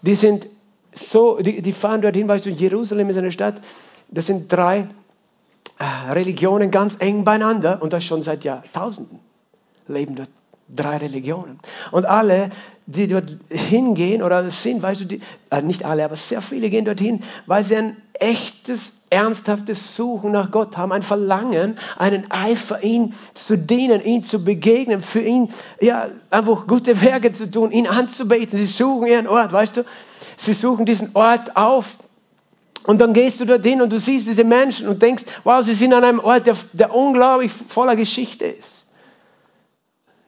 Die 0.02 0.16
sind 0.16 0.48
so, 0.94 1.38
die, 1.40 1.62
die 1.62 1.72
fahren 1.72 2.02
dorthin, 2.02 2.28
weißt 2.28 2.46
du, 2.46 2.50
Jerusalem 2.50 3.10
ist 3.10 3.18
eine 3.18 3.32
Stadt, 3.32 3.62
das 4.10 4.28
sind 4.28 4.52
drei 4.52 4.88
äh, 5.80 6.12
Religionen 6.12 6.70
ganz 6.70 6.98
eng 7.00 7.24
beieinander 7.24 7.82
und 7.82 7.94
das 7.94 8.04
schon 8.04 8.22
seit 8.22 8.44
Jahrtausenden 8.44 9.20
leben 9.88 10.16
dort 10.16 10.30
drei 10.76 10.98
Religionen. 10.98 11.60
Und 11.92 12.06
alle, 12.06 12.50
die 12.86 13.08
dort 13.08 13.30
hingehen 13.50 14.22
oder 14.22 14.50
sind, 14.52 14.82
weißt 14.82 15.02
du, 15.02 15.06
die, 15.06 15.22
äh, 15.50 15.62
nicht 15.62 15.86
alle, 15.86 16.04
aber 16.06 16.16
sehr 16.16 16.42
viele 16.42 16.70
gehen 16.70 16.86
dorthin, 16.86 17.24
weil 17.46 17.64
sie 17.64 17.76
ein 17.76 17.98
echtes, 18.14 18.94
ernsthaftes 19.10 19.96
Suchen 19.96 20.32
nach 20.32 20.52
Gott 20.52 20.78
haben, 20.78 20.92
ein 20.92 21.02
Verlangen, 21.02 21.78
einen 21.98 22.30
Eifer, 22.32 22.84
ihn 22.84 23.14
zu 23.34 23.58
dienen, 23.58 24.04
ihn 24.04 24.24
zu 24.24 24.44
begegnen, 24.44 25.02
für 25.02 25.22
ihn 25.22 25.50
ja, 25.80 26.08
einfach 26.30 26.68
gute 26.68 27.02
Werke 27.02 27.32
zu 27.32 27.50
tun, 27.50 27.72
ihn 27.72 27.88
anzubeten. 27.88 28.58
Sie 28.58 28.66
suchen 28.66 29.08
ihren 29.08 29.28
Ort, 29.28 29.52
weißt 29.52 29.78
du? 29.78 29.86
Sie 30.38 30.54
suchen 30.54 30.86
diesen 30.86 31.12
Ort 31.14 31.56
auf, 31.56 31.98
Und 32.84 33.00
dann 33.00 33.14
gehst 33.14 33.40
du 33.40 33.46
dorthin 33.46 33.82
und 33.82 33.92
du 33.92 34.00
siehst 34.00 34.28
diese 34.28 34.44
Menschen 34.44 34.88
und 34.88 35.02
denkst, 35.02 35.26
wow, 35.44 35.64
sie 35.64 35.74
sind 35.74 35.94
an 35.94 36.04
einem 36.04 36.20
Ort, 36.20 36.48
der, 36.48 36.56
der 36.74 36.94
unglaublich 36.94 37.52
voller 37.52 37.96
Geschichte 37.96 38.46
ist. 38.46 38.86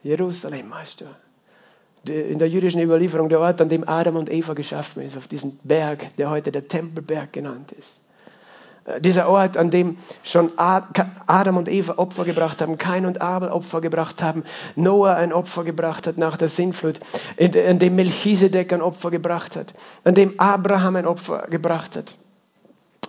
Jerusalem, 0.04 0.70
weißt 0.70 1.00
du. 1.00 2.12
In 2.12 2.38
der 2.38 2.48
jüdischen 2.48 2.82
Überlieferung 2.82 3.30
der 3.30 3.40
Ort, 3.40 3.62
an 3.62 3.70
dem 3.70 3.88
Adam 3.88 4.16
und 4.16 4.30
Eva 4.30 4.52
geschaffen 4.52 5.02
ist, 5.02 5.16
auf 5.16 5.26
diesem 5.26 5.58
Berg, 5.64 6.14
der 6.16 6.28
heute 6.28 6.52
der 6.52 6.68
Tempelberg 6.68 7.32
genannt 7.32 7.72
ist. 7.72 8.02
Äh, 8.84 9.00
dieser 9.00 9.28
Ort, 9.30 9.56
an 9.56 9.70
dem 9.70 9.96
schon 10.22 10.52
Adam 10.58 11.56
und 11.56 11.68
Eva 11.68 11.94
Opfer 11.96 12.26
gebracht 12.26 12.60
haben, 12.60 12.76
Kain 12.76 13.06
und 13.06 13.22
Abel 13.22 13.48
Opfer 13.48 13.80
gebracht 13.80 14.22
haben, 14.22 14.44
Noah 14.76 15.14
ein 15.14 15.32
Opfer 15.32 15.64
gebracht 15.64 16.06
hat 16.06 16.18
nach 16.18 16.36
der 16.36 16.48
Sintflut, 16.48 17.00
an 17.40 17.78
dem 17.78 17.96
Melchisedek 17.96 18.74
ein 18.74 18.82
Opfer 18.82 19.10
gebracht 19.10 19.56
hat, 19.56 19.72
an 20.04 20.14
dem 20.14 20.38
Abraham 20.38 20.96
ein 20.96 21.06
Opfer 21.06 21.46
gebracht 21.48 21.96
hat. 21.96 22.14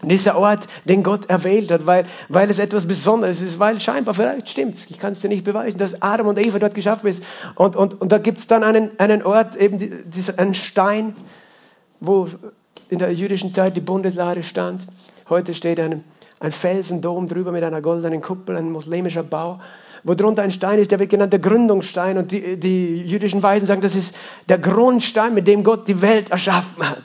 Dieser 0.01 0.38
Ort, 0.38 0.67
den 0.86 1.03
Gott 1.03 1.29
erwählt 1.29 1.71
hat, 1.71 1.86
weil, 1.86 2.05
weil 2.29 2.49
es 2.49 2.60
etwas 2.60 2.88
Besonderes 2.88 3.41
ist, 3.41 3.60
weil 3.60 3.79
scheinbar, 3.79 4.13
vielleicht 4.13 4.49
stimmt 4.49 4.89
ich 4.89 4.99
kann 4.99 5.12
es 5.12 5.21
dir 5.21 5.29
nicht 5.29 5.45
beweisen, 5.45 5.77
dass 5.77 6.01
Adam 6.01 6.27
und 6.27 6.38
Eva 6.38 6.60
dort 6.60 6.75
geschaffen 6.75 7.08
ist. 7.08 7.23
Und, 7.55 7.75
und, 7.75 7.99
und 8.01 8.12
da 8.12 8.17
gibt 8.17 8.38
es 8.38 8.47
dann 8.47 8.63
einen, 8.63 8.99
einen 8.99 9.23
Ort, 9.23 9.55
eben 9.55 10.10
dieser, 10.10 10.38
einen 10.38 10.53
Stein, 10.53 11.15
wo 11.99 12.27
in 12.89 12.99
der 12.99 13.13
jüdischen 13.13 13.53
Zeit 13.53 13.75
die 13.75 13.81
Bundeslade 13.81 14.43
stand. 14.43 14.86
Heute 15.29 15.53
steht 15.53 15.79
ein, 15.79 16.03
ein 16.39 16.51
Felsendom 16.51 17.27
drüber 17.27 17.51
mit 17.51 17.63
einer 17.63 17.81
goldenen 17.81 18.21
Kuppel, 18.21 18.58
ein 18.58 18.71
muslimischer 18.71 19.23
Bau, 19.23 19.60
wo 20.05 20.13
drunter 20.13 20.43
ein 20.43 20.51
Stein 20.51 20.77
ist, 20.77 20.91
der 20.91 20.99
wird 20.99 21.09
genannt 21.09 21.33
der 21.33 21.39
Gründungsstein. 21.39 22.19
Und 22.19 22.31
die, 22.31 22.57
die 22.57 23.01
jüdischen 23.01 23.41
Weisen 23.41 23.65
sagen, 23.65 23.81
das 23.81 23.95
ist 23.95 24.15
der 24.47 24.59
Grundstein, 24.59 25.33
mit 25.33 25.47
dem 25.47 25.63
Gott 25.63 25.87
die 25.87 25.99
Welt 26.03 26.29
erschaffen 26.29 26.87
hat. 26.87 27.03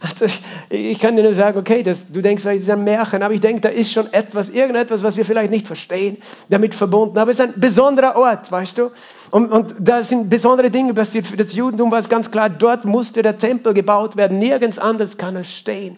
Also 0.00 0.26
ich, 0.68 0.98
kann 0.98 1.16
dir 1.16 1.22
nur 1.22 1.34
sagen, 1.34 1.58
okay, 1.58 1.82
das, 1.82 2.12
du 2.12 2.20
denkst 2.20 2.42
vielleicht, 2.42 2.58
es 2.58 2.64
ist 2.64 2.70
ein 2.70 2.84
Märchen, 2.84 3.22
aber 3.22 3.32
ich 3.32 3.40
denke, 3.40 3.62
da 3.62 3.68
ist 3.70 3.90
schon 3.90 4.12
etwas, 4.12 4.50
irgendetwas, 4.50 5.02
was 5.02 5.16
wir 5.16 5.24
vielleicht 5.24 5.50
nicht 5.50 5.66
verstehen, 5.66 6.18
damit 6.50 6.74
verbunden. 6.74 7.16
Aber 7.16 7.30
es 7.30 7.38
ist 7.38 7.44
ein 7.46 7.58
besonderer 7.58 8.16
Ort, 8.16 8.52
weißt 8.52 8.76
du? 8.76 8.90
Und, 9.30 9.50
und 9.50 9.74
da 9.78 10.02
sind 10.02 10.28
besondere 10.28 10.70
Dinge 10.70 10.92
passiert. 10.92 11.26
Für 11.26 11.38
das 11.38 11.54
Judentum 11.54 11.90
war 11.90 12.00
es 12.00 12.10
ganz 12.10 12.30
klar, 12.30 12.50
dort 12.50 12.84
musste 12.84 13.22
der 13.22 13.38
Tempel 13.38 13.72
gebaut 13.72 14.18
werden. 14.18 14.38
Nirgends 14.38 14.78
anders 14.78 15.16
kann 15.16 15.36
er 15.36 15.44
stehen. 15.44 15.96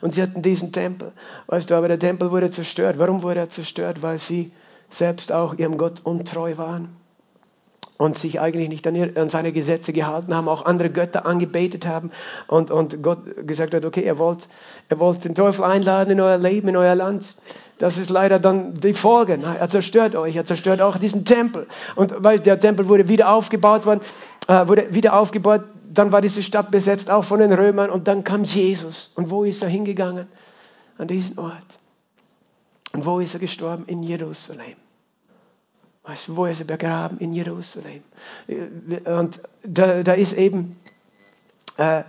Und 0.00 0.14
sie 0.14 0.22
hatten 0.22 0.42
diesen 0.42 0.70
Tempel. 0.70 1.12
Weißt 1.48 1.68
du, 1.68 1.74
aber 1.74 1.88
der 1.88 1.98
Tempel 1.98 2.30
wurde 2.30 2.48
zerstört. 2.48 3.00
Warum 3.00 3.24
wurde 3.24 3.40
er 3.40 3.48
zerstört? 3.48 4.02
Weil 4.02 4.18
sie 4.18 4.52
selbst 4.88 5.32
auch 5.32 5.54
ihrem 5.54 5.78
Gott 5.78 6.00
untreu 6.04 6.56
waren 6.56 6.96
und 7.98 8.18
sich 8.18 8.40
eigentlich 8.40 8.68
nicht 8.68 8.86
an, 8.86 9.28
seine 9.28 9.52
Gesetze 9.52 9.92
gehalten 9.92 10.34
haben, 10.34 10.48
auch 10.48 10.64
andere 10.64 10.90
Götter 10.90 11.26
angebetet 11.26 11.86
haben 11.86 12.10
und, 12.46 12.70
und 12.70 13.02
Gott 13.02 13.46
gesagt 13.46 13.74
hat, 13.74 13.84
okay, 13.84 14.04
ihr 14.04 14.18
wollt, 14.18 14.48
ihr 14.90 14.98
wollt 14.98 15.24
den 15.24 15.34
Teufel 15.34 15.64
einladen 15.64 16.10
in 16.10 16.20
euer 16.20 16.38
Leben, 16.38 16.68
in 16.68 16.76
euer 16.76 16.94
Land. 16.94 17.36
Das 17.78 17.98
ist 17.98 18.10
leider 18.10 18.38
dann 18.38 18.80
die 18.80 18.94
Folge. 18.94 19.38
Er 19.42 19.68
zerstört 19.68 20.14
euch, 20.14 20.36
er 20.36 20.44
zerstört 20.44 20.80
auch 20.80 20.96
diesen 20.98 21.24
Tempel. 21.24 21.66
Und 21.94 22.14
weil 22.18 22.40
der 22.40 22.58
Tempel 22.58 22.88
wurde 22.88 23.08
wieder 23.08 23.30
aufgebaut 23.32 23.86
worden, 23.86 24.00
äh, 24.48 24.66
wurde 24.66 24.94
wieder 24.94 25.18
aufgebaut, 25.18 25.62
dann 25.92 26.12
war 26.12 26.20
diese 26.20 26.42
Stadt 26.42 26.70
besetzt, 26.70 27.10
auch 27.10 27.24
von 27.24 27.40
den 27.40 27.52
Römern, 27.52 27.90
und 27.90 28.08
dann 28.08 28.24
kam 28.24 28.44
Jesus. 28.44 29.12
Und 29.16 29.30
wo 29.30 29.44
ist 29.44 29.62
er 29.62 29.68
hingegangen? 29.68 30.26
An 30.98 31.08
diesen 31.08 31.38
Ort. 31.38 31.78
Und 32.96 33.04
wo 33.04 33.20
ist 33.20 33.34
er 33.34 33.40
gestorben? 33.40 33.84
In 33.88 34.02
Jerusalem. 34.02 34.74
Weißt 36.04 36.28
du, 36.28 36.36
wo 36.36 36.46
ist 36.46 36.60
er 36.60 36.64
begraben? 36.64 37.18
In 37.18 37.34
Jerusalem. 37.34 38.02
Und 39.04 39.38
da, 39.62 40.02
da 40.02 40.14
ist 40.14 40.32
eben 40.32 40.80
äh, 41.76 42.04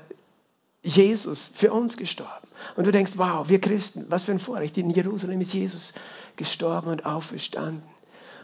Jesus 0.84 1.52
für 1.54 1.74
uns 1.74 1.98
gestorben. 1.98 2.48
Und 2.78 2.88
du 2.88 2.92
denkst, 2.92 3.14
wow, 3.18 3.50
wir 3.50 3.60
Christen, 3.60 4.06
was 4.08 4.24
für 4.24 4.32
ein 4.32 4.40
Vorrecht. 4.40 4.78
In 4.78 4.90
Jerusalem 4.90 5.42
ist 5.42 5.54
Jesus 5.54 5.92
gestorben 6.38 6.88
und 6.88 7.06
auferstanden. 7.06 7.84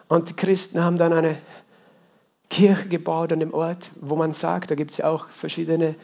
Und 0.10 0.30
die 0.30 0.36
Christen 0.36 0.84
haben 0.84 0.98
dann 0.98 1.14
eine 1.14 1.38
Kirche 2.50 2.90
gebaut 2.90 3.32
an 3.32 3.40
dem 3.40 3.54
Ort, 3.54 3.90
wo 4.02 4.18
man 4.18 4.34
sagt, 4.34 4.70
da 4.70 4.76
gibt 4.76 4.92
es 4.92 4.98
ja 4.98 5.08
auch 5.10 5.30
verschiedene 5.30 5.96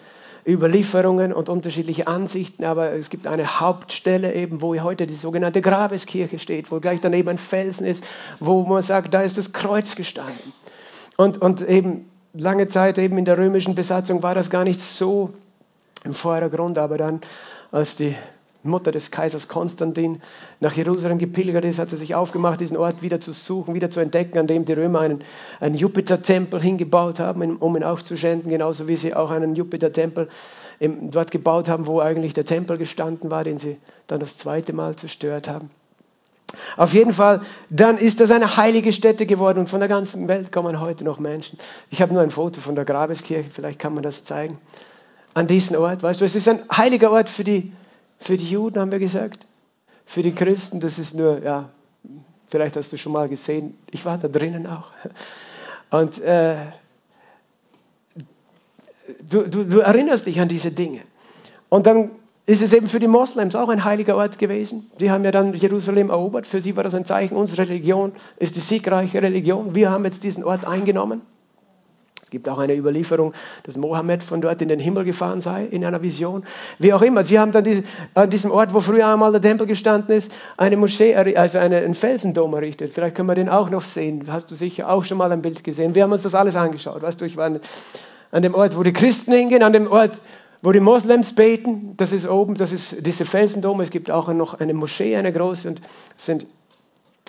Überlieferungen 0.49 1.33
und 1.33 1.49
unterschiedliche 1.49 2.07
Ansichten, 2.07 2.63
aber 2.63 2.91
es 2.91 3.09
gibt 3.09 3.27
eine 3.27 3.59
Hauptstelle 3.59 4.33
eben, 4.33 4.61
wo 4.61 4.75
heute 4.81 5.07
die 5.07 5.13
sogenannte 5.13 5.61
Grabeskirche 5.61 6.39
steht, 6.39 6.71
wo 6.71 6.79
gleich 6.79 7.01
daneben 7.01 7.29
ein 7.29 7.37
Felsen 7.37 7.85
ist, 7.85 8.03
wo 8.39 8.63
man 8.63 8.83
sagt, 8.83 9.13
da 9.13 9.21
ist 9.21 9.37
das 9.37 9.53
Kreuz 9.53 9.95
gestanden. 9.95 10.53
Und, 11.17 11.41
und 11.41 11.67
eben 11.67 12.09
lange 12.33 12.67
Zeit 12.67 12.97
eben 12.97 13.17
in 13.17 13.25
der 13.25 13.37
römischen 13.37 13.75
Besatzung 13.75 14.23
war 14.23 14.35
das 14.35 14.49
gar 14.49 14.63
nicht 14.63 14.79
so 14.79 15.31
im 16.03 16.13
Vordergrund, 16.13 16.77
aber 16.77 16.97
dann, 16.97 17.21
als 17.71 17.95
die 17.95 18.15
Mutter 18.63 18.91
des 18.91 19.11
Kaisers 19.11 19.47
Konstantin 19.47 20.21
nach 20.59 20.73
Jerusalem 20.73 21.17
gepilgert 21.17 21.63
ist, 21.63 21.79
hat 21.79 21.89
sie 21.89 21.97
sich 21.97 22.15
aufgemacht, 22.15 22.59
diesen 22.59 22.77
Ort 22.77 23.01
wieder 23.01 23.21
zu 23.21 23.31
suchen, 23.31 23.73
wieder 23.73 23.89
zu 23.89 24.01
entdecken, 24.01 24.37
an 24.37 24.47
dem 24.47 24.65
die 24.65 24.73
Römer 24.73 24.99
einen, 24.99 25.23
einen 25.59 25.75
Jupiter-Tempel 25.75 26.61
hingebaut 26.61 27.19
haben, 27.19 27.57
um 27.57 27.75
ihn 27.77 27.83
aufzuschänden, 27.83 28.49
genauso 28.49 28.87
wie 28.87 28.97
sie 28.97 29.13
auch 29.13 29.31
einen 29.31 29.55
Jupiter-Tempel 29.55 30.27
dort 30.79 31.31
gebaut 31.31 31.69
haben, 31.69 31.87
wo 31.87 32.01
eigentlich 32.01 32.33
der 32.33 32.45
Tempel 32.45 32.77
gestanden 32.77 33.29
war, 33.29 33.43
den 33.43 33.57
sie 33.57 33.77
dann 34.07 34.19
das 34.19 34.37
zweite 34.37 34.73
Mal 34.73 34.95
zerstört 34.95 35.47
haben. 35.47 35.69
Auf 36.77 36.93
jeden 36.93 37.13
Fall, 37.13 37.41
dann 37.69 37.97
ist 37.97 38.21
das 38.21 38.31
eine 38.31 38.57
heilige 38.57 38.91
Stätte 38.91 39.25
geworden 39.25 39.59
und 39.59 39.69
von 39.69 39.79
der 39.79 39.89
ganzen 39.89 40.27
Welt 40.27 40.51
kommen 40.51 40.79
heute 40.79 41.03
noch 41.03 41.19
Menschen. 41.19 41.59
Ich 41.91 42.01
habe 42.01 42.13
nur 42.13 42.23
ein 42.23 42.31
Foto 42.31 42.59
von 42.59 42.75
der 42.75 42.85
Grabeskirche, 42.85 43.49
vielleicht 43.51 43.79
kann 43.79 43.93
man 43.93 44.03
das 44.03 44.23
zeigen. 44.23 44.57
An 45.33 45.47
diesen 45.47 45.75
Ort, 45.75 46.01
weißt 46.01 46.21
du, 46.21 46.25
es 46.25 46.35
ist 46.35 46.47
ein 46.47 46.59
heiliger 46.75 47.11
Ort 47.11 47.29
für 47.29 47.43
die 47.43 47.71
für 48.19 48.37
die 48.37 48.49
Juden 48.49 48.79
haben 48.79 48.91
wir 48.91 48.99
gesagt. 48.99 49.45
Für 50.05 50.21
die 50.21 50.33
Christen, 50.33 50.79
das 50.79 50.99
ist 50.99 51.15
nur, 51.15 51.41
ja, 51.41 51.69
vielleicht 52.49 52.75
hast 52.75 52.91
du 52.91 52.97
schon 52.97 53.13
mal 53.13 53.29
gesehen, 53.29 53.77
ich 53.91 54.05
war 54.05 54.17
da 54.17 54.27
drinnen 54.27 54.67
auch. 54.67 54.91
Und 55.91 56.19
äh, 56.19 56.57
du, 59.29 59.47
du, 59.47 59.63
du 59.63 59.79
erinnerst 59.79 60.25
dich 60.25 60.39
an 60.39 60.47
diese 60.47 60.71
Dinge. 60.71 61.01
Und 61.69 61.87
dann 61.87 62.11
ist 62.45 62.61
es 62.61 62.73
eben 62.73 62.87
für 62.87 62.99
die 62.99 63.07
Moslems 63.07 63.55
auch 63.55 63.69
ein 63.69 63.83
heiliger 63.83 64.15
Ort 64.15 64.39
gewesen. 64.39 64.89
Die 64.99 65.11
haben 65.11 65.23
ja 65.23 65.31
dann 65.31 65.53
Jerusalem 65.53 66.09
erobert. 66.09 66.47
Für 66.47 66.61
sie 66.61 66.75
war 66.75 66.83
das 66.83 66.95
ein 66.95 67.05
Zeichen, 67.05 67.35
unsere 67.35 67.67
Religion 67.67 68.11
ist 68.37 68.55
die 68.55 68.59
siegreiche 68.59 69.21
Religion. 69.21 69.75
Wir 69.75 69.91
haben 69.91 70.03
jetzt 70.05 70.23
diesen 70.23 70.43
Ort 70.43 70.65
eingenommen. 70.65 71.21
Es 72.29 72.31
gibt 72.31 72.47
auch 72.47 72.59
eine 72.59 72.75
Überlieferung, 72.75 73.33
dass 73.63 73.75
Mohammed 73.75 74.21
von 74.21 74.39
dort 74.39 74.61
in 74.61 74.67
den 74.67 74.79
Himmel 74.79 75.03
gefahren 75.03 75.41
sei, 75.41 75.65
in 75.65 75.83
einer 75.83 76.03
Vision. 76.03 76.43
Wie 76.77 76.93
auch 76.93 77.01
immer, 77.01 77.23
sie 77.23 77.39
haben 77.39 77.51
dann 77.51 77.63
diese, 77.63 77.81
an 78.13 78.29
diesem 78.29 78.51
Ort, 78.51 78.71
wo 78.71 78.81
früher 78.81 79.07
einmal 79.07 79.31
der 79.31 79.41
Tempel 79.41 79.65
gestanden 79.65 80.15
ist, 80.15 80.31
eine 80.55 80.77
Moschee, 80.77 81.15
also 81.15 81.57
eine, 81.57 81.77
einen 81.77 81.95
Felsendom 81.95 82.53
errichtet. 82.53 82.93
Vielleicht 82.93 83.15
können 83.15 83.29
wir 83.29 83.33
den 83.33 83.49
auch 83.49 83.71
noch 83.71 83.81
sehen. 83.81 84.25
Hast 84.27 84.51
du 84.51 84.53
sicher 84.53 84.91
auch 84.91 85.03
schon 85.05 85.17
mal 85.17 85.31
ein 85.31 85.41
Bild 85.41 85.63
gesehen. 85.63 85.95
Wir 85.95 86.03
haben 86.03 86.11
uns 86.11 86.21
das 86.21 86.35
alles 86.35 86.55
angeschaut. 86.55 87.01
Weißt 87.01 87.19
du, 87.19 87.25
ich 87.25 87.35
war 87.35 87.49
an 88.31 88.41
dem 88.43 88.53
Ort, 88.53 88.77
wo 88.77 88.83
die 88.83 88.93
Christen 88.93 89.33
hingehen, 89.33 89.63
an 89.63 89.73
dem 89.73 89.87
Ort, 89.87 90.21
wo 90.61 90.71
die 90.71 90.81
Moslems 90.81 91.33
beten. 91.33 91.95
Das 91.97 92.11
ist 92.11 92.29
oben, 92.29 92.53
das 92.53 92.71
ist 92.71 93.07
dieser 93.07 93.25
Felsendom. 93.25 93.81
Es 93.81 93.89
gibt 93.89 94.11
auch 94.11 94.31
noch 94.31 94.53
eine 94.59 94.75
Moschee, 94.75 95.15
eine 95.15 95.33
große, 95.33 95.67
und 95.67 95.81
es 96.15 96.27
sind 96.27 96.45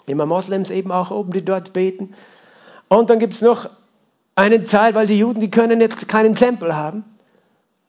immer 0.06 0.26
Moslems 0.26 0.68
eben 0.68 0.92
auch 0.92 1.10
oben, 1.10 1.32
die 1.32 1.42
dort 1.42 1.72
beten. 1.72 2.12
Und 2.88 3.08
dann 3.08 3.18
gibt 3.18 3.32
es 3.32 3.40
noch 3.40 3.70
einen 4.40 4.64
Teil, 4.64 4.94
weil 4.94 5.06
die 5.06 5.18
Juden, 5.18 5.40
die 5.40 5.50
können 5.50 5.82
jetzt 5.82 6.08
keinen 6.08 6.34
Tempel 6.34 6.74
haben, 6.74 7.04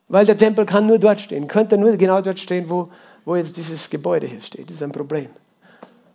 weil 0.09 0.25
der 0.25 0.35
Tempel 0.35 0.65
kann 0.65 0.85
nur 0.85 0.99
dort 0.99 1.21
stehen, 1.21 1.47
könnte 1.47 1.77
nur 1.77 1.95
genau 1.95 2.19
dort 2.19 2.39
stehen, 2.39 2.69
wo, 2.69 2.89
wo 3.23 3.37
jetzt 3.37 3.55
dieses 3.55 3.89
Gebäude 3.89 4.27
hier 4.27 4.41
steht. 4.41 4.69
Das 4.69 4.75
ist 4.75 4.83
ein 4.83 4.91
Problem, 4.91 5.29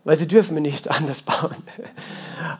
weil 0.05 0.19
sie 0.19 0.29
dürfen 0.29 0.61
nicht 0.61 0.91
anders 0.99 1.23
bauen. 1.23 1.57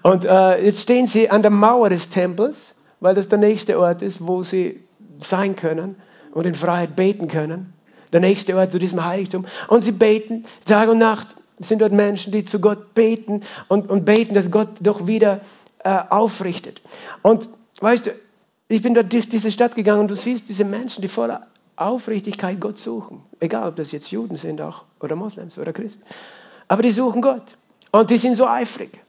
Und 0.03 0.25
äh, 0.25 0.65
jetzt 0.65 0.81
stehen 0.81 1.07
sie 1.07 1.29
an 1.29 1.43
der 1.43 1.51
Mauer 1.51 1.91
des 1.91 2.09
Tempels, 2.09 2.77
weil 3.01 3.15
das 3.15 3.29
der 3.29 3.39
nächste 3.39 3.79
Ort 3.79 4.01
ist, 4.01 4.27
wo 4.27 4.43
sie 4.43 4.83
sein 5.21 5.55
können 5.55 5.97
und 6.33 6.47
in 6.47 6.55
Freiheit 6.55 6.97
beten 6.97 7.29
können. 7.29 7.75
Der 8.11 8.21
nächste 8.21 8.57
Ort 8.57 8.73
zu 8.73 8.79
diesem 8.79 9.05
Heiligtum. 9.05 9.45
Und 9.69 9.83
sie 9.83 9.93
beten 9.93 10.47
Tag 10.65 10.89
und 10.89 10.99
Nacht. 10.99 11.29
Sind 11.59 11.81
dort 11.81 11.93
Menschen, 11.93 12.33
die 12.33 12.45
zu 12.45 12.61
Gott 12.61 12.95
beten 12.95 13.43
und, 13.69 13.89
und 13.91 14.05
beten, 14.05 14.35
dass 14.35 14.51
Gott 14.51 14.69
doch 14.81 15.07
wieder 15.07 15.41
äh, 15.85 15.99
aufrichtet. 16.11 16.83
Und 17.23 17.49
weißt 17.81 18.07
du, 18.07 18.11
ich 18.69 18.83
bin 18.83 18.95
dort 18.95 19.13
durch 19.13 19.29
diese 19.29 19.51
Stadt 19.51 19.75
gegangen 19.75 20.03
und 20.03 20.11
du 20.11 20.17
siehst 20.17 20.49
diese 20.49 20.65
Menschen, 20.65 21.03
die 21.03 21.09
voller 21.09 21.47
Aufrichtigkeit 21.77 22.59
Gott 22.61 22.79
suchen. 22.79 23.23
Egal, 23.39 23.69
ob 23.69 23.77
das 23.77 23.93
jetzt 23.93 24.11
Juden 24.11 24.37
sind 24.37 24.61
auch 24.61 24.85
oder 25.01 25.15
Moslems 25.15 25.59
oder 25.59 25.73
Christen. 25.73 26.05
Aber 26.69 26.83
die 26.83 26.91
suchen 26.91 27.23
Gott. 27.23 27.55
Und 27.93 28.11
die 28.11 28.19
sind 28.19 28.35
so 28.35 28.47
eifrig. 28.47 29.01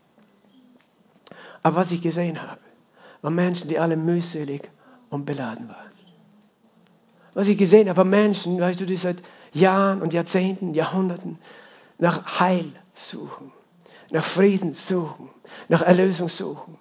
Aber 1.63 1.77
was 1.77 1.91
ich 1.91 2.01
gesehen 2.01 2.41
habe, 2.41 2.59
waren 3.21 3.35
Menschen, 3.35 3.69
die 3.69 3.79
alle 3.79 3.97
mühselig 3.97 4.69
und 5.09 5.25
beladen 5.25 5.67
waren. 5.69 5.91
Was 7.33 7.47
ich 7.47 7.57
gesehen 7.57 7.89
habe, 7.89 7.97
waren 7.97 8.09
Menschen, 8.09 8.59
weißt 8.59 8.79
du, 8.79 8.85
die 8.85 8.97
seit 8.97 9.23
Jahren 9.53 10.01
und 10.01 10.13
Jahrzehnten, 10.13 10.73
Jahrhunderten 10.73 11.39
nach 11.97 12.39
Heil 12.39 12.71
suchen, 12.93 13.51
nach 14.11 14.23
Frieden 14.23 14.73
suchen, 14.73 15.29
nach 15.67 15.81
Erlösung 15.81 16.29
suchen. 16.29 16.77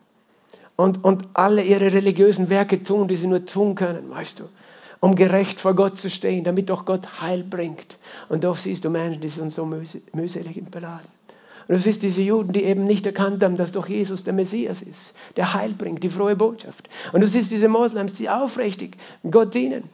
Und, 0.77 1.05
und 1.05 1.29
alle 1.35 1.63
ihre 1.63 1.93
religiösen 1.93 2.51
Werke 2.51 2.83
tun, 2.83 3.09
die 3.09 3.17
sie 3.17 3.27
nur 3.27 3.47
tun 3.47 3.75
können, 3.75 4.11
weißt 4.11 4.41
du. 4.41 4.45
um 5.01 5.15
gerecht 5.15 5.61
vor 5.61 5.75
Gott 5.75 5.97
zu 5.97 6.11
stehen, 6.11 6.45
damit 6.45 6.71
doch 6.71 6.85
Gott 6.85 7.21
Heil 7.21 7.45
bringt. 7.45 7.99
Und 8.29 8.45
doch 8.45 8.57
siehst 8.57 8.85
du 8.85 8.91
Menschen, 8.91 9.21
die 9.21 9.29
sind 9.29 9.53
so 9.53 9.65
mühselig 9.67 10.57
und 10.57 10.71
beladen. 10.71 11.07
Und 11.69 11.77
du 11.77 11.81
siehst 11.81 12.03
diese 12.03 12.23
Juden, 12.23 12.53
die 12.53 12.63
eben 12.63 12.87
nicht 12.87 13.07
erkannt 13.07 13.43
haben, 13.43 13.57
dass 13.57 13.73
doch 13.73 13.89
Jesus 13.89 14.23
der 14.23 14.33
Messias 14.33 14.83
ist, 14.83 15.15
der 15.37 15.53
Heil 15.53 15.75
bringt, 15.77 16.03
die 16.03 16.11
frohe 16.11 16.37
Botschaft. 16.37 16.89
Und 17.13 17.21
du 17.21 17.29
siehst 17.29 17.51
diese 17.51 17.69
Moslems, 17.69 18.15
die 18.15 18.31
aufrichtig 18.31 18.97
Gott 19.29 19.55
dienen. 19.55 19.85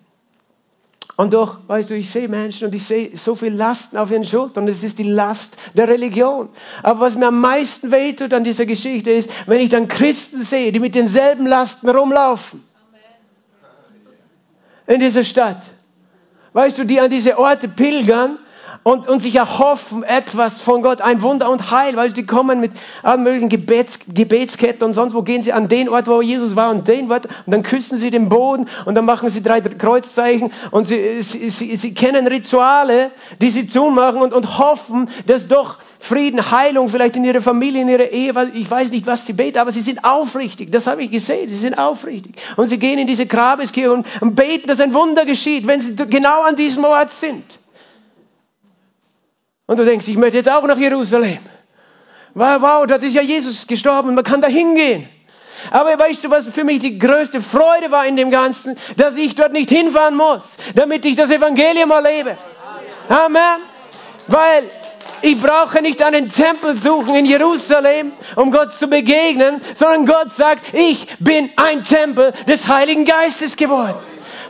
Und 1.16 1.34
doch, 1.34 1.58
weißt 1.66 1.90
du, 1.90 1.94
ich 1.94 2.08
sehe 2.08 2.28
Menschen 2.28 2.68
und 2.68 2.74
ich 2.74 2.84
sehe 2.84 3.16
so 3.16 3.34
viel 3.34 3.52
Lasten 3.52 3.98
auf 3.98 4.10
ihren 4.10 4.24
Schultern. 4.24 4.66
Das 4.66 4.82
ist 4.82 4.98
die 4.98 5.02
Last 5.02 5.56
der 5.74 5.86
Religion. 5.88 6.48
Aber 6.82 7.00
was 7.00 7.16
mir 7.16 7.28
am 7.28 7.40
meisten 7.40 7.90
wehtut 7.90 8.32
an 8.32 8.44
dieser 8.44 8.64
Geschichte 8.64 9.10
ist, 9.10 9.30
wenn 9.46 9.60
ich 9.60 9.68
dann 9.68 9.88
Christen 9.88 10.42
sehe, 10.42 10.72
die 10.72 10.80
mit 10.80 10.94
denselben 10.94 11.46
Lasten 11.46 11.88
rumlaufen. 11.88 12.64
In 14.86 15.00
dieser 15.00 15.22
Stadt. 15.22 15.70
Weißt 16.54 16.78
du, 16.78 16.84
die 16.84 17.00
an 17.00 17.10
diese 17.10 17.38
Orte 17.38 17.68
pilgern 17.68 18.38
und, 18.84 19.08
und 19.08 19.20
sich 19.20 19.36
erhoffen 19.36 20.02
etwas 20.02 20.60
von 20.60 20.82
Gott, 20.82 21.00
ein 21.00 21.22
Wunder 21.22 21.50
und 21.50 21.70
Heil, 21.70 21.96
weil 21.96 22.12
die 22.12 22.26
kommen 22.26 22.60
mit 22.60 22.72
allen 23.02 23.22
möglichen 23.22 23.48
Gebets, 23.48 24.00
Gebetsketten 24.08 24.82
und 24.82 24.94
sonst 24.94 25.14
wo 25.14 25.22
gehen 25.22 25.42
sie 25.42 25.52
an 25.52 25.68
den 25.68 25.88
Ort, 25.88 26.08
wo 26.08 26.20
Jesus 26.20 26.56
war 26.56 26.70
und 26.70 26.88
den 26.88 27.10
Ort 27.10 27.26
und 27.46 27.52
dann 27.52 27.62
küssen 27.62 27.98
sie 27.98 28.10
den 28.10 28.28
Boden 28.28 28.68
und 28.84 28.94
dann 28.94 29.04
machen 29.04 29.28
sie 29.28 29.42
drei 29.42 29.60
Kreuzzeichen 29.60 30.50
und 30.72 30.84
sie, 30.84 31.22
sie, 31.22 31.50
sie, 31.50 31.76
sie 31.76 31.94
kennen 31.94 32.26
Rituale, 32.26 33.10
die 33.40 33.50
sie 33.50 33.68
zumachen 33.68 34.20
und, 34.20 34.32
und 34.32 34.58
hoffen, 34.58 35.08
dass 35.26 35.46
doch 35.46 35.78
Frieden, 36.00 36.50
Heilung 36.50 36.88
vielleicht 36.88 37.16
in 37.16 37.24
ihrer 37.24 37.40
Familie, 37.40 37.82
in 37.82 37.88
ihrer 37.88 38.10
Ehe, 38.10 38.32
ich 38.54 38.70
weiß 38.70 38.90
nicht, 38.90 39.06
was 39.06 39.26
sie 39.26 39.32
beten, 39.32 39.58
aber 39.58 39.70
sie 39.70 39.80
sind 39.80 40.04
aufrichtig, 40.04 40.72
das 40.72 40.88
habe 40.88 41.04
ich 41.04 41.10
gesehen, 41.10 41.50
sie 41.50 41.58
sind 41.58 41.78
aufrichtig 41.78 42.34
und 42.56 42.66
sie 42.66 42.78
gehen 42.78 42.98
in 42.98 43.06
diese 43.06 43.26
Grabeskirche 43.26 43.92
und, 43.92 44.06
und 44.20 44.34
beten, 44.34 44.66
dass 44.66 44.80
ein 44.80 44.92
Wunder 44.92 45.24
geschieht, 45.24 45.66
wenn 45.66 45.80
sie 45.80 45.94
genau 45.94 46.42
an 46.42 46.56
diesem 46.56 46.84
Ort 46.84 47.10
sind. 47.12 47.61
Und 49.66 49.78
du 49.78 49.84
denkst, 49.84 50.08
ich 50.08 50.16
möchte 50.16 50.36
jetzt 50.36 50.50
auch 50.50 50.66
nach 50.66 50.76
Jerusalem. 50.76 51.38
Wow, 52.34 52.60
wow, 52.60 52.86
dort 52.86 53.02
ist 53.02 53.14
ja 53.14 53.22
Jesus 53.22 53.66
gestorben 53.66 54.14
man 54.14 54.24
kann 54.24 54.40
da 54.40 54.48
hingehen. 54.48 55.08
Aber 55.70 55.96
weißt 55.98 56.24
du, 56.24 56.30
was 56.30 56.48
für 56.48 56.64
mich 56.64 56.80
die 56.80 56.98
größte 56.98 57.40
Freude 57.40 57.90
war 57.90 58.06
in 58.06 58.16
dem 58.16 58.30
Ganzen? 58.30 58.76
Dass 58.96 59.16
ich 59.16 59.34
dort 59.34 59.52
nicht 59.52 59.70
hinfahren 59.70 60.16
muss, 60.16 60.56
damit 60.74 61.04
ich 61.04 61.14
das 61.14 61.30
Evangelium 61.30 61.90
erlebe. 61.90 62.36
Amen. 63.08 63.60
Weil 64.26 64.64
ich 65.22 65.40
brauche 65.40 65.80
nicht 65.82 66.02
einen 66.02 66.30
Tempel 66.30 66.74
suchen 66.74 67.14
in 67.14 67.26
Jerusalem, 67.26 68.12
um 68.34 68.50
Gott 68.50 68.72
zu 68.72 68.88
begegnen, 68.88 69.60
sondern 69.74 70.06
Gott 70.06 70.32
sagt, 70.32 70.74
ich 70.74 71.06
bin 71.20 71.50
ein 71.56 71.84
Tempel 71.84 72.32
des 72.48 72.66
Heiligen 72.66 73.04
Geistes 73.04 73.56
geworden. 73.56 73.98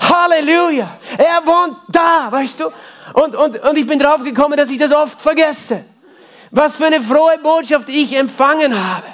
Halleluja. 0.01 0.99
Er 1.19 1.47
wohnt 1.47 1.77
da, 1.89 2.29
weißt 2.31 2.61
du. 2.61 2.73
Und, 3.15 3.35
und, 3.35 3.63
und 3.63 3.79
ich 3.79 3.87
bin 3.87 3.99
drauf 3.99 4.23
gekommen, 4.23 4.57
dass 4.57 4.71
ich 4.71 4.79
das 4.79 4.93
oft 4.93 5.21
vergesse. 5.21 5.85
Was 6.51 6.77
für 6.77 6.87
eine 6.87 7.01
frohe 7.01 7.39
Botschaft 7.43 7.89
ich 7.89 8.19
empfangen 8.19 8.75
habe. 8.75 9.07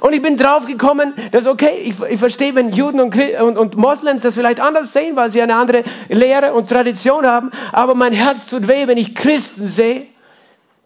Und 0.00 0.14
ich 0.14 0.22
bin 0.22 0.36
drauf 0.36 0.66
gekommen, 0.66 1.14
dass 1.32 1.46
okay, 1.46 1.78
ich, 1.82 1.94
ich 2.00 2.18
verstehe, 2.18 2.54
wenn 2.54 2.72
Juden 2.72 3.00
und, 3.00 3.16
und, 3.16 3.58
und, 3.58 3.76
Moslems 3.76 4.22
das 4.22 4.34
vielleicht 4.34 4.60
anders 4.60 4.92
sehen, 4.92 5.16
weil 5.16 5.30
sie 5.30 5.42
eine 5.42 5.56
andere 5.56 5.82
Lehre 6.08 6.52
und 6.54 6.68
Tradition 6.68 7.26
haben, 7.26 7.50
aber 7.72 7.94
mein 7.94 8.12
Herz 8.12 8.46
tut 8.46 8.68
weh, 8.68 8.86
wenn 8.86 8.98
ich 8.98 9.14
Christen 9.14 9.66
sehe, 9.66 10.06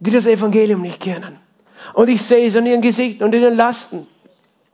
die 0.01 0.11
das 0.11 0.27
Evangelium 0.27 0.83
nicht 0.83 1.01
kennen. 1.01 1.39
Und 1.95 2.09
ich 2.09 2.23
sehe 2.23 2.47
es 2.47 2.57
an 2.57 2.67
ihren 2.67 2.83
Gesichtern 2.83 3.27
und 3.27 3.35
in 3.35 3.43
den 3.43 3.57
Lasten. 3.57 4.07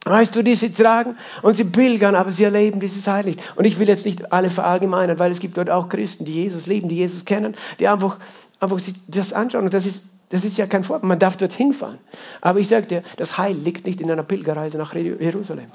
Weißt 0.05 0.37
du, 0.37 0.43
die 0.43 0.55
sie 0.55 0.71
tragen 0.71 1.17
und 1.41 1.55
sie 1.55 1.65
pilgern, 1.65 2.15
aber 2.15 2.31
sie 2.31 2.45
erleben 2.45 2.79
dieses 2.79 3.07
Heil 3.07 3.25
nicht. 3.25 3.41
Und 3.57 3.65
ich 3.65 3.79
will 3.79 3.89
jetzt 3.89 4.05
nicht 4.05 4.33
alle 4.33 4.51
verallgemeinern, 4.51 5.19
weil 5.19 5.33
es 5.33 5.41
gibt 5.41 5.57
dort 5.57 5.71
auch 5.71 5.89
Christen, 5.89 6.27
die 6.27 6.35
Jesus 6.35 6.67
lieben, 6.67 6.91
die 6.91 6.97
Jesus 6.97 7.25
kennen, 7.25 7.57
die 7.81 7.89
einfach, 7.89 8.19
einfach 8.61 8.79
sich 8.79 8.95
das 9.09 9.33
anschauen. 9.33 9.65
Und 9.65 9.73
das 9.73 9.87
ist, 9.87 10.05
das 10.29 10.45
ist 10.45 10.59
ja 10.59 10.67
kein 10.67 10.85
Vorbild. 10.85 11.09
Man 11.09 11.19
darf 11.19 11.39
dort 11.39 11.55
hinfahren. 11.55 11.99
Aber 12.43 12.61
ich 12.61 12.69
sage 12.69 12.87
dir, 12.87 13.03
das 13.17 13.39
Heil 13.39 13.57
liegt 13.57 13.87
nicht 13.87 14.01
in 14.03 14.11
einer 14.11 14.23
Pilgerreise 14.23 14.77
nach 14.77 14.95
Jerusalem. 14.95 15.71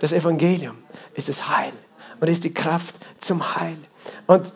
Das 0.00 0.12
Evangelium 0.12 0.76
ist 1.14 1.30
das 1.30 1.48
Heil 1.48 1.72
und 2.20 2.28
ist 2.28 2.44
die 2.44 2.52
Kraft 2.52 2.94
zum 3.18 3.56
Heil. 3.56 3.78
Und 4.26 4.52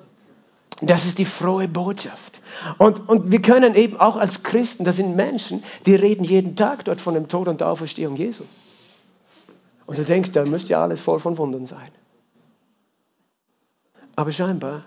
das 0.82 1.06
ist 1.06 1.18
die 1.18 1.24
frohe 1.24 1.66
Botschaft. 1.68 2.31
Und, 2.78 3.08
und 3.08 3.30
wir 3.30 3.42
können 3.42 3.74
eben 3.74 3.96
auch 3.96 4.16
als 4.16 4.42
Christen, 4.42 4.84
das 4.84 4.96
sind 4.96 5.16
Menschen, 5.16 5.62
die 5.86 5.94
reden 5.94 6.24
jeden 6.24 6.56
Tag 6.56 6.84
dort 6.84 7.00
von 7.00 7.14
dem 7.14 7.28
Tod 7.28 7.48
und 7.48 7.60
der 7.60 7.68
Auferstehung 7.68 8.16
Jesu. 8.16 8.44
Und 9.86 9.98
du 9.98 10.04
denkst, 10.04 10.30
da 10.30 10.44
müsste 10.44 10.70
ja 10.70 10.82
alles 10.82 11.00
voll 11.00 11.18
von 11.18 11.36
Wundern 11.38 11.66
sein. 11.66 11.88
Aber 14.16 14.30
scheinbar 14.32 14.84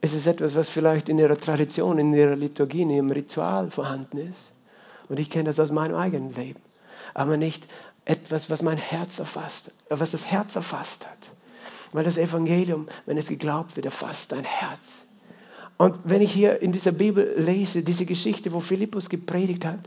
ist 0.00 0.14
es 0.14 0.26
etwas, 0.26 0.54
was 0.54 0.68
vielleicht 0.68 1.08
in 1.08 1.18
ihrer 1.18 1.36
Tradition, 1.36 1.98
in 1.98 2.12
ihrer 2.12 2.36
Liturgie, 2.36 2.82
in 2.82 2.90
ihrem 2.90 3.10
Ritual 3.10 3.70
vorhanden 3.70 4.18
ist. 4.18 4.52
Und 5.08 5.18
ich 5.18 5.30
kenne 5.30 5.44
das 5.44 5.60
aus 5.60 5.72
meinem 5.72 5.96
eigenen 5.96 6.34
Leben. 6.34 6.60
Aber 7.14 7.36
nicht 7.36 7.66
etwas, 8.04 8.50
was 8.50 8.62
mein 8.62 8.76
Herz 8.76 9.18
erfasst, 9.18 9.72
was 9.88 10.12
das 10.12 10.26
Herz 10.26 10.56
erfasst 10.56 11.06
hat. 11.06 11.30
Weil 11.92 12.04
das 12.04 12.16
Evangelium, 12.16 12.88
wenn 13.06 13.16
es 13.16 13.28
geglaubt 13.28 13.76
wird, 13.76 13.86
erfasst 13.86 14.32
dein 14.32 14.44
Herz. 14.44 15.06
Und 15.76 15.98
wenn 16.04 16.22
ich 16.22 16.32
hier 16.32 16.62
in 16.62 16.72
dieser 16.72 16.92
Bibel 16.92 17.34
lese, 17.36 17.82
diese 17.82 18.06
Geschichte, 18.06 18.52
wo 18.52 18.60
Philippus 18.60 19.08
gepredigt 19.08 19.64
hat, 19.64 19.80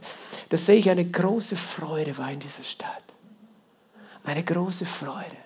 da 0.50 0.58
sehe 0.58 0.76
ich 0.76 0.90
eine 0.90 1.06
große 1.06 1.56
Freude 1.56 2.18
war 2.18 2.32
in 2.32 2.40
dieser 2.40 2.64
Stadt. 2.64 3.04
Eine 4.24 4.44
große 4.44 4.86
Freude. 4.86 5.38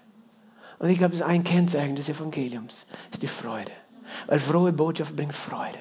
Und 0.79 0.89
ich 0.89 0.97
glaube, 0.97 1.11
das 1.11 1.21
ist 1.21 1.27
ein 1.27 1.43
Kennzeichen 1.43 1.95
des 1.95 2.09
Evangeliums, 2.09 2.87
ist 3.11 3.21
die 3.21 3.27
Freude. 3.27 3.71
Weil 4.25 4.39
frohe 4.39 4.73
Botschaft 4.73 5.15
bringt 5.15 5.35
Freude. 5.35 5.77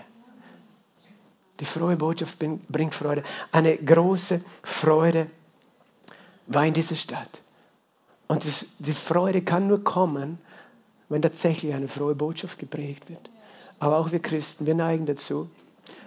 Die 1.58 1.64
frohe 1.64 1.96
Botschaft 1.96 2.38
bringt 2.38 2.94
Freude. 2.94 3.22
Eine 3.52 3.76
große 3.78 4.42
Freude 4.62 5.28
war 6.46 6.66
in 6.66 6.74
dieser 6.74 6.96
Stadt. 6.96 7.40
Und 8.28 8.44
die 8.78 8.94
Freude 8.94 9.42
kann 9.42 9.66
nur 9.66 9.82
kommen, 9.82 10.38
wenn 11.08 11.22
tatsächlich 11.22 11.74
eine 11.74 11.88
frohe 11.88 12.14
Botschaft 12.14 12.58
gepredigt 12.58 13.08
wird. 13.08 13.28
Aber 13.80 13.98
auch 13.98 14.12
wir 14.12 14.20
Christen, 14.20 14.66
wir 14.66 14.74
neigen 14.74 15.06
dazu, 15.06 15.48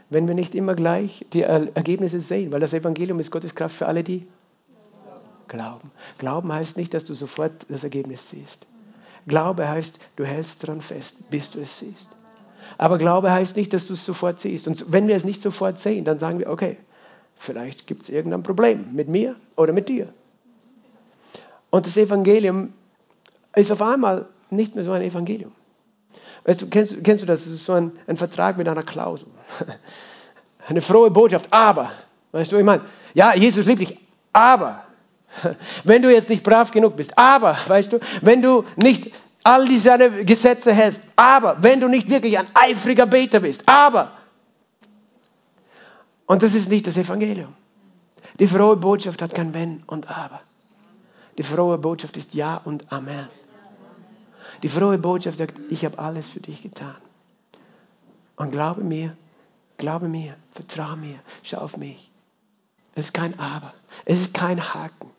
wenn 0.09 0.27
wir 0.27 0.35
nicht 0.35 0.55
immer 0.55 0.75
gleich 0.75 1.25
die 1.33 1.41
Ergebnisse 1.41 2.21
sehen, 2.21 2.51
weil 2.51 2.59
das 2.59 2.73
Evangelium 2.73 3.19
ist 3.19 3.31
Gottes 3.31 3.55
Kraft 3.55 3.75
für 3.75 3.87
alle, 3.87 4.03
die 4.03 4.27
glauben. 5.47 5.91
Glauben 6.19 6.53
heißt 6.53 6.77
nicht, 6.77 6.93
dass 6.93 7.03
du 7.03 7.13
sofort 7.15 7.51
das 7.67 7.83
Ergebnis 7.83 8.29
siehst. 8.29 8.67
Glaube 9.25 9.67
heißt, 9.67 9.99
du 10.15 10.23
hältst 10.23 10.63
daran 10.63 10.81
fest, 10.81 11.29
bis 11.29 11.51
du 11.51 11.59
es 11.61 11.79
siehst. 11.79 12.09
Aber 12.77 12.97
Glaube 12.97 13.31
heißt 13.31 13.57
nicht, 13.57 13.73
dass 13.73 13.87
du 13.87 13.93
es 13.93 14.05
sofort 14.05 14.39
siehst. 14.39 14.67
Und 14.67 14.91
wenn 14.91 15.07
wir 15.07 15.15
es 15.15 15.25
nicht 15.25 15.41
sofort 15.41 15.79
sehen, 15.79 16.05
dann 16.05 16.19
sagen 16.19 16.39
wir, 16.39 16.49
okay, 16.49 16.77
vielleicht 17.35 17.87
gibt 17.87 18.03
es 18.03 18.09
irgendein 18.09 18.43
Problem 18.43 18.93
mit 18.93 19.07
mir 19.07 19.35
oder 19.55 19.73
mit 19.73 19.89
dir. 19.89 20.13
Und 21.71 21.87
das 21.87 21.97
Evangelium 21.97 22.73
ist 23.55 23.71
auf 23.71 23.81
einmal 23.81 24.27
nicht 24.49 24.75
mehr 24.75 24.83
so 24.83 24.91
ein 24.91 25.01
Evangelium. 25.01 25.51
Weißt 26.45 26.61
du, 26.61 26.67
kennst, 26.67 27.03
kennst 27.03 27.23
du 27.23 27.27
das? 27.27 27.43
Das 27.43 27.53
ist 27.53 27.65
so 27.65 27.73
ein, 27.73 27.91
ein 28.07 28.17
Vertrag 28.17 28.57
mit 28.57 28.67
einer 28.67 28.83
Klausel. 28.83 29.27
Eine 30.65 30.79
frohe 30.79 31.11
Botschaft, 31.11 31.51
aber, 31.51 31.91
weißt 32.31 32.53
du, 32.53 32.57
ich 32.57 32.63
meine, 32.63 32.83
ja, 33.13 33.35
Jesus 33.35 33.65
liebt 33.65 33.81
dich, 33.81 33.97
aber, 34.31 34.85
wenn 35.83 36.01
du 36.01 36.09
jetzt 36.09 36.29
nicht 36.29 36.41
brav 36.41 36.71
genug 36.71 36.95
bist, 36.95 37.17
aber, 37.17 37.57
weißt 37.67 37.91
du, 37.91 37.99
wenn 38.21 38.41
du 38.41 38.63
nicht 38.77 39.11
all 39.43 39.67
diese 39.67 40.23
Gesetze 40.23 40.71
hältst, 40.71 41.03
aber, 41.17 41.57
wenn 41.59 41.81
du 41.81 41.89
nicht 41.89 42.09
wirklich 42.09 42.39
ein 42.39 42.47
eifriger 42.53 43.05
Beter 43.05 43.41
bist, 43.41 43.67
aber, 43.67 44.13
und 46.27 46.43
das 46.43 46.53
ist 46.53 46.69
nicht 46.69 46.87
das 46.87 46.95
Evangelium. 46.95 47.53
Die 48.39 48.47
frohe 48.47 48.77
Botschaft 48.77 49.21
hat 49.21 49.35
kein 49.35 49.53
Wenn 49.53 49.83
und 49.85 50.09
Aber. 50.09 50.39
Die 51.37 51.43
frohe 51.43 51.77
Botschaft 51.77 52.15
ist 52.17 52.33
Ja 52.33 52.61
und 52.63 52.91
Amen. 52.91 53.27
Die 54.63 54.69
frohe 54.69 54.97
Botschaft 54.97 55.37
sagt, 55.37 55.59
ich 55.69 55.85
habe 55.85 55.99
alles 55.99 56.29
für 56.29 56.39
dich 56.39 56.63
getan. 56.63 56.95
Und 58.37 58.51
glaube 58.51 58.83
mir, 58.83 59.15
glaube 59.77 60.07
mir, 60.07 60.35
vertraue 60.53 60.95
mir, 60.95 61.19
schau 61.43 61.57
auf 61.57 61.77
mich. 61.77 62.09
Es 62.95 63.05
ist 63.05 63.13
kein 63.13 63.37
Aber, 63.39 63.73
es 64.05 64.21
ist 64.21 64.33
kein 64.33 64.73
Haken. 64.73 65.09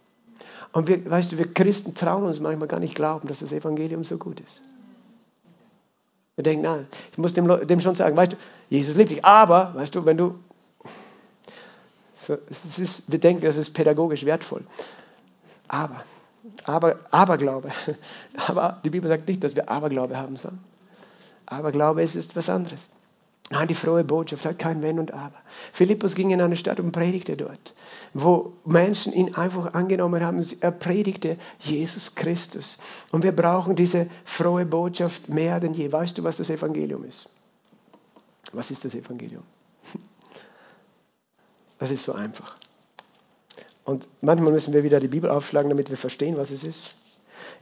Und 0.73 0.89
wir, 0.89 1.09
weißt 1.09 1.33
du, 1.33 1.39
wir 1.39 1.53
Christen 1.53 1.95
trauen 1.95 2.25
uns 2.25 2.41
manchmal 2.41 2.69
gar 2.69 2.81
nicht 2.81 2.95
glauben, 2.95 3.29
dass 3.29 3.41
das 3.41 3.53
Evangelium 3.53 4.03
so 4.03 4.17
gut 4.17 4.41
ist. 4.41 4.63
Wir 6.37 6.43
denken, 6.43 6.63
nein, 6.63 6.89
ich 7.13 7.19
muss 7.19 7.33
dem, 7.35 7.47
dem 7.67 7.81
schon 7.81 7.95
sagen, 7.95 8.17
weißt 8.17 8.33
du, 8.33 8.37
Jesus 8.71 8.97
liebt 8.97 9.11
dich. 9.11 9.25
Aber, 9.25 9.75
weißt 9.75 9.95
du, 9.95 10.05
wenn 10.05 10.17
du, 10.17 10.39
so, 12.15 12.39
es 12.49 12.79
ist, 12.79 13.11
wir 13.11 13.21
denken, 13.21 13.43
das 13.43 13.57
ist 13.57 13.73
pädagogisch 13.73 14.25
wertvoll. 14.25 14.65
Aber, 15.69 16.03
aber, 16.65 16.97
Aberglaube. 17.11 17.71
Aber 18.47 18.81
die 18.85 18.91
Bibel 18.91 19.09
sagt 19.09 19.29
nicht, 19.29 19.43
dass 19.43 19.57
wir 19.57 19.71
Aberglaube 19.71 20.17
haben 20.17 20.37
sollen. 20.37 20.59
Aberglaube 21.47 22.03
ist, 22.03 22.15
ist 22.15 22.37
was 22.37 22.49
anderes. 22.49 22.89
Nein, 23.51 23.69
die 23.69 23.75
frohe 23.75 24.05
Botschaft 24.05 24.47
hat 24.47 24.59
kein 24.59 24.81
Wenn 24.81 24.99
und 24.99 25.13
Aber. 25.13 25.37
Philippus 25.73 26.15
ging 26.15 26.31
in 26.31 26.41
eine 26.41 26.57
Stadt 26.57 26.81
und 26.81 26.93
predigte 26.93 27.37
dort, 27.37 27.75
wo 28.15 28.55
Menschen 28.65 29.13
ihn 29.13 29.35
einfach 29.35 29.75
angenommen 29.75 30.25
haben. 30.25 30.43
Er 30.61 30.71
predigte 30.71 31.37
Jesus 31.61 32.15
Christus. 32.15 32.79
Und 33.13 33.23
wir 33.23 33.33
brauchen 33.33 33.77
diese 33.77 34.09
frohe 34.25 34.65
Botschaft 34.65 35.29
mehr 35.29 35.61
denn 35.61 35.75
je. 35.75 35.93
Weißt 35.93 36.17
du, 36.17 36.25
was 36.25 36.39
das 36.39 36.49
Evangelium 36.49 37.05
ist? 37.05 37.29
Was 38.53 38.71
ist 38.71 38.85
das 38.85 38.95
Evangelium? 38.95 39.43
Das 41.77 41.91
ist 41.91 42.05
so 42.05 42.13
einfach. 42.13 42.57
Und 43.85 44.09
manchmal 44.21 44.53
müssen 44.53 44.73
wir 44.73 44.83
wieder 44.83 45.01
die 45.01 45.09
Bibel 45.09 45.31
aufschlagen, 45.31 45.69
damit 45.69 45.91
wir 45.91 45.97
verstehen, 45.97 46.37
was 46.37 46.51
es 46.51 46.65
ist. 46.65 46.95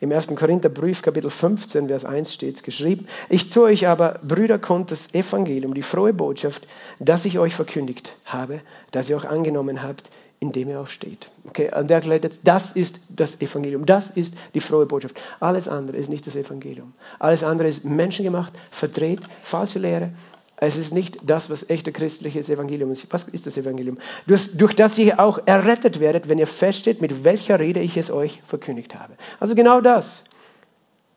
Im 0.01 0.11
1. 0.11 0.29
Korintherbrief, 0.29 1.03
Kapitel 1.03 1.31
15, 1.31 1.89
Vers 1.89 2.05
1 2.05 2.33
steht 2.33 2.57
es 2.57 2.63
geschrieben. 2.63 3.07
Ich 3.29 3.51
tue 3.51 3.65
euch 3.65 3.87
aber, 3.87 4.21
Brüder, 4.23 4.59
kund 4.59 4.91
das 4.91 5.15
Evangelium, 5.15 5.75
die 5.75 5.83
frohe 5.83 6.13
Botschaft, 6.13 6.67
das 6.99 7.25
ich 7.25 7.39
euch 7.39 7.55
verkündigt 7.55 8.17
habe, 8.25 8.63
das 8.91 9.09
ihr 9.09 9.17
auch 9.17 9.25
angenommen 9.25 9.83
habt, 9.83 10.11
in 10.41 10.51
dem 10.51 10.71
ihr 10.71 10.81
auch 10.81 10.89
steht. 10.89 11.31
Okay, 11.47 11.71
an 11.71 11.87
der 11.87 12.03
Stelle, 12.03 12.21
das 12.43 12.73
ist 12.73 12.99
das 13.09 13.41
Evangelium, 13.41 13.87
das 13.87 14.11
ist 14.11 14.35
die 14.55 14.61
frohe 14.61 14.87
Botschaft. 14.87 15.21
Alles 15.39 15.69
andere 15.69 15.97
ist 15.97 16.09
nicht 16.09 16.27
das 16.27 16.35
Evangelium. 16.35 16.95
Alles 17.21 17.45
andere 17.45 17.69
ist 17.69 17.85
menschengemacht, 17.85 18.53
verdreht, 18.73 19.21
falsche 19.45 19.79
Lehre, 19.79 20.11
es 20.65 20.77
ist 20.77 20.93
nicht 20.93 21.19
das, 21.29 21.51
was 21.51 21.69
echter 21.69 21.91
christliches 21.91 22.49
Evangelium 22.49 22.93
ist. 22.93 23.13
Was 23.13 23.25
ist 23.25 23.47
das 23.49 23.57
Evangelium? 23.57 23.99
Durch, 24.29 24.57
durch 24.57 24.77
das 24.77 24.97
ihr 24.97 25.19
auch 25.19 25.41
errettet 25.45 25.99
werdet, 25.99 26.29
wenn 26.29 26.39
ihr 26.39 26.47
feststeht, 26.47 27.01
mit 27.01 27.25
welcher 27.25 27.59
Rede 27.59 27.81
ich 27.81 27.97
es 27.97 28.13
euch 28.13 28.41
verkündigt 28.47 28.95
habe. 28.95 29.15
Also 29.41 29.57
genau 29.57 29.81
das. 29.81 30.23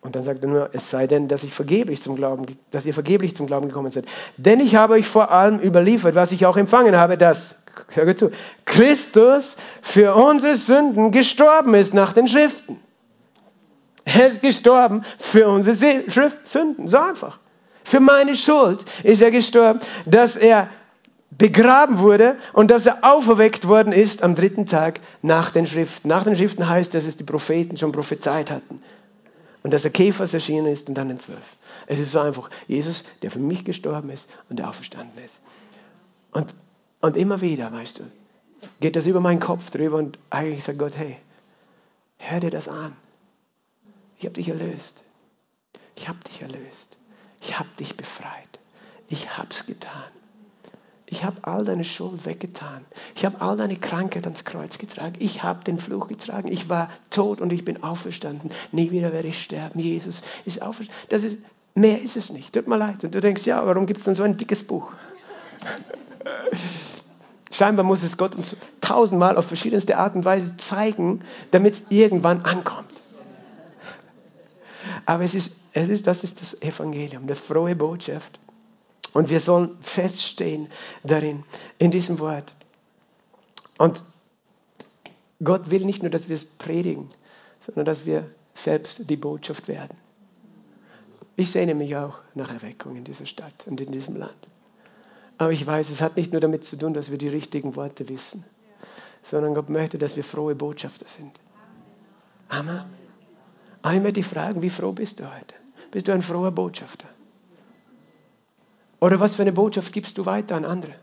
Und 0.02 0.16
dann 0.16 0.24
sagt 0.24 0.44
er 0.44 0.50
nur, 0.50 0.70
es 0.74 0.90
sei 0.90 1.06
denn, 1.06 1.28
dass, 1.28 1.44
ich 1.44 1.54
vergeblich 1.54 2.02
zum 2.02 2.16
Glauben, 2.16 2.58
dass 2.72 2.88
ihr 2.88 2.94
vergeblich 2.96 3.36
zum 3.36 3.46
Glauben 3.46 3.68
gekommen 3.68 3.92
seid. 3.92 4.06
Denn 4.38 4.60
ich 4.60 4.76
habe 4.76 4.94
euch 4.94 5.06
vor 5.06 5.30
allem 5.30 5.60
überliefert, 5.60 6.16
was 6.16 6.32
ich 6.32 6.48
auch 6.48 6.58
empfangen 6.58 6.96
habe, 6.96 7.16
dass, 7.16 7.56
hör 7.90 8.18
zu, 8.18 8.32
Christus 8.66 9.58
für 9.84 10.16
unsere 10.16 10.56
Sünden 10.56 11.12
gestorben 11.12 11.76
ist 11.76 11.94
nach 11.94 12.14
den 12.14 12.28
Schriften. 12.28 12.80
Er 14.06 14.26
ist 14.26 14.42
gestorben 14.42 15.04
für 15.20 15.48
unsere 15.48 15.76
Sünden. 15.76 16.88
So 16.88 16.98
einfach. 16.98 17.40
Für 17.86 18.00
meine 18.00 18.36
Schuld 18.36 18.84
ist 19.04 19.22
er 19.22 19.30
gestorben, 19.30 19.80
dass 20.08 20.36
er 20.36 20.70
begraben 21.30 22.00
wurde 22.00 22.36
und 22.52 22.72
dass 22.72 22.88
er 22.88 23.04
auferweckt 23.04 23.68
worden 23.68 23.94
ist 23.94 24.24
am 24.24 24.34
dritten 24.34 24.66
Tag 24.66 25.00
nach 25.22 25.52
den 25.52 25.68
Schriften. 25.68 26.08
Nach 26.08 26.24
den 26.24 26.36
Schriften 26.36 26.68
heißt, 26.68 26.96
dass 26.96 27.06
es 27.06 27.16
die 27.16 27.24
Propheten 27.24 27.78
schon 27.78 27.92
prophezeit 27.92 28.50
hatten. 28.50 28.82
Und 29.62 29.72
dass 29.72 29.86
er 29.86 29.92
Käfers 29.92 30.34
erschienen 30.34 30.66
ist 30.66 30.90
und 30.90 30.96
dann 30.96 31.10
den 31.10 31.20
Zwölf. 31.20 31.44
Es 31.86 32.00
ist 32.00 32.12
so 32.12 32.20
einfach. 32.20 32.50
Jesus, 32.68 33.04
der 33.22 33.30
für 33.30 33.40
mich 33.40 33.66
gestorben 33.66 34.10
ist 34.10 34.30
und 34.50 34.58
der 34.58 34.68
auferstanden 34.68 35.24
ist. 35.24 35.42
Und, 36.32 36.56
und 37.02 37.16
immer 37.16 37.42
wieder, 37.42 37.72
weißt 37.72 38.00
du, 38.00 38.04
geht 38.80 38.96
das 38.96 39.06
über 39.06 39.20
meinen 39.20 39.40
Kopf 39.40 39.70
drüber 39.70 39.98
und 39.98 40.18
eigentlich 40.32 40.64
sagt 40.64 40.80
Gott, 40.80 40.98
hey, 40.98 41.18
hör 42.18 42.40
dir 42.40 42.52
das 42.52 42.68
an. 42.68 42.96
Ich 44.18 44.26
habe 44.26 44.34
dich 44.34 44.50
erlöst. 44.50 45.04
Ich 45.96 46.08
habe 46.08 46.18
dich 46.28 46.42
erlöst. 46.42 46.98
Ich 47.46 47.60
habe 47.60 47.70
dich 47.80 47.96
befreit. 47.96 48.60
Ich 49.08 49.38
habe 49.38 49.50
es 49.52 49.68
getan. 49.68 49.92
Ich 51.06 51.24
habe 51.24 51.38
all 51.44 51.64
deine 51.64 51.84
Schuld 51.84 52.26
weggetan. 52.26 52.84
Ich 53.14 53.24
habe 53.24 53.40
all 53.40 53.56
deine 53.56 53.76
Krankheit 53.76 54.24
ans 54.24 54.46
Kreuz 54.46 54.80
getragen. 54.80 55.14
Ich 55.20 55.44
habe 55.44 55.64
den 55.64 55.78
Fluch 55.78 56.08
getragen. 56.08 56.52
Ich 56.52 56.70
war 56.70 56.90
tot 57.12 57.42
und 57.42 57.54
ich 57.54 57.64
bin 57.64 57.84
auferstanden. 57.84 58.52
Nie 58.72 58.90
wieder 58.90 59.14
werde 59.14 59.28
ich 59.28 59.44
sterben. 59.44 59.80
Jesus 59.80 60.24
ist 60.46 60.64
auferstanden. 60.64 61.06
Das 61.10 61.24
ist, 61.24 61.38
mehr 61.76 62.02
ist 62.02 62.18
es 62.18 62.32
nicht. 62.32 62.54
Tut 62.54 62.68
mir 62.68 62.78
leid. 62.78 63.04
Und 63.04 63.14
du 63.14 63.22
denkst, 63.22 63.46
ja, 63.46 63.64
warum 63.64 63.86
gibt 63.86 64.00
es 64.00 64.06
dann 64.06 64.16
so 64.16 64.24
ein 64.24 64.38
dickes 64.38 64.66
Buch? 64.66 64.92
Scheinbar 67.52 67.86
muss 67.86 68.02
es 68.02 68.18
Gott 68.18 68.34
uns 68.36 68.56
tausendmal 68.82 69.38
auf 69.38 69.46
verschiedenste 69.46 69.98
Art 69.98 70.16
und 70.16 70.26
Weise 70.26 70.58
zeigen, 70.58 71.22
damit 71.52 71.76
es 71.76 71.84
irgendwann 71.90 72.42
ankommt. 72.42 72.90
Aber 75.06 75.24
es 75.24 75.36
ist, 75.36 75.58
es 75.76 75.90
ist, 75.90 76.08
das 76.08 76.24
ist 76.24 76.40
das 76.40 76.62
Evangelium, 76.62 77.24
eine 77.24 77.36
frohe 77.36 77.76
Botschaft. 77.76 78.40
Und 79.12 79.30
wir 79.30 79.42
sollen 79.42 79.78
feststehen 79.82 80.70
darin, 81.04 81.44
in 81.78 81.92
diesem 81.92 82.18
Wort. 82.20 82.56
Und 83.78 84.02
Gott 85.44 85.70
will 85.70 85.84
nicht 85.84 86.02
nur, 86.02 86.10
dass 86.10 86.30
wir 86.30 86.36
es 86.38 86.46
predigen, 86.46 87.10
sondern 87.60 87.84
dass 87.84 88.06
wir 88.06 88.26
selbst 88.54 89.10
die 89.10 89.18
Botschaft 89.18 89.68
werden. 89.68 89.98
Ich 91.36 91.52
sehne 91.52 91.76
mich 91.76 91.94
auch 91.98 92.20
nach 92.36 92.50
Erweckung 92.50 92.96
in 92.96 93.04
dieser 93.04 93.26
Stadt 93.26 93.68
und 93.68 93.82
in 93.82 93.92
diesem 93.92 94.16
Land. 94.16 94.48
Aber 95.38 95.52
ich 95.52 95.68
weiß, 95.68 95.90
es 95.90 96.02
hat 96.02 96.16
nicht 96.16 96.32
nur 96.32 96.40
damit 96.40 96.64
zu 96.64 96.78
tun, 96.78 96.94
dass 96.94 97.12
wir 97.12 97.18
die 97.18 97.28
richtigen 97.28 97.76
Worte 97.76 98.08
wissen, 98.08 98.46
sondern 99.24 99.54
Gott 99.54 99.70
möchte, 99.70 99.98
dass 99.98 100.16
wir 100.16 100.24
frohe 100.24 100.56
Botschafter 100.56 101.10
sind. 101.10 101.38
Amen. 102.48 102.86
Einmal 103.82 104.14
die 104.14 104.24
fragen, 104.24 104.62
wie 104.62 104.70
froh 104.70 104.94
bist 104.94 105.20
du 105.20 105.26
heute? 105.26 105.65
Bist 105.92 106.08
du 106.08 106.12
ein 106.12 106.22
froher 106.22 106.52
Botschafter? 106.52 107.08
Oder 109.00 109.20
was 109.20 109.36
für 109.36 109.44
eine 109.44 109.52
Botschaft 109.52 109.94
gibst 109.94 110.18
du 110.18 110.26
weiter 110.26 110.56
an 110.56 110.66
andere? 110.66 110.94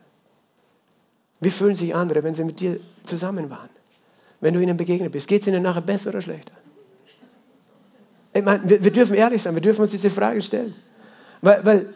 Wie 1.40 1.50
fühlen 1.50 1.74
sich 1.74 1.94
andere, 1.94 2.22
wenn 2.22 2.34
sie 2.34 2.44
mit 2.44 2.60
dir 2.60 2.78
zusammen 3.04 3.50
waren? 3.50 3.68
Wenn 4.40 4.54
du 4.54 4.60
ihnen 4.60 4.76
begegnet 4.76 5.12
bist, 5.12 5.28
geht 5.28 5.42
es 5.42 5.48
ihnen 5.48 5.62
nachher 5.62 5.82
besser 5.82 6.10
oder 6.10 6.22
schlechter? 6.22 6.52
Ich 8.32 8.42
meine, 8.42 8.68
wir, 8.68 8.82
wir, 8.82 8.90
dürfen 8.90 9.14
ehrlich 9.14 9.42
sein, 9.42 9.54
wir 9.54 9.60
dürfen 9.60 9.82
uns 9.82 9.90
diese 9.90 10.10
Frage 10.10 10.40
stellen. 10.40 10.74
Weil, 11.42 11.66
weil 11.66 11.94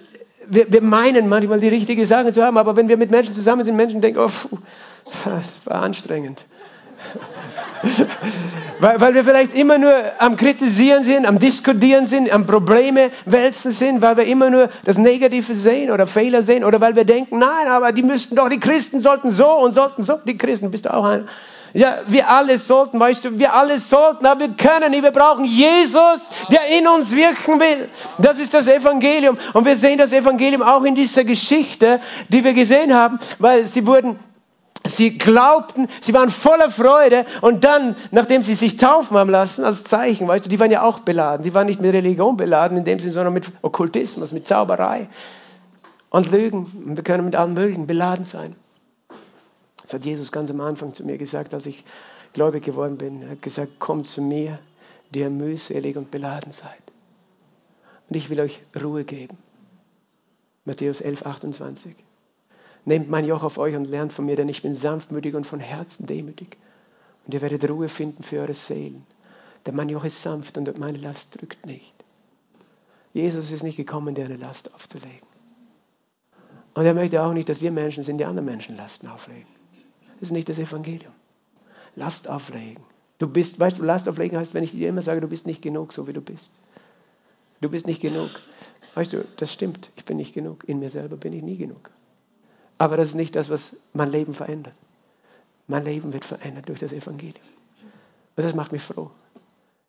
wir, 0.48 0.70
wir, 0.70 0.82
meinen 0.82 1.28
manchmal 1.28 1.60
die 1.60 1.68
richtige 1.68 2.06
Sache 2.06 2.32
zu 2.32 2.42
haben, 2.42 2.58
aber 2.58 2.76
wenn 2.76 2.88
wir 2.88 2.96
mit 2.96 3.10
Menschen 3.10 3.34
zusammen 3.34 3.64
sind, 3.64 3.76
Menschen 3.76 4.00
denken, 4.00 4.20
oh, 4.20 4.28
pfuh, 4.28 4.58
das 5.24 5.64
war 5.64 5.82
anstrengend. 5.82 6.44
weil, 8.80 9.00
weil 9.00 9.14
wir 9.14 9.24
vielleicht 9.24 9.54
immer 9.54 9.78
nur 9.78 9.94
am 10.18 10.36
Kritisieren 10.36 11.04
sind, 11.04 11.26
am 11.26 11.38
Diskutieren 11.38 12.06
sind, 12.06 12.32
am 12.32 12.46
Probleme 12.46 13.10
wälzen 13.24 13.70
sind, 13.70 14.00
weil 14.00 14.16
wir 14.16 14.24
immer 14.24 14.50
nur 14.50 14.68
das 14.84 14.98
Negative 14.98 15.54
sehen 15.54 15.90
oder 15.90 16.06
Fehler 16.06 16.42
sehen 16.42 16.64
oder 16.64 16.80
weil 16.80 16.96
wir 16.96 17.04
denken, 17.04 17.38
nein, 17.38 17.68
aber 17.68 17.92
die 17.92 18.02
müssten 18.02 18.36
doch, 18.36 18.48
die 18.48 18.60
Christen 18.60 19.00
sollten 19.00 19.30
so 19.30 19.50
und 19.50 19.72
sollten 19.72 20.02
so. 20.02 20.18
Die 20.24 20.36
Christen, 20.36 20.70
bist 20.70 20.86
du 20.86 20.94
auch 20.94 21.04
einer? 21.04 21.24
Ja, 21.76 21.98
wir 22.06 22.30
alle 22.30 22.56
sollten, 22.56 22.98
weißt 22.98 23.24
du, 23.24 23.38
wir 23.38 23.52
alle 23.52 23.78
sollten, 23.78 24.24
aber 24.24 24.40
wir 24.40 24.48
können 24.48 24.92
nicht. 24.92 25.02
Wir 25.02 25.10
brauchen 25.10 25.44
Jesus, 25.44 26.28
der 26.50 26.78
in 26.78 26.88
uns 26.88 27.10
wirken 27.10 27.60
will. 27.60 27.88
Das 28.18 28.38
ist 28.38 28.54
das 28.54 28.66
Evangelium. 28.66 29.36
Und 29.52 29.66
wir 29.66 29.76
sehen 29.76 29.98
das 29.98 30.12
Evangelium 30.12 30.62
auch 30.62 30.84
in 30.84 30.94
dieser 30.94 31.24
Geschichte, 31.24 32.00
die 32.30 32.44
wir 32.44 32.54
gesehen 32.54 32.94
haben, 32.94 33.18
weil 33.38 33.66
sie 33.66 33.86
wurden 33.86 34.18
Sie 34.96 35.18
glaubten, 35.18 35.88
sie 36.00 36.14
waren 36.14 36.30
voller 36.30 36.70
Freude 36.70 37.26
und 37.42 37.64
dann, 37.64 37.96
nachdem 38.12 38.42
sie 38.42 38.54
sich 38.54 38.78
taufen 38.78 39.16
haben 39.16 39.28
lassen, 39.28 39.62
als 39.62 39.84
Zeichen, 39.84 40.26
weißt 40.26 40.46
du, 40.46 40.48
die 40.48 40.58
waren 40.58 40.70
ja 40.70 40.82
auch 40.82 41.00
beladen. 41.00 41.44
Die 41.44 41.52
waren 41.52 41.66
nicht 41.66 41.80
mit 41.80 41.92
Religion 41.92 42.36
beladen 42.38 42.78
in 42.78 42.84
dem 42.84 42.98
Sinne, 42.98 43.12
sondern 43.12 43.34
mit 43.34 43.46
Okkultismus, 43.60 44.32
mit 44.32 44.48
Zauberei 44.48 45.08
und 46.08 46.30
Lügen. 46.30 46.64
Und 46.86 46.96
wir 46.96 47.04
können 47.04 47.26
mit 47.26 47.36
allem 47.36 47.52
Möglichen 47.52 47.86
beladen 47.86 48.24
sein. 48.24 48.56
Das 49.82 49.92
hat 49.92 50.04
Jesus 50.06 50.32
ganz 50.32 50.50
am 50.50 50.60
Anfang 50.62 50.94
zu 50.94 51.04
mir 51.04 51.18
gesagt, 51.18 51.52
als 51.52 51.66
ich 51.66 51.84
gläubig 52.32 52.64
geworden 52.64 52.96
bin. 52.96 53.22
Er 53.22 53.32
hat 53.32 53.42
gesagt, 53.42 53.78
kommt 53.78 54.06
zu 54.06 54.22
mir, 54.22 54.58
die 55.12 55.20
ihr 55.20 55.30
mühselig 55.30 55.96
und 55.96 56.10
beladen 56.10 56.52
seid. 56.52 56.82
Und 58.08 58.16
ich 58.16 58.30
will 58.30 58.40
euch 58.40 58.60
Ruhe 58.82 59.04
geben. 59.04 59.36
Matthäus 60.64 61.00
11, 61.02 61.26
28. 61.26 62.05
Nehmt 62.86 63.10
mein 63.10 63.26
Joch 63.26 63.42
auf 63.42 63.58
euch 63.58 63.74
und 63.74 63.84
lernt 63.84 64.12
von 64.12 64.24
mir, 64.24 64.36
denn 64.36 64.48
ich 64.48 64.62
bin 64.62 64.74
sanftmütig 64.74 65.34
und 65.34 65.44
von 65.44 65.60
Herzen 65.60 66.06
demütig. 66.06 66.56
Und 67.26 67.34
ihr 67.34 67.42
werdet 67.42 67.68
Ruhe 67.68 67.88
finden 67.88 68.22
für 68.22 68.38
eure 68.38 68.54
Seelen. 68.54 69.02
Denn 69.66 69.74
mein 69.74 69.88
Joch 69.88 70.04
ist 70.04 70.22
sanft 70.22 70.56
und 70.56 70.78
meine 70.78 70.96
Last 70.96 71.38
drückt 71.38 71.66
nicht. 71.66 71.92
Jesus 73.12 73.50
ist 73.50 73.64
nicht 73.64 73.76
gekommen, 73.76 74.14
dir 74.14 74.26
eine 74.26 74.36
Last 74.36 74.72
aufzulegen. 74.72 75.26
Und 76.74 76.84
er 76.84 76.94
möchte 76.94 77.22
auch 77.22 77.32
nicht, 77.32 77.48
dass 77.48 77.60
wir 77.60 77.72
Menschen 77.72 78.04
sind, 78.04 78.18
die 78.18 78.24
anderen 78.24 78.44
Menschen 78.44 78.76
Lasten 78.76 79.08
auflegen. 79.08 79.48
Das 80.20 80.28
ist 80.28 80.32
nicht 80.32 80.48
das 80.48 80.58
Evangelium. 80.58 81.12
Last 81.96 82.28
auflegen. 82.28 82.84
Du 83.18 83.26
bist, 83.26 83.58
weißt 83.58 83.78
du, 83.78 83.82
Last 83.82 84.08
auflegen 84.08 84.38
heißt, 84.38 84.54
wenn 84.54 84.62
ich 84.62 84.72
dir 84.72 84.90
immer 84.90 85.02
sage, 85.02 85.20
du 85.20 85.28
bist 85.28 85.46
nicht 85.46 85.62
genug, 85.62 85.92
so 85.92 86.06
wie 86.06 86.12
du 86.12 86.20
bist. 86.20 86.52
Du 87.60 87.68
bist 87.68 87.86
nicht 87.86 88.00
genug. 88.00 88.30
Weißt 88.94 89.12
du, 89.12 89.24
das 89.38 89.52
stimmt. 89.52 89.90
Ich 89.96 90.04
bin 90.04 90.18
nicht 90.18 90.34
genug. 90.34 90.68
In 90.68 90.78
mir 90.78 90.90
selber 90.90 91.16
bin 91.16 91.32
ich 91.32 91.42
nie 91.42 91.56
genug. 91.56 91.90
Aber 92.78 92.96
das 92.96 93.08
ist 93.08 93.14
nicht 93.14 93.36
das, 93.36 93.50
was 93.50 93.76
mein 93.92 94.10
Leben 94.10 94.34
verändert. 94.34 94.74
Mein 95.66 95.84
Leben 95.84 96.12
wird 96.12 96.24
verändert 96.24 96.68
durch 96.68 96.78
das 96.78 96.92
Evangelium. 96.92 97.44
Und 98.36 98.44
das 98.44 98.54
macht 98.54 98.72
mich 98.72 98.82
froh, 98.82 99.10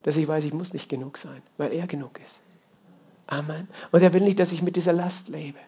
dass 0.04 0.18
ich 0.18 0.28
weiß, 0.28 0.46
ich 0.46 0.54
muss 0.54 0.74
nicht 0.74 0.90
genug 0.90 1.18
sein, 1.18 1.42
weil 1.58 1.74
er 1.74 1.86
genug 1.86 2.20
ist. 2.20 2.40
Amen. 3.28 3.68
Und 3.92 4.02
er 4.02 4.14
will 4.14 4.22
nicht, 4.22 4.40
dass 4.40 4.54
ich 4.54 4.62
mit 4.62 4.78
dieser 4.78 4.94
Last 4.94 5.28
lebe. 5.28 5.60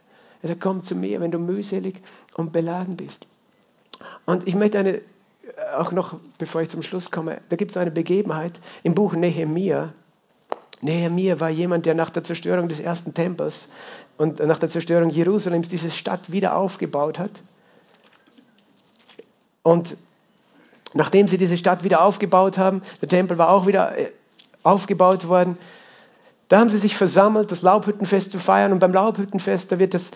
Er 0.42 0.50
sagt, 0.50 0.62
komm 0.62 0.84
zu 0.84 0.96
mir, 0.96 1.20
wenn 1.20 1.32
du 1.32 1.40
mühselig 1.40 2.02
und 2.36 2.54
beladen 2.54 2.96
bist. 2.96 3.28
Und 4.26 4.48
ich 4.48 4.56
möchte 4.56 4.80
eine, 4.80 5.02
auch 5.78 5.92
noch, 5.92 6.20
bevor 6.38 6.62
ich 6.62 6.70
zum 6.70 6.84
Schluss 6.84 7.12
komme, 7.12 7.42
da 7.50 7.58
gibt 7.58 7.72
es 7.72 7.78
eine 7.78 7.92
Begebenheit 7.92 8.62
im 8.84 8.96
Buch 8.96 9.14
Nehemia, 9.14 9.94
Nehemiah 10.82 11.40
war 11.40 11.50
jemand, 11.50 11.86
der 11.86 11.96
nach 11.96 12.10
der 12.10 12.24
Zerstörung 12.24 12.70
des 12.70 12.80
ersten 12.80 13.14
Tempels 13.14 13.70
und 14.18 14.40
nach 14.40 14.60
der 14.60 14.70
Zerstörung 14.70 15.10
Jerusalems 15.10 15.68
diese 15.68 15.92
Stadt 15.92 16.32
wieder 16.32 16.56
aufgebaut 16.56 17.20
hat. 17.20 17.32
Und 19.62 19.98
nachdem 20.94 21.28
sie 21.28 21.38
diese 21.38 21.58
Stadt 21.58 21.84
wieder 21.84 22.04
aufgebaut 22.04 22.58
haben, 22.58 22.82
der 23.02 23.10
Tempel 23.10 23.38
war 23.38 23.50
auch 23.50 23.68
wieder 23.68 23.98
äh, 23.98 24.12
aufgebaut 24.64 25.28
worden, 25.28 25.58
da 26.48 26.60
haben 26.60 26.70
sie 26.70 26.80
sich 26.80 26.98
versammelt, 26.98 27.52
das 27.52 27.62
Laubhüttenfest 27.62 28.32
zu 28.32 28.40
feiern. 28.40 28.72
Und 28.72 28.80
beim 28.80 28.92
Laubhüttenfest, 28.92 29.72
da 29.72 29.78
wird 29.78 29.94
das 29.94 30.12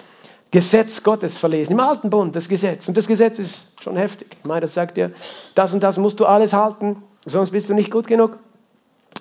Gesetz 0.49 1.03
Gottes 1.03 1.37
verlesen. 1.37 1.73
Im 1.73 1.79
Alten 1.79 2.09
Bund, 2.09 2.35
das 2.35 2.49
Gesetz. 2.49 2.87
Und 2.87 2.97
das 2.97 3.07
Gesetz 3.07 3.37
ist 3.37 3.81
schon 3.81 3.95
heftig. 3.95 4.37
Ich 4.39 4.45
meine, 4.45 4.61
das 4.61 4.73
sagt 4.73 4.97
ja, 4.97 5.09
das 5.53 5.73
und 5.73 5.81
das 5.81 5.97
musst 5.97 6.19
du 6.19 6.25
alles 6.25 6.53
halten, 6.53 7.03
sonst 7.25 7.51
bist 7.51 7.69
du 7.69 7.75
nicht 7.75 7.91
gut 7.91 8.07
genug. 8.07 8.39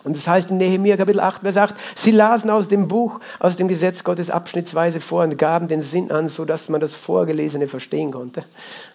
Und 0.05 0.17
das 0.17 0.27
heißt 0.27 0.51
in 0.51 0.57
Nehemiah 0.57 0.97
Kapitel 0.97 1.21
8, 1.21 1.43
Vers 1.43 1.57
8, 1.57 1.75
sie 1.95 2.11
lasen 2.11 2.51
aus 2.51 2.67
dem 2.67 2.89
Buch, 2.89 3.21
aus 3.39 3.57
dem 3.57 3.69
Gesetz 3.69 4.03
Gottes 4.03 4.31
abschnittsweise 4.31 5.01
vor 5.01 5.23
und 5.23 5.39
gaben 5.39 5.69
den 5.69 5.83
Sinn 5.83 6.11
an, 6.11 6.29
sodass 6.29 6.69
man 6.69 6.81
das 6.81 6.95
Vorgelesene 6.95 7.69
verstehen 7.69 8.11
konnte. 8.11 8.45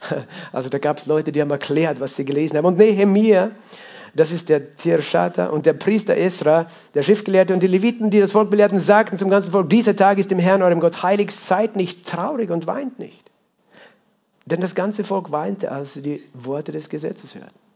Also 0.51 0.70
da 0.70 0.80
gab 0.80 0.97
es 0.97 1.05
Leute, 1.05 1.32
die 1.32 1.41
haben 1.41 1.51
erklärt, 1.51 1.99
was 1.99 2.16
sie 2.16 2.26
gelesen 2.26 2.58
haben. 2.58 2.66
Und 2.66 2.78
Nehemiah, 2.78 3.51
das 4.16 4.32
ist 4.32 4.49
der 4.49 4.76
Tirschata 4.76 5.47
und 5.47 5.66
der 5.66 5.74
Priester 5.74 6.18
Esra, 6.18 6.68
der 6.95 7.03
Schriftgelehrte 7.03 7.53
und 7.53 7.62
die 7.62 7.68
Leviten, 7.68 8.10
die 8.10 8.20
das 8.20 8.32
Volk 8.32 8.49
belehrten, 8.49 8.80
sagten 8.80 9.18
zum 9.18 9.30
ganzen 9.30 9.51
Volk, 9.51 9.70
dieser 9.70 9.95
Tag 9.95 10.18
ist 10.18 10.32
dem 10.32 10.39
Herrn, 10.39 10.62
eurem 10.62 10.80
Gott, 10.80 11.03
heilig, 11.03 11.32
seid 11.32 11.76
nicht 11.76 12.08
traurig 12.08 12.49
und 12.49 12.68
weint 12.68 12.99
nicht. 12.99 13.32
Denn 14.45 14.62
das 14.62 14.76
ganze 14.76 15.03
Volk 15.03 15.32
weinte, 15.32 15.72
als 15.72 15.93
sie 15.93 16.01
die 16.01 16.24
Worte 16.34 16.72
des 16.72 16.89
Gesetzes 16.89 17.36
hörten. 17.36 17.66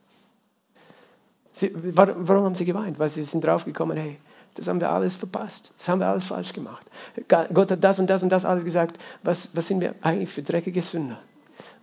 Sie, 1.61 1.71
warum 1.75 2.43
haben 2.43 2.55
sie 2.55 2.65
geweint? 2.65 2.97
Weil 2.97 3.09
sie 3.09 3.21
sind 3.21 3.43
draufgekommen, 3.43 3.95
hey, 3.95 4.17
das 4.55 4.67
haben 4.67 4.81
wir 4.81 4.89
alles 4.89 5.15
verpasst. 5.15 5.71
Das 5.77 5.87
haben 5.87 5.99
wir 5.99 6.07
alles 6.07 6.23
falsch 6.23 6.53
gemacht. 6.53 6.87
Gott 7.27 7.69
hat 7.69 7.83
das 7.83 7.99
und 7.99 8.09
das 8.09 8.23
und 8.23 8.29
das 8.29 8.45
alles 8.45 8.63
gesagt. 8.63 8.99
Was, 9.21 9.55
was 9.55 9.67
sind 9.67 9.79
wir 9.79 9.93
eigentlich 10.01 10.29
für 10.29 10.41
dreckige 10.41 10.81
Sünder? 10.81 11.19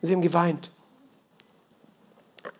Und 0.03 0.09
sie 0.09 0.13
haben 0.13 0.23
geweint. 0.23 0.73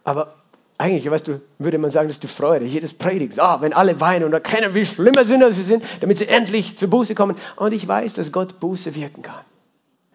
Aber 0.05 0.37
eigentlich, 0.79 1.11
weißt 1.11 1.27
du, 1.27 1.41
würde 1.59 1.79
man 1.79 1.91
sagen, 1.91 2.07
das 2.07 2.19
ist 2.19 2.23
die 2.23 2.29
Freude. 2.29 2.67
Jedes 2.67 2.95
predigt, 2.95 3.41
ah, 3.41 3.61
wenn 3.61 3.73
alle 3.73 4.01
weinen 4.01 4.25
und 4.25 4.33
erkennen, 4.33 4.77
wie 4.77 4.87
schlimmer 4.87 5.25
Sünder 5.25 5.53
sie 5.53 5.65
sind, 5.65 5.83
damit 6.01 6.19
sie 6.19 6.29
endlich 6.29 6.79
zur 6.79 6.89
Buße 6.89 7.17
kommen. 7.17 7.35
Und 7.57 7.73
ich 7.73 7.89
weiß, 7.89 8.15
dass 8.15 8.31
Gott 8.31 8.61
Buße 8.61 8.95
wirken 8.95 9.23
kann. 9.23 9.45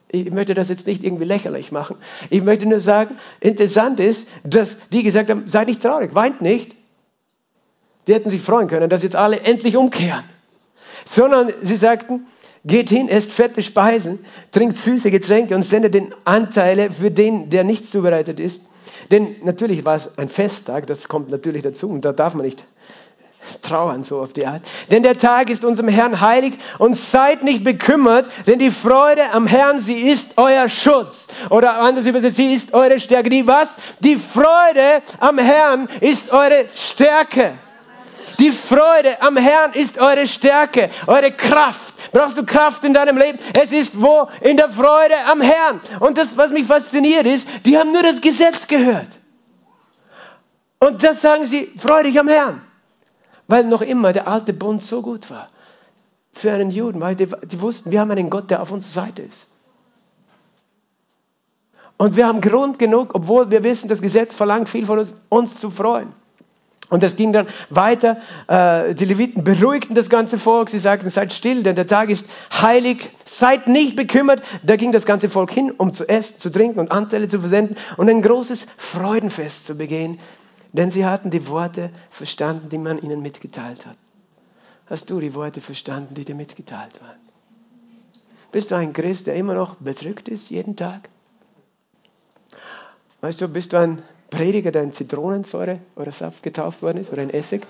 Ich 0.08 0.32
möchte 0.32 0.54
das 0.54 0.70
jetzt 0.70 0.88
nicht 0.88 1.04
irgendwie 1.04 1.26
lächerlich 1.26 1.74
machen. 1.74 1.98
Ich 2.30 2.42
möchte 2.44 2.66
nur 2.66 2.80
sagen, 2.80 3.18
interessant 3.42 4.00
ist, 4.00 4.26
dass 4.46 4.88
die 4.88 5.04
gesagt 5.04 5.30
haben, 5.30 5.48
seid 5.48 5.68
nicht 5.68 5.82
traurig, 5.82 6.16
weint 6.16 6.40
nicht. 6.40 6.78
Die 8.08 8.14
hätten 8.14 8.30
sich 8.30 8.42
freuen 8.42 8.68
können, 8.68 8.90
dass 8.90 9.04
jetzt 9.04 9.16
alle 9.16 9.40
endlich 9.42 9.78
umkehren. 9.78 10.24
Sondern 11.06 11.52
sie 11.62 11.76
sagten, 11.76 12.26
geht 12.66 12.90
hin, 12.90 13.10
esst 13.10 13.32
fette 13.32 13.62
Speisen, 13.62 14.20
trinkt 14.52 14.78
süße 14.78 15.12
Getränke 15.12 15.56
und 15.56 15.64
sendet 15.64 15.94
den 15.94 16.14
Anteile 16.26 16.92
für 16.92 17.12
den, 17.12 17.50
der 17.50 17.64
nicht 17.64 17.92
zubereitet 17.92 18.40
ist. 18.40 18.70
Denn 19.12 19.36
natürlich 19.44 19.86
war 19.86 19.96
es 19.96 20.18
ein 20.18 20.30
Festtag, 20.30 20.88
das 20.88 21.08
kommt 21.08 21.30
natürlich 21.30 21.64
dazu 21.64 21.90
und 21.90 22.06
da 22.06 22.14
darf 22.14 22.34
man 22.34 22.46
nicht 22.46 22.66
trauern 23.62 24.04
so 24.04 24.22
auf 24.22 24.32
die 24.32 24.46
Art. 24.46 24.62
Denn 24.90 25.04
der 25.04 25.18
Tag 25.18 25.50
ist 25.50 25.66
unserem 25.66 25.90
Herrn 25.90 26.22
heilig 26.22 26.54
und 26.80 26.96
seid 26.96 27.44
nicht 27.44 27.64
bekümmert, 27.64 28.30
denn 28.48 28.60
die 28.60 28.72
Freude 28.72 29.22
am 29.34 29.48
Herrn, 29.48 29.80
sie 29.80 30.10
ist 30.10 30.32
euer 30.38 30.70
Schutz. 30.70 31.28
Oder 31.50 31.82
anders 31.82 32.06
übersetzt, 32.06 32.38
sie 32.38 32.54
ist 32.54 32.74
eure 32.74 33.00
Stärke. 33.00 33.30
Die 33.30 33.46
was? 33.46 33.76
Die 34.00 34.16
Freude 34.16 35.02
am 35.20 35.38
Herrn 35.38 35.88
ist 36.00 36.32
eure 36.32 36.66
Stärke. 36.74 37.54
Die 38.40 38.52
Freude 38.52 39.22
am 39.22 39.38
Herrn 39.38 39.74
ist 39.74 40.00
eure 40.00 40.28
Stärke, 40.28 40.90
eure 41.08 41.32
Kraft. 41.32 41.94
Brauchst 42.12 42.38
du 42.38 42.46
Kraft 42.46 42.84
in 42.84 42.94
deinem 42.94 43.18
Leben? 43.18 43.40
Es 43.60 43.72
ist 43.72 44.02
wo? 44.02 44.28
In 44.42 44.58
der 44.58 44.70
Freude 44.70 45.16
am 45.32 45.42
Herrn. 45.42 45.82
Und 46.00 46.18
das, 46.18 46.38
was 46.38 46.52
mich 46.52 46.68
fasziniert 46.68 47.26
ist, 47.26 47.48
die 47.66 47.78
haben 47.78 47.92
nur 47.92 48.04
das 48.04 48.22
Gesetz 48.22 48.68
gehört. 48.68 49.20
Und 50.80 51.04
das 51.04 51.22
sagen 51.22 51.46
sie, 51.46 51.72
freu 51.78 52.04
dich 52.04 52.20
am 52.20 52.28
Herrn. 52.28 52.62
Weil 53.48 53.64
noch 53.64 53.82
immer 53.82 54.14
der 54.14 54.28
alte 54.28 54.54
Bund 54.54 54.82
so 54.82 55.02
gut 55.02 55.30
war 55.30 55.48
für 56.34 56.52
einen 56.52 56.72
Juden, 56.72 57.00
weil 57.00 57.16
die, 57.16 57.28
die 57.44 57.62
wussten, 57.62 57.92
wir 57.92 58.00
haben 58.00 58.12
einen 58.12 58.30
Gott, 58.30 58.50
der 58.50 58.62
auf 58.62 58.72
unserer 58.72 59.06
Seite 59.06 59.22
ist. 59.22 59.48
Und 61.98 62.16
wir 62.16 62.28
haben 62.28 62.42
Grund 62.42 62.80
genug, 62.80 63.14
obwohl 63.14 63.50
wir 63.52 63.64
wissen, 63.64 63.88
das 63.88 64.02
Gesetz 64.02 64.34
verlangt 64.34 64.68
viel 64.68 64.86
von 64.86 65.00
uns, 65.00 65.14
uns 65.30 65.60
zu 65.60 65.70
freuen. 65.70 66.12
Und 66.90 67.02
das 67.02 67.16
ging 67.16 67.34
dann 67.34 67.48
weiter. 67.70 68.18
Äh, 68.48 68.94
die 68.94 69.06
Leviten 69.06 69.44
beruhigten 69.44 69.96
das 69.96 70.10
ganze 70.10 70.38
Volk. 70.38 70.70
Sie 70.70 70.80
sagten, 70.80 71.10
seid 71.10 71.34
still, 71.34 71.64
denn 71.64 71.76
der 71.76 71.88
Tag 71.88 72.10
ist 72.10 72.30
heilig. 72.52 73.10
Seid 73.26 73.68
nicht 73.68 73.96
bekümmert. 73.96 74.44
Da 74.64 74.76
ging 74.76 74.92
das 74.92 75.06
ganze 75.06 75.30
Volk 75.30 75.52
hin, 75.52 75.72
um 75.72 75.94
zu 75.94 76.08
essen, 76.08 76.40
zu 76.40 76.50
trinken 76.50 76.80
und 76.80 76.92
Anteile 76.92 77.28
zu 77.28 77.40
versenden 77.40 77.78
und 77.98 78.10
ein 78.10 78.22
großes 78.22 78.68
Freudenfest 78.78 79.66
zu 79.66 79.76
begehen. 79.76 80.20
Denn 80.74 80.90
sie 80.90 81.06
hatten 81.06 81.32
die 81.32 81.48
Worte 81.48 81.92
verstanden, 82.10 82.70
die 82.70 82.78
man 82.78 83.00
ihnen 83.00 83.22
mitgeteilt 83.22 83.86
hat. 83.86 83.98
Hast 84.88 85.10
du 85.10 85.20
die 85.20 85.34
Worte 85.34 85.62
verstanden, 85.62 86.14
die 86.14 86.26
dir 86.26 86.36
mitgeteilt 86.36 87.00
waren? 87.02 87.18
Bist 88.52 88.70
du 88.70 88.76
ein 88.76 88.94
Christ, 88.94 89.28
der 89.28 89.36
immer 89.36 89.56
noch 89.56 89.76
bedrückt 89.76 90.28
ist, 90.30 90.52
jeden 90.52 90.76
Tag? 90.76 91.10
Weißt 93.22 93.42
du, 93.42 93.48
bist 93.48 93.74
du 93.74 93.78
ein 93.78 94.04
Prediger, 94.34 94.72
der 94.72 94.82
in 94.82 94.92
Zitronensäure 94.94 95.80
oder 95.96 96.12
Saft 96.12 96.42
getauft 96.42 96.82
worden 96.82 96.98
ist 96.98 97.12
oder 97.12 97.22
in 97.22 97.30
Essig. 97.30 97.68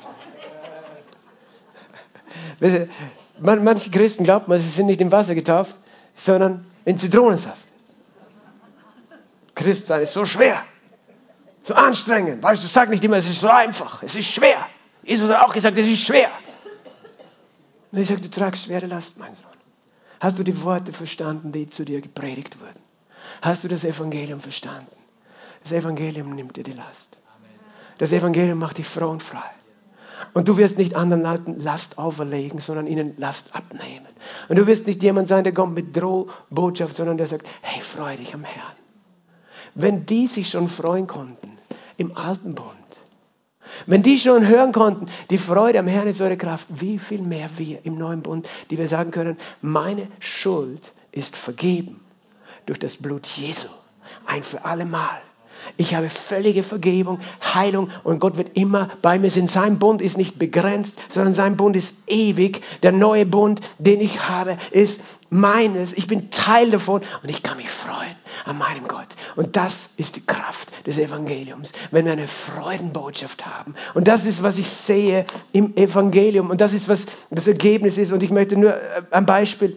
Manche 3.39 3.89
Christen 3.89 4.23
glauben, 4.23 4.57
sie 4.57 4.69
sind 4.69 4.85
nicht 4.85 5.01
im 5.01 5.11
Wasser 5.11 5.35
getauft, 5.35 5.75
sondern 6.13 6.65
in 6.85 6.97
Zitronensaft. 6.97 7.57
Christsein 9.55 10.03
ist 10.03 10.13
so 10.13 10.25
schwer, 10.25 10.63
so 11.63 11.73
anstrengend. 11.73 12.41
Weißt 12.41 12.63
du, 12.63 12.67
sag 12.67 12.89
nicht 12.89 13.03
immer, 13.03 13.17
es 13.17 13.29
ist 13.29 13.41
so 13.41 13.49
einfach, 13.49 14.01
es 14.01 14.15
ist 14.15 14.29
schwer. 14.31 14.65
Jesus 15.03 15.29
hat 15.29 15.41
auch 15.45 15.53
gesagt, 15.53 15.77
es 15.77 15.87
ist 15.87 16.01
schwer. 16.01 16.29
Und 17.91 17.99
ich 17.99 18.07
sage, 18.07 18.21
du 18.21 18.29
tragst 18.29 18.63
schwere 18.63 18.85
Last, 18.85 19.19
mein 19.19 19.33
Sohn. 19.33 19.45
Hast 20.21 20.39
du 20.39 20.43
die 20.43 20.63
Worte 20.63 20.93
verstanden, 20.93 21.51
die 21.51 21.69
zu 21.69 21.83
dir 21.83 21.99
gepredigt 21.99 22.61
wurden? 22.61 22.79
Hast 23.41 23.65
du 23.65 23.67
das 23.67 23.83
Evangelium 23.83 24.39
verstanden? 24.39 25.02
Das 25.63 25.71
Evangelium 25.71 26.31
nimmt 26.31 26.57
dir 26.57 26.63
die 26.63 26.73
Last. 26.73 27.17
Das 27.97 28.11
Evangelium 28.11 28.59
macht 28.59 28.79
froh 28.85 29.09
und 29.09 29.23
frei. 29.23 29.49
Und 30.33 30.47
du 30.47 30.57
wirst 30.57 30.77
nicht 30.77 30.95
anderen 30.95 31.23
Leuten 31.23 31.59
Last 31.59 31.97
auferlegen, 31.97 32.59
sondern 32.59 32.87
ihnen 32.87 33.15
Last 33.17 33.55
abnehmen. 33.55 34.07
Und 34.49 34.57
du 34.57 34.67
wirst 34.67 34.87
nicht 34.87 35.03
jemand 35.03 35.27
sein, 35.27 35.43
der 35.43 35.53
kommt 35.53 35.75
mit 35.75 35.95
Drohbotschaft, 35.95 36.95
sondern 36.95 37.17
der 37.17 37.27
sagt, 37.27 37.47
hey, 37.61 37.81
freu 37.81 38.15
dich 38.15 38.33
am 38.33 38.43
Herrn. 38.43 38.75
Wenn 39.75 40.05
die 40.05 40.27
sich 40.27 40.49
schon 40.49 40.67
freuen 40.67 41.07
konnten 41.07 41.57
im 41.97 42.15
alten 42.17 42.55
Bund, 42.55 42.69
wenn 43.85 44.03
die 44.03 44.19
schon 44.19 44.47
hören 44.47 44.71
konnten, 44.71 45.07
die 45.29 45.37
Freude 45.37 45.79
am 45.79 45.87
Herrn 45.87 46.07
ist 46.07 46.21
eure 46.21 46.37
Kraft, 46.37 46.67
wie 46.69 46.99
viel 46.99 47.21
mehr 47.21 47.49
wir 47.57 47.85
im 47.85 47.97
neuen 47.97 48.21
Bund, 48.21 48.47
die 48.69 48.77
wir 48.77 48.87
sagen 48.87 49.11
können, 49.11 49.37
meine 49.61 50.07
Schuld 50.19 50.93
ist 51.11 51.35
vergeben 51.35 51.99
durch 52.65 52.79
das 52.79 52.97
Blut 52.97 53.25
Jesu, 53.27 53.67
ein 54.25 54.43
für 54.43 54.63
alle 54.65 54.85
Mal. 54.85 55.21
Ich 55.77 55.95
habe 55.95 56.09
völlige 56.09 56.61
Vergebung, 56.61 57.19
Heilung 57.53 57.89
und 58.03 58.19
Gott 58.19 58.37
wird 58.37 58.55
immer 58.55 58.89
bei 59.01 59.17
mir 59.17 59.31
sein. 59.31 59.47
Sein 59.47 59.79
Bund 59.79 60.01
ist 60.01 60.17
nicht 60.17 60.37
begrenzt, 60.37 60.99
sondern 61.09 61.33
sein 61.33 61.57
Bund 61.57 61.75
ist 61.75 61.97
ewig. 62.07 62.61
Der 62.83 62.91
neue 62.91 63.25
Bund, 63.25 63.61
den 63.79 63.99
ich 63.99 64.27
habe, 64.27 64.57
ist 64.71 65.01
meines. 65.31 65.93
Ich 65.93 66.07
bin 66.07 66.29
Teil 66.29 66.69
davon 66.69 67.01
und 67.23 67.29
ich 67.29 67.41
kann 67.41 67.57
mich 67.57 67.69
freuen 67.69 68.15
an 68.45 68.57
meinem 68.57 68.87
Gott. 68.87 69.07
Und 69.35 69.55
das 69.55 69.89
ist 69.97 70.15
die 70.15 70.25
Kraft 70.25 70.85
des 70.85 70.99
Evangeliums, 70.99 71.71
wenn 71.91 72.05
wir 72.05 72.11
eine 72.11 72.27
Freudenbotschaft 72.27 73.45
haben. 73.45 73.73
Und 73.95 74.07
das 74.07 74.25
ist, 74.25 74.43
was 74.43 74.57
ich 74.59 74.69
sehe 74.69 75.25
im 75.53 75.75
Evangelium. 75.75 76.49
Und 76.51 76.61
das 76.61 76.73
ist, 76.73 76.87
was 76.87 77.05
das 77.31 77.47
Ergebnis 77.47 77.97
ist. 77.97 78.11
Und 78.11 78.21
ich 78.21 78.29
möchte 78.29 78.57
nur 78.57 78.75
äh, 78.75 79.01
ein 79.11 79.25
Beispiel 79.25 79.75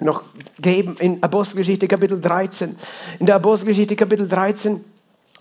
noch 0.00 0.24
geben 0.58 0.96
in 0.98 1.22
Apostelgeschichte 1.22 1.88
Kapitel 1.88 2.20
13. 2.20 2.76
In 3.18 3.26
der 3.26 3.36
Apostelgeschichte 3.36 3.96
Kapitel 3.96 4.28
13 4.28 4.84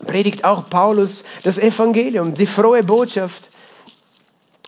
predigt 0.05 0.43
auch 0.43 0.69
Paulus 0.69 1.23
das 1.43 1.57
Evangelium, 1.57 2.33
die 2.33 2.45
frohe 2.45 2.83
Botschaft. 2.83 3.49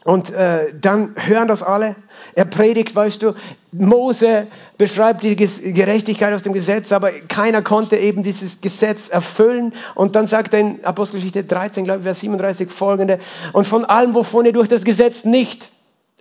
Und 0.03 0.29
äh, 0.29 0.73
dann 0.79 1.15
hören 1.17 1.49
das 1.49 1.61
alle. 1.61 1.97
Er 2.33 2.45
predigt, 2.45 2.95
weißt 2.95 3.23
du, 3.23 3.33
Mose 3.73 4.47
beschreibt 4.77 5.23
die 5.23 5.35
Gerechtigkeit 5.35 6.33
aus 6.33 6.43
dem 6.43 6.53
Gesetz, 6.53 6.93
aber 6.93 7.11
keiner 7.11 7.61
konnte 7.61 7.97
eben 7.97 8.23
dieses 8.23 8.61
Gesetz 8.61 9.09
erfüllen. 9.09 9.73
Und 9.95 10.15
dann 10.15 10.25
sagt 10.25 10.53
er 10.53 10.61
in 10.61 10.85
Apostelgeschichte 10.85 11.43
13, 11.43 11.83
glaube 11.83 11.99
ich, 11.99 12.03
Vers 12.03 12.21
37 12.21 12.69
folgende, 12.69 13.19
und 13.51 13.67
von 13.67 13.83
allem, 13.83 14.13
wovon 14.13 14.45
ihr 14.45 14.53
durch 14.53 14.69
das 14.69 14.85
Gesetz 14.85 15.25
nicht 15.25 15.71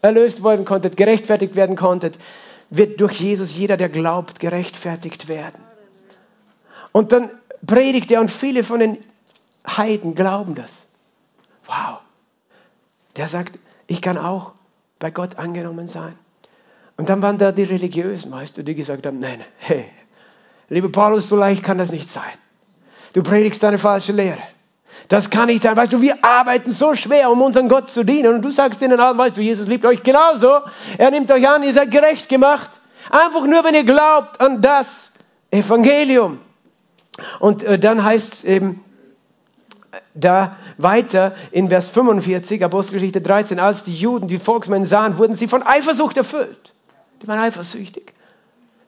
erlöst 0.03 0.43
worden 0.43 0.65
konntet, 0.65 0.97
gerechtfertigt 0.97 1.55
werden 1.55 1.77
konntet, 1.77 2.19
wird 2.71 3.01
durch 3.01 3.21
Jesus 3.21 3.55
jeder, 3.55 3.77
der 3.77 3.89
glaubt, 3.89 4.41
gerechtfertigt 4.41 5.29
werden. 5.29 5.63
Und 6.91 7.13
dann 7.13 7.31
predigt 7.65 8.11
er 8.11 8.21
und 8.21 8.31
viele 8.31 8.65
von 8.65 8.81
den 8.81 8.99
Heiden 9.67 10.15
glauben 10.15 10.55
das. 10.55 10.87
Wow. 11.67 11.99
Der 13.17 13.29
sagt, 13.29 13.59
ich 13.87 14.03
kann 14.03 14.19
auch 14.19 14.53
bei 14.99 15.11
Gott 15.11 15.39
angenommen 15.39 15.87
sein. 15.87 16.17
Und 16.97 17.09
dann 17.09 17.23
waren 17.23 17.39
da 17.39 17.53
die 17.53 17.65
Religiösen, 17.65 18.33
weißt 18.33 18.57
du, 18.57 18.65
die 18.65 18.75
gesagt 18.75 19.07
haben, 19.07 19.19
nein, 19.19 19.41
hey, 19.59 19.85
lieber 20.69 20.91
Paulus, 20.91 21.29
so 21.29 21.37
leicht 21.37 21.63
kann 21.63 21.79
das 21.79 21.93
nicht 21.93 22.09
sein. 22.09 22.33
Du 23.13 23.23
predigst 23.23 23.63
eine 23.65 23.79
falsche 23.79 24.13
Lehre. 24.13 24.43
Das 25.09 25.31
kann 25.31 25.47
nicht 25.47 25.63
sein. 25.63 25.77
Weißt 25.77 25.93
du, 25.93 26.01
wir 26.01 26.25
arbeiten 26.25 26.71
so 26.71 26.95
schwer, 26.95 27.31
um 27.31 27.43
unseren 27.43 27.69
Gott 27.69 27.89
zu 27.89 28.03
dienen. 28.03 28.35
Und 28.35 28.43
du 28.43 28.51
sagst 28.51 28.83
ihnen 28.83 28.99
weißt 28.99 29.37
du, 29.37 29.41
Jesus 29.41 29.69
liebt 29.69 29.85
euch 29.85 30.03
genauso. 30.03 30.61
Er 30.99 31.11
nimmt 31.11 31.31
euch 31.31 31.49
an, 31.49 31.63
ihr 31.63 31.73
seid 31.73 31.91
gerecht 31.91 32.29
gemacht. 32.29 32.71
Einfach 33.11 33.47
nur, 33.47 33.63
wenn 33.63 33.75
ihr 33.75 33.85
glaubt 33.85 34.41
an 34.41 34.61
das 34.61 35.13
Evangelium. 35.51 36.41
Und 37.41 37.63
äh, 37.63 37.79
dann 37.79 38.05
heißt 38.05 38.33
es 38.33 38.45
eben 38.45 38.85
da 40.15 40.57
weiter 40.77 41.35
in 41.51 41.69
Vers 41.69 41.89
45, 41.91 42.65
Apostelgeschichte 42.65 43.21
13, 43.21 43.59
als 43.59 43.85
die 43.85 43.95
Juden 43.95 44.29
die 44.29 44.39
Volksmänner 44.39 44.87
sahen, 44.87 45.19
wurden 45.19 45.35
sie 45.35 45.49
von 45.49 45.63
Eifersucht 45.63 46.17
erfüllt. 46.17 46.75
Die 47.23 47.29
waren 47.29 47.39
eifersüchtig. 47.39 48.13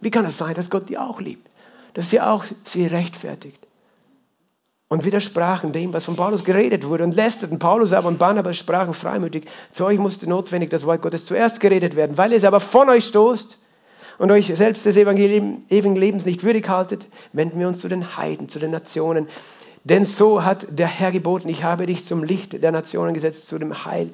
Wie 0.00 0.10
kann 0.10 0.24
es 0.26 0.38
sein, 0.38 0.54
dass 0.54 0.70
Gott 0.70 0.88
die 0.88 0.98
auch 0.98 1.20
liebt? 1.20 1.48
Dass 1.94 2.10
sie 2.10 2.20
auch 2.20 2.44
sie 2.64 2.86
rechtfertigt? 2.86 3.68
und 4.88 5.04
widersprachen 5.04 5.72
dem, 5.72 5.92
was 5.92 6.04
von 6.04 6.16
Paulus 6.16 6.44
geredet 6.44 6.86
wurde 6.86 7.04
und 7.04 7.14
lästerten. 7.14 7.58
Paulus 7.58 7.92
aber 7.92 8.08
und 8.08 8.18
Barnabas 8.18 8.56
sprachen 8.56 8.94
freimütig, 8.94 9.44
zu 9.72 9.84
euch 9.84 9.98
musste 9.98 10.28
notwendig 10.28 10.70
das 10.70 10.86
Wort 10.86 11.02
Gottes 11.02 11.26
zuerst 11.26 11.60
geredet 11.60 11.94
werden, 11.94 12.16
weil 12.16 12.32
es 12.32 12.44
aber 12.44 12.60
von 12.60 12.88
euch 12.88 13.04
stoßt 13.04 13.58
und 14.18 14.30
euch 14.30 14.52
selbst 14.54 14.84
des 14.84 14.96
ewigen 14.96 15.96
Lebens 15.96 16.26
nicht 16.26 16.42
würdig 16.42 16.68
haltet, 16.68 17.06
wenden 17.32 17.58
wir 17.58 17.68
uns 17.68 17.80
zu 17.80 17.88
den 17.88 18.16
Heiden, 18.16 18.48
zu 18.48 18.58
den 18.58 18.70
Nationen. 18.70 19.28
Denn 19.84 20.04
so 20.04 20.44
hat 20.44 20.66
der 20.70 20.88
Herr 20.88 21.12
geboten, 21.12 21.48
ich 21.48 21.64
habe 21.64 21.86
dich 21.86 22.04
zum 22.04 22.24
Licht 22.24 22.62
der 22.62 22.72
Nationen 22.72 23.14
gesetzt, 23.14 23.46
zu 23.46 23.58
dem 23.58 23.84
Heil 23.84 24.10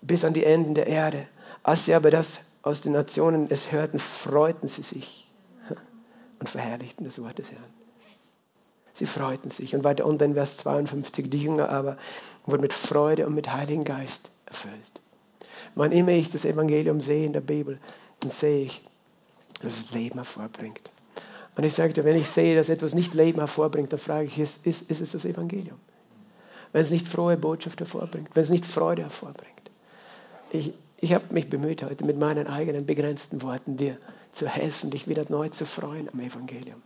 bis 0.00 0.24
an 0.24 0.32
die 0.32 0.44
Enden 0.44 0.74
der 0.74 0.86
Erde. 0.86 1.26
Als 1.62 1.84
sie 1.84 1.94
aber 1.94 2.10
das 2.10 2.40
aus 2.62 2.80
den 2.80 2.92
Nationen 2.92 3.46
es 3.50 3.70
hörten, 3.70 3.98
freuten 3.98 4.66
sie 4.66 4.82
sich 4.82 5.30
und 6.40 6.48
verherrlichten 6.48 7.04
das 7.04 7.22
Wort 7.22 7.38
des 7.38 7.52
Herrn. 7.52 7.62
Sie 8.94 9.06
freuten 9.06 9.50
sich. 9.50 9.74
Und 9.74 9.84
weiter 9.84 10.06
unten 10.06 10.24
in 10.24 10.34
Vers 10.34 10.58
52, 10.58 11.30
die 11.30 11.42
Jünger 11.42 11.68
aber 11.68 11.96
wurden 12.44 12.62
mit 12.62 12.72
Freude 12.72 13.26
und 13.26 13.34
mit 13.34 13.52
Heiligen 13.52 13.84
Geist 13.84 14.30
erfüllt. 14.46 14.74
Wann 15.74 15.92
immer 15.92 16.12
ich 16.12 16.30
das 16.30 16.44
Evangelium 16.44 17.00
sehe 17.00 17.24
in 17.26 17.32
der 17.32 17.40
Bibel, 17.40 17.78
dann 18.20 18.30
sehe 18.30 18.64
ich, 18.64 18.82
dass 19.62 19.78
es 19.78 19.92
Leben 19.92 20.16
hervorbringt. 20.16 20.90
Und 21.56 21.64
ich 21.64 21.74
sagte, 21.74 22.04
wenn 22.04 22.16
ich 22.16 22.28
sehe, 22.28 22.56
dass 22.56 22.68
etwas 22.68 22.94
nicht 22.94 23.14
Leben 23.14 23.38
hervorbringt, 23.38 23.92
dann 23.92 24.00
frage 24.00 24.26
ich, 24.26 24.38
ist, 24.38 24.66
ist, 24.66 24.82
ist 24.90 25.00
es 25.00 25.12
das 25.12 25.24
Evangelium? 25.24 25.78
Wenn 26.72 26.82
es 26.82 26.90
nicht 26.90 27.06
frohe 27.06 27.36
Botschaft 27.36 27.80
hervorbringt, 27.80 28.30
wenn 28.34 28.42
es 28.42 28.50
nicht 28.50 28.64
Freude 28.64 29.02
hervorbringt. 29.02 29.70
Ich, 30.50 30.72
ich 30.96 31.12
habe 31.12 31.32
mich 31.32 31.50
bemüht 31.50 31.82
heute 31.82 32.04
mit 32.04 32.18
meinen 32.18 32.46
eigenen 32.46 32.86
begrenzten 32.86 33.42
Worten 33.42 33.76
dir 33.76 33.98
zu 34.32 34.48
helfen, 34.48 34.90
dich 34.90 35.08
wieder 35.08 35.26
neu 35.28 35.48
zu 35.50 35.66
freuen 35.66 36.08
am 36.10 36.20
Evangelium. 36.20 36.80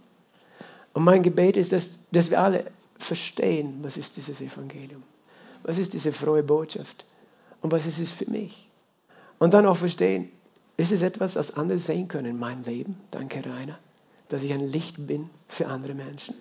Und 0.95 1.05
mein 1.05 1.23
Gebet 1.23 1.57
ist, 1.57 1.73
dass, 1.73 2.01
dass 2.11 2.31
wir 2.31 2.41
alle 2.41 2.65
verstehen, 2.99 3.79
was 3.83 3.97
ist 3.97 4.17
dieses 4.17 4.41
Evangelium? 4.41 5.03
Was 5.63 5.79
ist 5.79 5.95
diese 5.95 6.13
frohe 6.13 6.43
Botschaft? 6.43 7.05
Und 7.61 7.71
was 7.73 7.87
ist 7.87 8.01
es 8.01 8.11
für 8.11 8.29
mich? 8.31 8.69
Und 9.39 9.55
dann 9.55 9.67
auch 9.67 9.77
verstehen, 9.77 10.31
ist 10.77 10.93
es 10.93 11.03
etwas, 11.03 11.35
das 11.35 11.57
andere 11.57 11.79
sehen 11.79 12.09
können 12.09 12.27
in 12.27 12.39
meinem 12.39 12.63
Leben? 12.65 12.97
Danke, 13.11 13.43
Rainer, 13.45 13.79
dass 14.29 14.43
ich 14.43 14.53
ein 14.53 14.69
Licht 14.69 15.07
bin 15.07 15.31
für 15.49 15.67
andere 15.69 15.95
Menschen. 15.95 16.35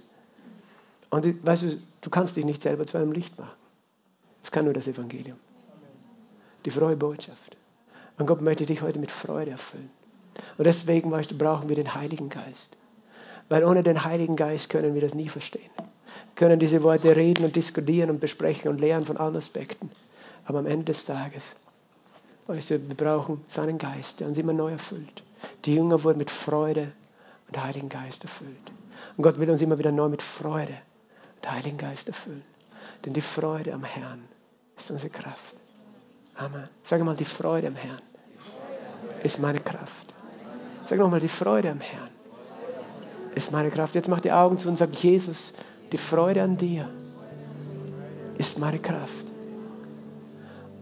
Und 1.09 1.45
weißt 1.45 1.63
du, 1.63 1.77
du 2.01 2.09
kannst 2.09 2.35
dich 2.35 2.45
nicht 2.45 2.61
selber 2.61 2.85
zu 2.85 2.97
einem 2.97 3.11
Licht 3.11 3.37
machen. 3.39 3.55
Es 4.43 4.51
kann 4.51 4.65
nur 4.65 4.73
das 4.73 4.87
Evangelium. 4.87 5.37
Die 6.65 6.71
frohe 6.71 6.95
Botschaft. 6.95 7.55
Und 8.17 8.27
Gott 8.27 8.41
möchte 8.41 8.65
dich 8.65 8.81
heute 8.81 8.99
mit 8.99 9.11
Freude 9.11 9.51
erfüllen. 9.51 9.89
Und 10.57 10.65
deswegen, 10.65 11.11
weißt 11.11 11.31
du, 11.31 11.37
brauchen 11.37 11.69
wir 11.69 11.75
den 11.75 11.95
Heiligen 11.95 12.29
Geist. 12.29 12.77
Weil 13.49 13.63
ohne 13.63 13.83
den 13.83 14.03
Heiligen 14.03 14.35
Geist 14.35 14.69
können 14.69 14.93
wir 14.93 15.01
das 15.01 15.15
nie 15.15 15.29
verstehen. 15.29 15.69
Wir 15.77 16.35
können 16.35 16.59
diese 16.59 16.83
Worte 16.83 17.15
reden 17.15 17.45
und 17.45 17.55
diskutieren 17.55 18.09
und 18.09 18.19
besprechen 18.19 18.69
und 18.69 18.81
lernen 18.81 19.05
von 19.05 19.17
allen 19.17 19.35
Aspekten. 19.35 19.89
Aber 20.45 20.59
am 20.59 20.65
Ende 20.65 20.85
des 20.85 21.05
Tages, 21.05 21.55
weißt 22.47 22.69
du, 22.69 22.87
wir 22.87 22.95
brauchen 22.95 23.43
seinen 23.47 23.77
Geist, 23.77 24.19
der 24.19 24.27
uns 24.27 24.37
immer 24.37 24.53
neu 24.53 24.71
erfüllt. 24.71 25.23
Die 25.65 25.75
Jünger 25.75 26.03
wurden 26.03 26.19
mit 26.19 26.31
Freude 26.31 26.91
und 27.47 27.63
Heiligen 27.63 27.89
Geist 27.89 28.23
erfüllt. 28.23 28.71
Und 29.17 29.23
Gott 29.23 29.39
will 29.39 29.49
uns 29.49 29.61
immer 29.61 29.77
wieder 29.77 29.91
neu 29.91 30.09
mit 30.09 30.21
Freude 30.21 30.75
und 31.37 31.51
Heiligen 31.51 31.77
Geist 31.77 32.07
erfüllen. 32.07 32.43
Denn 33.03 33.13
die 33.13 33.21
Freude 33.21 33.73
am 33.73 33.83
Herrn 33.83 34.23
ist 34.77 34.91
unsere 34.91 35.09
Kraft. 35.09 35.55
Amen. 36.35 36.63
Sag 36.83 37.03
mal, 37.03 37.15
die 37.15 37.25
Freude 37.25 37.67
am 37.67 37.75
Herrn 37.75 38.01
ist 39.23 39.39
meine 39.39 39.59
Kraft. 39.59 40.13
Sag 40.83 40.99
nochmal, 40.99 41.19
die 41.19 41.27
Freude 41.27 41.71
am 41.71 41.79
Herrn 41.79 42.09
ist 43.33 43.51
meine 43.51 43.69
Kraft. 43.69 43.95
Jetzt 43.95 44.07
mach 44.07 44.21
die 44.21 44.31
Augen 44.31 44.57
zu 44.57 44.67
und 44.67 44.77
sag, 44.77 44.93
Jesus, 44.95 45.53
die 45.91 45.97
Freude 45.97 46.43
an 46.43 46.57
dir 46.57 46.89
ist 48.37 48.59
meine 48.59 48.79
Kraft. 48.79 49.24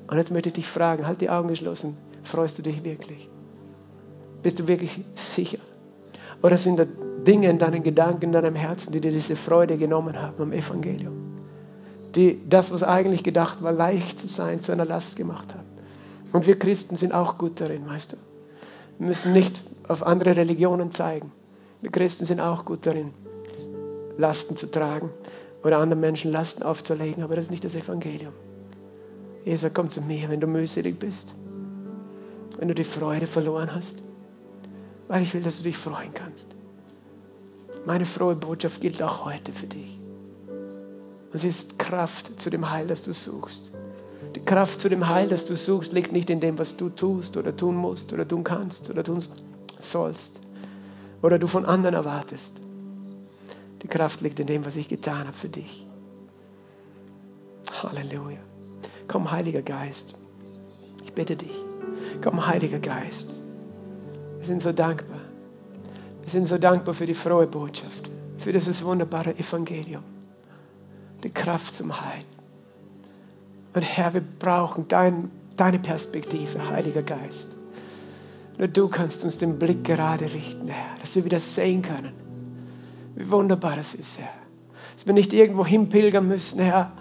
Und 0.07 0.17
jetzt 0.17 0.31
möchte 0.31 0.49
ich 0.49 0.55
dich 0.55 0.67
fragen, 0.67 1.07
halt 1.07 1.21
die 1.21 1.29
Augen 1.29 1.47
geschlossen, 1.47 1.95
freust 2.23 2.57
du 2.57 2.61
dich 2.61 2.83
wirklich? 2.83 3.29
Bist 4.41 4.59
du 4.59 4.67
wirklich 4.67 4.99
sicher? 5.15 5.59
Oder 6.41 6.57
sind 6.57 6.77
da 6.77 6.85
Dinge 6.85 7.49
in 7.49 7.57
deinen 7.57 7.83
Gedanken, 7.83 8.25
in 8.25 8.31
deinem 8.33 8.55
Herzen, 8.55 8.91
die 8.91 8.99
dir 8.99 9.11
diese 9.11 9.35
Freude 9.35 9.77
genommen 9.77 10.21
haben 10.21 10.41
am 10.41 10.51
Evangelium? 10.51 11.13
Die 12.15 12.41
das, 12.47 12.71
was 12.71 12.83
eigentlich 12.83 13.23
gedacht 13.23 13.63
war, 13.63 13.71
leicht 13.71 14.19
zu 14.19 14.27
sein, 14.27 14.61
zu 14.61 14.71
einer 14.71 14.85
Last 14.85 15.15
gemacht 15.15 15.53
haben. 15.53 15.67
Und 16.33 16.45
wir 16.45 16.59
Christen 16.59 16.95
sind 16.95 17.13
auch 17.13 17.37
gut 17.37 17.61
darin, 17.61 17.87
weißt 17.87 18.13
du. 18.13 18.17
Wir 18.99 19.07
müssen 19.07 19.33
nicht 19.33 19.63
auf 19.87 20.05
andere 20.05 20.35
Religionen 20.35 20.91
zeigen. 20.91 21.31
Wir 21.81 21.91
Christen 21.91 22.25
sind 22.25 22.39
auch 22.39 22.65
gut 22.65 22.85
darin, 22.85 23.13
Lasten 24.17 24.55
zu 24.55 24.69
tragen 24.69 25.09
oder 25.63 25.79
anderen 25.79 26.01
Menschen 26.01 26.31
Lasten 26.31 26.63
aufzulegen, 26.63 27.23
aber 27.23 27.35
das 27.35 27.45
ist 27.45 27.51
nicht 27.51 27.65
das 27.65 27.75
Evangelium. 27.75 28.33
Jesus 29.45 29.71
komm 29.73 29.89
zu 29.89 30.01
mir, 30.01 30.29
wenn 30.29 30.39
du 30.39 30.47
mühselig 30.47 30.99
bist, 30.99 31.33
wenn 32.57 32.67
du 32.67 32.75
die 32.75 32.83
Freude 32.83 33.27
verloren 33.27 33.73
hast, 33.73 33.97
weil 35.07 35.23
ich 35.23 35.33
will, 35.33 35.41
dass 35.41 35.57
du 35.57 35.63
dich 35.63 35.77
freuen 35.77 36.13
kannst. 36.13 36.55
Meine 37.85 38.05
frohe 38.05 38.35
Botschaft 38.35 38.79
gilt 38.79 39.01
auch 39.01 39.25
heute 39.25 39.51
für 39.51 39.67
dich. 39.67 39.99
Es 41.33 41.43
ist 41.43 41.77
Kraft 41.79 42.39
zu 42.39 42.49
dem 42.49 42.69
Heil, 42.69 42.87
das 42.87 43.01
du 43.01 43.11
suchst. 43.11 43.71
Die 44.35 44.39
Kraft 44.39 44.79
zu 44.79 44.87
dem 44.87 45.07
Heil, 45.07 45.27
das 45.27 45.45
du 45.45 45.55
suchst, 45.55 45.91
liegt 45.91 46.11
nicht 46.11 46.29
in 46.29 46.39
dem, 46.39 46.57
was 46.57 46.77
du 46.77 46.89
tust 46.89 47.35
oder 47.35 47.55
tun 47.55 47.75
musst 47.75 48.13
oder 48.13 48.27
tun 48.27 48.43
kannst 48.43 48.89
oder 48.89 49.03
tun 49.03 49.21
sollst 49.79 50.39
oder 51.21 51.39
du 51.39 51.47
von 51.47 51.65
anderen 51.65 51.95
erwartest. 51.95 52.61
Die 53.81 53.87
Kraft 53.87 54.21
liegt 54.21 54.39
in 54.39 54.47
dem, 54.47 54.65
was 54.65 54.77
ich 54.77 54.87
getan 54.87 55.27
habe 55.27 55.33
für 55.33 55.49
dich. 55.49 55.85
Halleluja. 57.81 58.39
Komm, 59.07 59.31
Heiliger 59.31 59.61
Geist. 59.61 60.15
Ich 61.03 61.13
bitte 61.13 61.35
dich. 61.35 61.53
Komm, 62.21 62.45
Heiliger 62.45 62.79
Geist. 62.79 63.35
Wir 64.37 64.47
sind 64.47 64.61
so 64.61 64.71
dankbar. 64.71 65.21
Wir 66.21 66.29
sind 66.29 66.45
so 66.45 66.57
dankbar 66.57 66.93
für 66.93 67.05
die 67.05 67.13
frohe 67.13 67.47
Botschaft, 67.47 68.09
für 68.37 68.53
dieses 68.53 68.83
wunderbare 68.83 69.37
Evangelium, 69.37 70.03
die 71.23 71.29
Kraft 71.29 71.73
zum 71.73 71.99
Heil. 71.99 72.23
Und 73.73 73.81
Herr, 73.81 74.13
wir 74.13 74.21
brauchen 74.21 74.87
dein, 74.87 75.31
deine 75.57 75.79
Perspektive, 75.79 76.69
Heiliger 76.69 77.03
Geist. 77.03 77.57
Nur 78.57 78.67
du 78.67 78.87
kannst 78.87 79.23
uns 79.23 79.37
den 79.37 79.57
Blick 79.57 79.83
gerade 79.83 80.25
richten, 80.25 80.67
Herr, 80.67 80.97
dass 81.01 81.15
wir 81.15 81.25
wieder 81.25 81.39
sehen 81.39 81.81
können, 81.81 82.13
wie 83.15 83.29
wunderbar 83.31 83.77
es 83.77 83.93
ist, 83.95 84.19
Herr. 84.19 84.29
Dass 84.93 85.05
wir 85.07 85.13
nicht 85.13 85.33
irgendwo 85.33 85.65
hinpilgern 85.65 86.27
müssen, 86.27 86.61
Herr, 86.61 86.91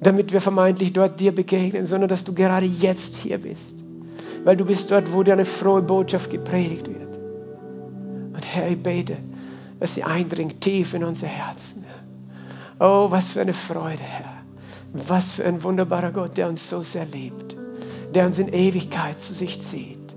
damit 0.00 0.32
wir 0.32 0.40
vermeintlich 0.40 0.92
dort 0.92 1.20
dir 1.20 1.34
begegnen, 1.34 1.86
sondern 1.86 2.08
dass 2.08 2.24
du 2.24 2.34
gerade 2.34 2.66
jetzt 2.66 3.16
hier 3.16 3.38
bist. 3.38 3.82
Weil 4.44 4.56
du 4.56 4.64
bist 4.64 4.90
dort, 4.90 5.12
wo 5.12 5.22
dir 5.22 5.32
eine 5.32 5.44
frohe 5.44 5.82
Botschaft 5.82 6.30
gepredigt 6.30 6.86
wird. 6.88 7.16
Und 8.34 8.44
Herr, 8.44 8.68
ich 8.68 8.82
bete, 8.82 9.16
dass 9.80 9.94
sie 9.94 10.04
eindringt 10.04 10.60
tief 10.60 10.94
in 10.94 11.04
unser 11.04 11.26
Herzen. 11.26 11.84
Oh, 12.80 13.06
was 13.10 13.30
für 13.30 13.40
eine 13.40 13.52
Freude, 13.52 14.02
Herr. 14.02 14.42
Was 14.92 15.30
für 15.30 15.44
ein 15.44 15.62
wunderbarer 15.62 16.12
Gott, 16.12 16.36
der 16.36 16.48
uns 16.48 16.68
so 16.68 16.82
sehr 16.82 17.06
liebt, 17.06 17.56
der 18.14 18.26
uns 18.26 18.38
in 18.38 18.48
Ewigkeit 18.48 19.18
zu 19.18 19.34
sich 19.34 19.60
zieht. 19.60 20.14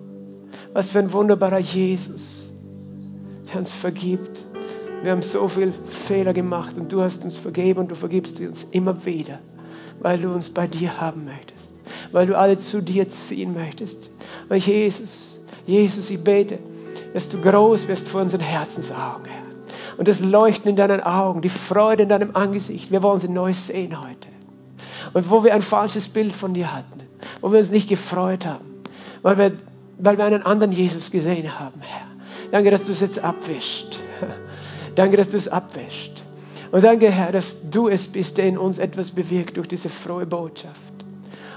Was 0.73 0.91
für 0.91 0.99
ein 0.99 1.13
wunderbarer 1.13 1.59
Jesus, 1.59 2.53
der 3.49 3.59
uns 3.59 3.73
vergibt. 3.73 4.45
Wir 5.03 5.11
haben 5.11 5.21
so 5.21 5.47
viele 5.47 5.73
Fehler 5.85 6.33
gemacht 6.33 6.77
und 6.77 6.91
du 6.91 7.01
hast 7.01 7.23
uns 7.23 7.35
vergeben 7.35 7.79
und 7.79 7.91
du 7.91 7.95
vergibst 7.95 8.39
uns 8.39 8.63
immer 8.65 9.05
wieder, 9.05 9.39
weil 9.99 10.19
du 10.19 10.31
uns 10.31 10.49
bei 10.49 10.67
dir 10.67 10.99
haben 10.99 11.25
möchtest, 11.25 11.79
weil 12.11 12.27
du 12.27 12.37
alle 12.37 12.57
zu 12.57 12.81
dir 12.81 13.09
ziehen 13.09 13.53
möchtest. 13.53 14.11
Und 14.49 14.65
Jesus, 14.65 15.41
Jesus, 15.65 16.09
ich 16.09 16.23
bete, 16.23 16.59
dass 17.13 17.29
du 17.29 17.39
groß 17.41 17.87
wirst 17.87 18.07
vor 18.07 18.21
unseren 18.21 18.41
Herzensaugen, 18.41 19.25
Herr. 19.25 19.47
Und 19.97 20.07
das 20.07 20.19
Leuchten 20.19 20.69
in 20.69 20.75
deinen 20.75 21.01
Augen, 21.01 21.41
die 21.41 21.49
Freude 21.49 22.03
in 22.03 22.09
deinem 22.09 22.35
Angesicht, 22.35 22.91
wir 22.91 23.01
wollen 23.01 23.19
sie 23.19 23.29
neu 23.29 23.51
sehen 23.53 23.99
heute. 23.99 24.27
Und 25.13 25.31
wo 25.31 25.43
wir 25.43 25.53
ein 25.53 25.61
falsches 25.61 26.07
Bild 26.07 26.33
von 26.33 26.53
dir 26.53 26.73
hatten, 26.73 27.01
wo 27.41 27.51
wir 27.51 27.59
uns 27.59 27.71
nicht 27.71 27.89
gefreut 27.89 28.45
haben, 28.45 28.65
weil 29.23 29.37
wir, 29.37 29.51
weil 29.97 30.17
wir 30.17 30.25
einen 30.25 30.43
anderen 30.43 30.71
Jesus 30.71 31.09
gesehen 31.09 31.59
haben, 31.59 31.81
Herr. 31.81 32.07
Danke, 32.51 32.71
dass 32.71 32.85
du 32.85 32.91
es 32.91 32.99
jetzt 32.99 33.19
abwischt. 33.19 33.99
Danke, 34.95 35.17
dass 35.17 35.29
du 35.29 35.37
es 35.37 35.47
abwischt. 35.47 36.16
Und 36.71 36.83
danke, 36.83 37.09
Herr, 37.09 37.31
dass 37.31 37.69
du 37.69 37.87
es 37.87 38.07
bist, 38.07 38.37
der 38.37 38.47
in 38.47 38.57
uns 38.57 38.77
etwas 38.77 39.11
bewirkt 39.11 39.57
durch 39.57 39.67
diese 39.67 39.89
frohe 39.89 40.25
Botschaft 40.25 40.93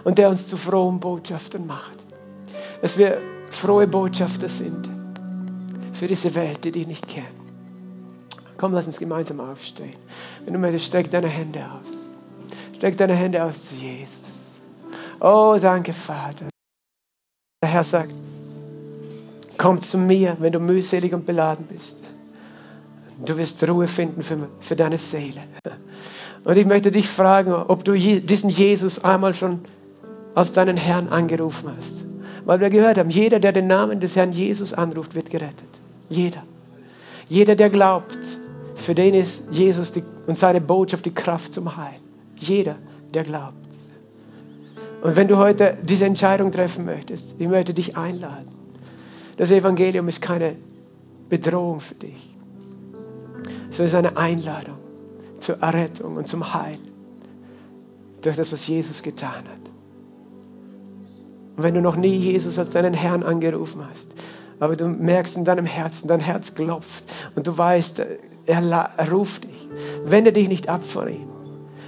und 0.05 0.19
der 0.19 0.29
uns 0.29 0.47
zu 0.47 0.57
frohen 0.57 1.01
Botschaftern 1.01 1.67
macht. 1.67 2.05
Dass 2.81 2.97
wir 2.97 3.19
frohe 3.51 3.87
Botschafter 3.87 4.49
sind 4.49 4.89
für 5.93 6.07
diese 6.07 6.35
Welt, 6.35 6.65
die 6.65 6.73
dich 6.73 6.87
nicht 6.87 7.09
kennt. 7.09 7.27
Komm, 8.57 8.73
lass 8.73 8.87
uns 8.87 8.99
gemeinsam 8.99 9.41
aufstehen. 9.41 9.97
Wenn 10.45 10.55
du 10.55 10.61
möchtest, 10.61 10.87
streck 10.87 11.11
deine 11.11 11.29
Hände 11.29 11.61
aus. 11.61 12.11
Streck 12.77 12.97
deine 12.97 13.15
Hände 13.15 13.43
aus 13.43 13.69
zu 13.69 13.75
Jesus. 13.75 14.55
Oh, 15.21 15.57
danke, 15.61 15.93
Vater. 15.93 16.47
Der 17.63 17.71
Herr 17.71 17.85
sagt, 17.85 18.13
komm 19.59 19.81
zu 19.81 19.99
mir, 19.99 20.37
wenn 20.41 20.53
du 20.53 20.61
mühselig 20.61 21.13
und 21.13 21.27
beladen 21.27 21.67
bist. 21.67 22.10
Du 23.25 23.37
wirst 23.37 23.67
Ruhe 23.69 23.87
finden 23.87 24.23
für, 24.23 24.49
für 24.61 24.77
deine 24.77 24.99
Seele. 24.99 25.41
Und 26.45 26.57
ich 26.57 26.67
möchte 26.67 26.91
dich 26.91 27.09
fragen, 27.09 27.53
ob 27.53 27.85
du 27.85 27.93
diesen 27.93 28.51
Jesus 28.51 29.05
einmal 29.05 29.35
schon 29.35 29.61
als 30.35 30.53
deinen 30.53 30.77
Herrn 30.77 31.09
angerufen 31.09 31.71
hast. 31.77 32.05
Weil 32.45 32.61
wir 32.61 32.71
gehört 32.71 32.99
haben, 32.99 33.11
jeder, 33.11 33.41
der 33.41 33.53
den 33.53 33.67
Namen 33.67 34.01
des 34.01 34.17
Herrn 34.17 34.33
Jesus 34.33 34.73
anruft, 34.73 35.15
wird 35.15 35.31
gerettet. 35.31 35.81
Jeder. 36.09 36.43
Jeder, 37.29 37.55
der 37.55 37.71
glaubt, 37.71 38.19
für 38.75 38.95
den 38.95 39.15
ist 39.15 39.45
Jesus 39.51 39.93
die, 39.93 40.03
und 40.27 40.39
seine 40.39 40.61
Botschaft 40.61 41.05
die 41.05 41.13
Kraft 41.13 41.53
zum 41.53 41.77
Heil. 41.77 41.99
Jeder, 42.37 42.77
der 43.13 43.25
glaubt. 43.25 43.55
Und 45.03 45.17
wenn 45.17 45.29
du 45.29 45.37
heute 45.37 45.77
diese 45.83 46.07
Entscheidung 46.07 46.53
treffen 46.53 46.85
möchtest, 46.85 47.37
ich 47.39 47.49
möchte 47.49 47.75
dich 47.75 47.97
einladen. 47.97 48.51
Das 49.37 49.51
Evangelium 49.51 50.09
ist 50.09 50.21
keine 50.21 50.57
Bedrohung 51.29 51.81
für 51.81 51.95
dich, 51.95 52.35
sondern 53.89 54.13
ist 54.13 54.17
eine 54.17 54.29
Einladung 54.29 54.77
zur 55.39 55.63
Errettung 55.63 56.17
und 56.17 56.27
zum 56.27 56.53
Heil 56.53 56.79
durch 58.23 58.37
das, 58.37 58.53
was 58.53 58.67
Jesus 58.67 59.03
getan 59.03 59.31
hat. 59.31 59.71
Und 61.57 61.63
wenn 61.63 61.75
du 61.75 61.81
noch 61.81 61.97
nie 61.97 62.17
Jesus 62.17 62.59
als 62.59 62.71
deinen 62.71 62.95
Herrn 62.95 63.23
angerufen 63.23 63.83
hast, 63.89 64.11
aber 64.59 64.77
du 64.77 64.87
merkst 64.87 65.39
in 65.39 65.45
deinem 65.45 65.65
Herzen, 65.65 66.09
dein 66.09 66.21
Herz 66.21 66.55
klopft 66.55 67.05
und 67.35 67.47
du 67.47 67.57
weißt, 67.57 68.01
er, 68.47 68.91
er 68.97 69.11
ruft 69.11 69.45
dich, 69.45 69.69
wende 70.05 70.33
dich 70.33 70.49
nicht 70.49 70.69
ab 70.69 70.83
von 70.83 71.09
ihm. 71.09 71.29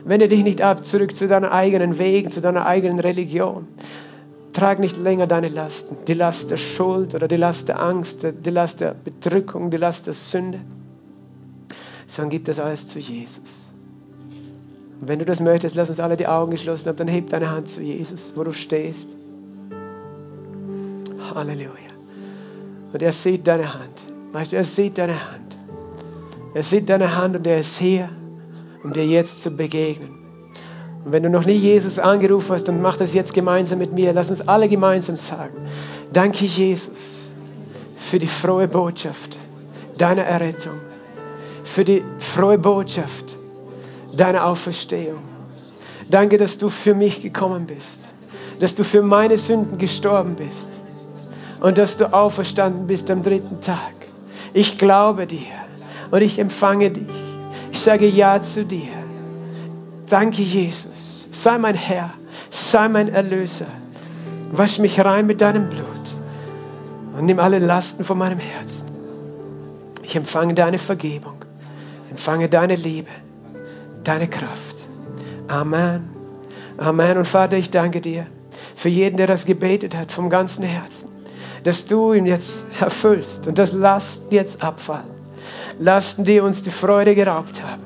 Wende 0.04 0.26
dich 0.28 0.42
nicht 0.42 0.62
ab 0.62 0.84
zurück 0.84 1.14
zu 1.14 1.28
deinen 1.28 1.44
eigenen 1.44 1.98
Wegen, 1.98 2.30
zu 2.30 2.40
deiner 2.40 2.66
eigenen 2.66 2.98
Religion. 2.98 3.68
Trag 4.52 4.80
nicht 4.80 4.96
länger 4.96 5.26
deine 5.26 5.48
Lasten, 5.48 5.96
die 6.06 6.14
Last 6.14 6.50
der 6.50 6.56
Schuld 6.56 7.14
oder 7.14 7.28
die 7.28 7.36
Last 7.36 7.68
der 7.68 7.80
Angst, 7.80 8.26
die 8.44 8.50
Last 8.50 8.80
der 8.80 8.94
Bedrückung, 8.94 9.70
die 9.70 9.76
Last 9.76 10.06
der 10.06 10.14
Sünde, 10.14 10.60
sondern 12.12 12.30
gib 12.30 12.44
das 12.44 12.60
alles 12.60 12.86
zu 12.86 12.98
Jesus. 12.98 13.72
Und 15.00 15.08
wenn 15.08 15.18
du 15.18 15.24
das 15.24 15.40
möchtest, 15.40 15.76
lass 15.76 15.88
uns 15.88 15.98
alle 15.98 16.18
die 16.18 16.26
Augen 16.26 16.50
geschlossen 16.50 16.88
haben, 16.88 16.98
dann 16.98 17.08
heb 17.08 17.30
deine 17.30 17.50
Hand 17.50 17.68
zu 17.68 17.80
Jesus, 17.80 18.34
wo 18.36 18.44
du 18.44 18.52
stehst. 18.52 19.16
Halleluja. 21.34 21.70
Und 22.92 23.02
er 23.02 23.12
sieht 23.12 23.46
deine 23.46 23.72
Hand. 23.72 24.02
Weißt 24.32 24.52
du, 24.52 24.56
er 24.56 24.64
sieht 24.64 24.98
deine 24.98 25.14
Hand. 25.14 25.56
Er 26.54 26.62
sieht 26.62 26.90
deine 26.90 27.16
Hand 27.16 27.34
und 27.34 27.46
er 27.46 27.60
ist 27.60 27.78
hier, 27.78 28.10
um 28.84 28.92
dir 28.92 29.06
jetzt 29.06 29.42
zu 29.42 29.50
begegnen. 29.50 30.10
Und 31.06 31.12
wenn 31.12 31.22
du 31.22 31.30
noch 31.30 31.46
nie 31.46 31.56
Jesus 31.56 31.98
angerufen 31.98 32.52
hast, 32.52 32.64
dann 32.64 32.82
mach 32.82 32.98
das 32.98 33.14
jetzt 33.14 33.32
gemeinsam 33.32 33.78
mit 33.78 33.94
mir. 33.94 34.12
Lass 34.12 34.28
uns 34.28 34.46
alle 34.46 34.68
gemeinsam 34.68 35.16
sagen. 35.16 35.56
Danke, 36.12 36.44
Jesus, 36.44 37.30
für 37.96 38.18
die 38.18 38.26
frohe 38.26 38.68
Botschaft 38.68 39.38
deiner 39.96 40.24
Errettung. 40.24 40.91
Für 41.72 41.84
die 41.84 42.04
frohe 42.18 42.58
Botschaft 42.58 43.34
deiner 44.14 44.44
Auferstehung. 44.44 45.22
Danke, 46.10 46.36
dass 46.36 46.58
du 46.58 46.68
für 46.68 46.94
mich 46.94 47.22
gekommen 47.22 47.64
bist. 47.64 48.08
Dass 48.60 48.74
du 48.74 48.84
für 48.84 49.00
meine 49.00 49.38
Sünden 49.38 49.78
gestorben 49.78 50.34
bist 50.34 50.68
und 51.60 51.78
dass 51.78 51.96
du 51.96 52.12
auferstanden 52.12 52.86
bist 52.86 53.10
am 53.10 53.22
dritten 53.22 53.62
Tag. 53.62 53.94
Ich 54.52 54.76
glaube 54.76 55.26
dir 55.26 55.54
und 56.10 56.20
ich 56.20 56.38
empfange 56.38 56.90
dich. 56.90 57.08
Ich 57.70 57.80
sage 57.80 58.06
Ja 58.06 58.42
zu 58.42 58.66
dir. 58.66 58.92
Danke, 60.10 60.42
Jesus. 60.42 61.26
Sei 61.30 61.56
mein 61.56 61.74
Herr, 61.74 62.10
sei 62.50 62.86
mein 62.90 63.08
Erlöser. 63.08 63.72
Wasch 64.50 64.78
mich 64.78 65.00
rein 65.00 65.26
mit 65.26 65.40
deinem 65.40 65.70
Blut 65.70 66.14
und 67.16 67.24
nimm 67.24 67.38
alle 67.38 67.60
Lasten 67.60 68.04
von 68.04 68.18
meinem 68.18 68.40
Herzen. 68.40 68.88
Ich 70.02 70.14
empfange 70.16 70.52
deine 70.52 70.76
Vergebung, 70.76 71.46
empfange 72.12 72.48
deine 72.48 72.76
Liebe, 72.76 73.10
deine 74.04 74.28
Kraft. 74.28 74.76
Amen. 75.48 76.08
Amen. 76.78 77.18
Und 77.18 77.26
Vater, 77.26 77.56
ich 77.56 77.70
danke 77.70 78.00
dir 78.00 78.26
für 78.76 78.88
jeden, 78.88 79.16
der 79.16 79.26
das 79.26 79.44
gebetet 79.44 79.96
hat, 79.96 80.12
vom 80.12 80.30
ganzen 80.30 80.64
Herzen 80.64 81.12
dass 81.64 81.86
du 81.86 82.12
ihn 82.12 82.26
jetzt 82.26 82.64
erfüllst 82.80 83.46
und 83.46 83.58
das 83.58 83.72
Lasten 83.72 84.34
jetzt 84.34 84.62
abfallen. 84.62 85.10
Lasten, 85.78 86.24
die 86.24 86.40
uns 86.40 86.62
die 86.62 86.70
Freude 86.70 87.14
geraubt 87.14 87.62
haben. 87.62 87.82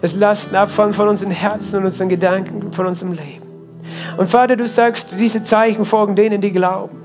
Das 0.00 0.14
Lasten 0.14 0.56
abfallen 0.56 0.92
von 0.92 1.08
unseren 1.08 1.30
Herzen 1.30 1.80
und 1.80 1.86
unseren 1.86 2.08
Gedanken, 2.08 2.72
von 2.72 2.86
unserem 2.86 3.12
Leben. 3.12 3.46
Und 4.16 4.28
Vater, 4.28 4.56
du 4.56 4.66
sagst, 4.66 5.16
diese 5.18 5.44
Zeichen 5.44 5.84
folgen 5.84 6.16
denen, 6.16 6.40
die 6.40 6.52
glauben. 6.52 6.98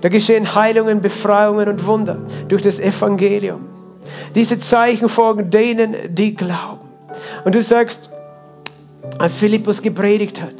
Da 0.00 0.08
geschehen 0.08 0.54
Heilungen, 0.54 1.00
Befreiungen 1.00 1.68
und 1.68 1.86
Wunder 1.86 2.18
durch 2.48 2.62
das 2.62 2.80
Evangelium. 2.80 3.66
Diese 4.34 4.58
Zeichen 4.58 5.08
folgen 5.08 5.50
denen, 5.50 6.14
die 6.14 6.34
glauben. 6.34 6.88
Und 7.44 7.54
du 7.54 7.62
sagst, 7.62 8.10
als 9.18 9.34
Philippus 9.34 9.82
gepredigt 9.82 10.40
hat, 10.40 10.54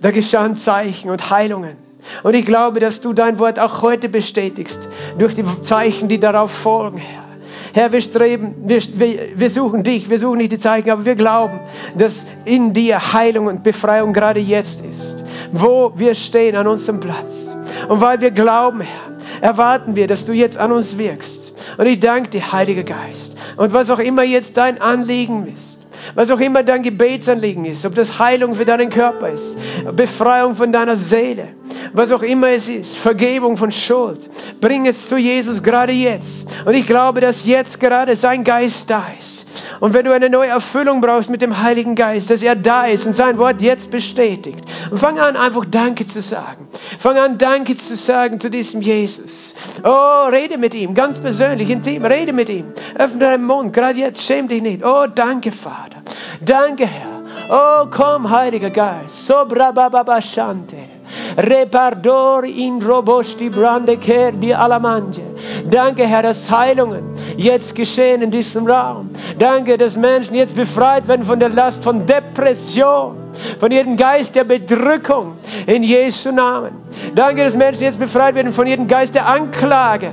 da 0.00 0.10
geschahen 0.10 0.56
Zeichen 0.56 1.10
und 1.10 1.30
Heilungen. 1.30 1.76
Und 2.22 2.34
ich 2.34 2.44
glaube, 2.44 2.80
dass 2.80 3.00
du 3.00 3.12
dein 3.12 3.38
Wort 3.38 3.58
auch 3.58 3.82
heute 3.82 4.08
bestätigst, 4.08 4.88
durch 5.18 5.34
die 5.34 5.44
Zeichen, 5.62 6.08
die 6.08 6.20
darauf 6.20 6.50
folgen, 6.50 6.98
Herr. 6.98 7.24
Herr, 7.72 7.90
wir 7.90 8.00
streben, 8.00 8.54
wir, 8.68 8.80
wir, 9.34 9.50
suchen 9.50 9.82
dich, 9.82 10.08
wir 10.08 10.20
suchen 10.20 10.38
nicht 10.38 10.52
die 10.52 10.58
Zeichen, 10.58 10.90
aber 10.90 11.04
wir 11.04 11.16
glauben, 11.16 11.58
dass 11.98 12.24
in 12.44 12.72
dir 12.72 13.12
Heilung 13.12 13.46
und 13.46 13.64
Befreiung 13.64 14.12
gerade 14.12 14.38
jetzt 14.38 14.84
ist, 14.84 15.24
wo 15.50 15.92
wir 15.96 16.14
stehen 16.14 16.54
an 16.54 16.68
unserem 16.68 17.00
Platz. 17.00 17.48
Und 17.88 18.00
weil 18.00 18.20
wir 18.20 18.30
glauben, 18.30 18.80
Herr, 18.80 19.18
erwarten 19.40 19.96
wir, 19.96 20.06
dass 20.06 20.24
du 20.24 20.32
jetzt 20.32 20.56
an 20.56 20.70
uns 20.70 20.98
wirkst. 20.98 21.43
Und 21.76 21.86
ich 21.86 22.00
danke 22.00 22.30
dir, 22.30 22.52
Heiliger 22.52 22.84
Geist. 22.84 23.36
Und 23.56 23.72
was 23.72 23.90
auch 23.90 23.98
immer 23.98 24.22
jetzt 24.22 24.56
dein 24.56 24.80
Anliegen 24.80 25.52
ist, 25.54 25.80
was 26.14 26.30
auch 26.30 26.40
immer 26.40 26.62
dein 26.62 26.82
Gebetsanliegen 26.82 27.64
ist, 27.64 27.84
ob 27.84 27.94
das 27.94 28.18
Heilung 28.18 28.54
für 28.54 28.64
deinen 28.64 28.90
Körper 28.90 29.30
ist, 29.30 29.56
Befreiung 29.96 30.56
von 30.56 30.72
deiner 30.72 30.96
Seele, 30.96 31.48
was 31.92 32.12
auch 32.12 32.22
immer 32.22 32.50
es 32.50 32.68
ist, 32.68 32.96
Vergebung 32.96 33.56
von 33.56 33.72
Schuld, 33.72 34.28
bring 34.60 34.86
es 34.86 35.08
zu 35.08 35.16
Jesus 35.16 35.62
gerade 35.62 35.92
jetzt. 35.92 36.48
Und 36.64 36.74
ich 36.74 36.86
glaube, 36.86 37.20
dass 37.20 37.44
jetzt 37.44 37.80
gerade 37.80 38.16
sein 38.16 38.44
Geist 38.44 38.90
da 38.90 39.06
ist. 39.18 39.46
Und 39.80 39.94
wenn 39.94 40.04
du 40.04 40.12
eine 40.12 40.30
neue 40.30 40.48
Erfüllung 40.48 41.00
brauchst 41.00 41.30
mit 41.30 41.42
dem 41.42 41.62
Heiligen 41.62 41.94
Geist, 41.94 42.30
dass 42.30 42.42
er 42.42 42.56
da 42.56 42.84
ist 42.84 43.06
und 43.06 43.14
sein 43.14 43.38
Wort 43.38 43.62
jetzt 43.62 43.90
bestätigt. 43.90 44.64
Und 44.90 44.98
fang 44.98 45.18
an, 45.18 45.36
einfach 45.36 45.64
Danke 45.64 46.06
zu 46.06 46.22
sagen. 46.22 46.68
Fang 46.98 47.18
an, 47.18 47.38
Danke 47.38 47.76
zu 47.76 47.96
sagen 47.96 48.40
zu 48.40 48.50
diesem 48.50 48.80
Jesus. 48.80 49.54
Oh, 49.82 50.28
rede 50.30 50.58
mit 50.58 50.74
ihm, 50.74 50.94
ganz 50.94 51.18
persönlich, 51.18 51.70
intim, 51.70 52.04
rede 52.04 52.32
mit 52.32 52.48
ihm. 52.48 52.72
Öffne 52.96 53.20
deinen 53.20 53.44
Mund, 53.44 53.72
gerade 53.72 53.98
jetzt, 53.98 54.22
schäm 54.22 54.48
dich 54.48 54.62
nicht. 54.62 54.84
Oh, 54.84 55.06
danke, 55.12 55.52
Vater. 55.52 56.02
Danke, 56.40 56.86
Herr. 56.86 57.14
Oh, 57.50 57.86
komm, 57.90 58.30
Heiliger 58.30 58.70
Geist. 58.70 59.26
So 59.26 59.44
brabababashante. 59.46 60.76
Repardor 61.36 62.44
in 62.44 62.80
robosti 62.80 63.48
brande 63.50 63.96
ker 63.96 64.32
di 64.32 64.54
alamange. 64.54 65.22
Danke, 65.68 66.06
Herr, 66.06 66.22
dass 66.22 66.50
Heilungen 66.50 67.13
jetzt 67.36 67.74
geschehen 67.74 68.22
in 68.22 68.30
diesem 68.30 68.66
Raum. 68.66 69.10
Danke, 69.38 69.78
dass 69.78 69.96
Menschen 69.96 70.34
jetzt 70.34 70.54
befreit 70.54 71.06
werden 71.08 71.24
von 71.24 71.40
der 71.40 71.50
Last 71.50 71.84
von 71.84 72.06
Depression, 72.06 73.16
von 73.58 73.70
jedem 73.70 73.96
Geist 73.96 74.34
der 74.36 74.44
Bedrückung 74.44 75.36
in 75.66 75.82
Jesu 75.82 76.32
Namen. 76.32 76.72
Danke, 77.14 77.44
dass 77.44 77.56
Menschen 77.56 77.84
jetzt 77.84 77.98
befreit 77.98 78.34
werden 78.34 78.52
von 78.52 78.66
jedem 78.66 78.88
Geist 78.88 79.14
der 79.14 79.26
Anklage. 79.26 80.12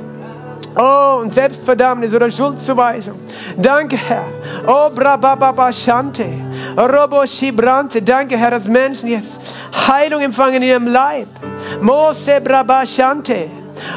Oh, 0.77 1.19
und 1.19 1.33
Selbstverdammnis 1.33 2.13
oder 2.13 2.31
Schuldzuweisung. 2.31 3.19
Danke, 3.57 3.97
Herr. 3.97 4.25
Oh, 4.65 4.89
brabababa 4.89 5.73
shante. 5.73 6.25
Robo 6.77 7.25
shibrante. 7.25 8.01
Danke, 8.01 8.37
Herr, 8.37 8.51
dass 8.51 8.69
Menschen 8.69 9.09
jetzt 9.09 9.41
Heilung 9.87 10.21
empfangen 10.21 10.55
in 10.57 10.63
ihrem 10.63 10.87
Leib. 10.87 11.27
Mose 11.81 12.39
brabashante. 12.41 13.49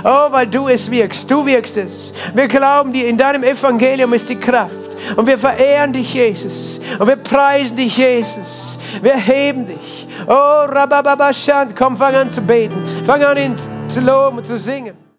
Oh, 0.05 0.33
weil 0.33 0.47
du 0.47 0.69
es 0.69 0.91
wirkst. 0.91 1.31
Du 1.31 1.47
wirkst 1.47 1.77
es. 1.77 2.13
Wir 2.35 2.49
glauben 2.49 2.93
dir, 2.93 3.09
in 3.09 3.17
deinem 3.17 3.45
Evangelium 3.45 4.13
ist 4.13 4.29
die 4.29 4.37
Kraft. 4.37 4.75
Und 5.17 5.27
wir 5.27 5.39
verehren 5.39 5.93
dich, 5.93 6.15
Jesus. 6.15 6.81
Und 6.99 7.07
wir 7.07 7.17
preisen 7.17 7.77
dich, 7.77 7.97
Jesus. 7.97 8.79
Wir 9.03 9.17
heben 9.17 9.67
dich. 9.67 10.07
Oh, 10.27 10.31
Rabababashant. 10.33 11.77
Komm, 11.77 11.97
fang 11.97 12.15
an 12.15 12.31
zu 12.31 12.41
beten. 12.41 12.85
Fang 13.05 13.23
an, 13.23 13.37
ihn 13.37 13.55
zu 13.89 14.01
loben 14.01 14.39
und 14.39 14.47
zu 14.47 14.59
singen. 14.59 15.04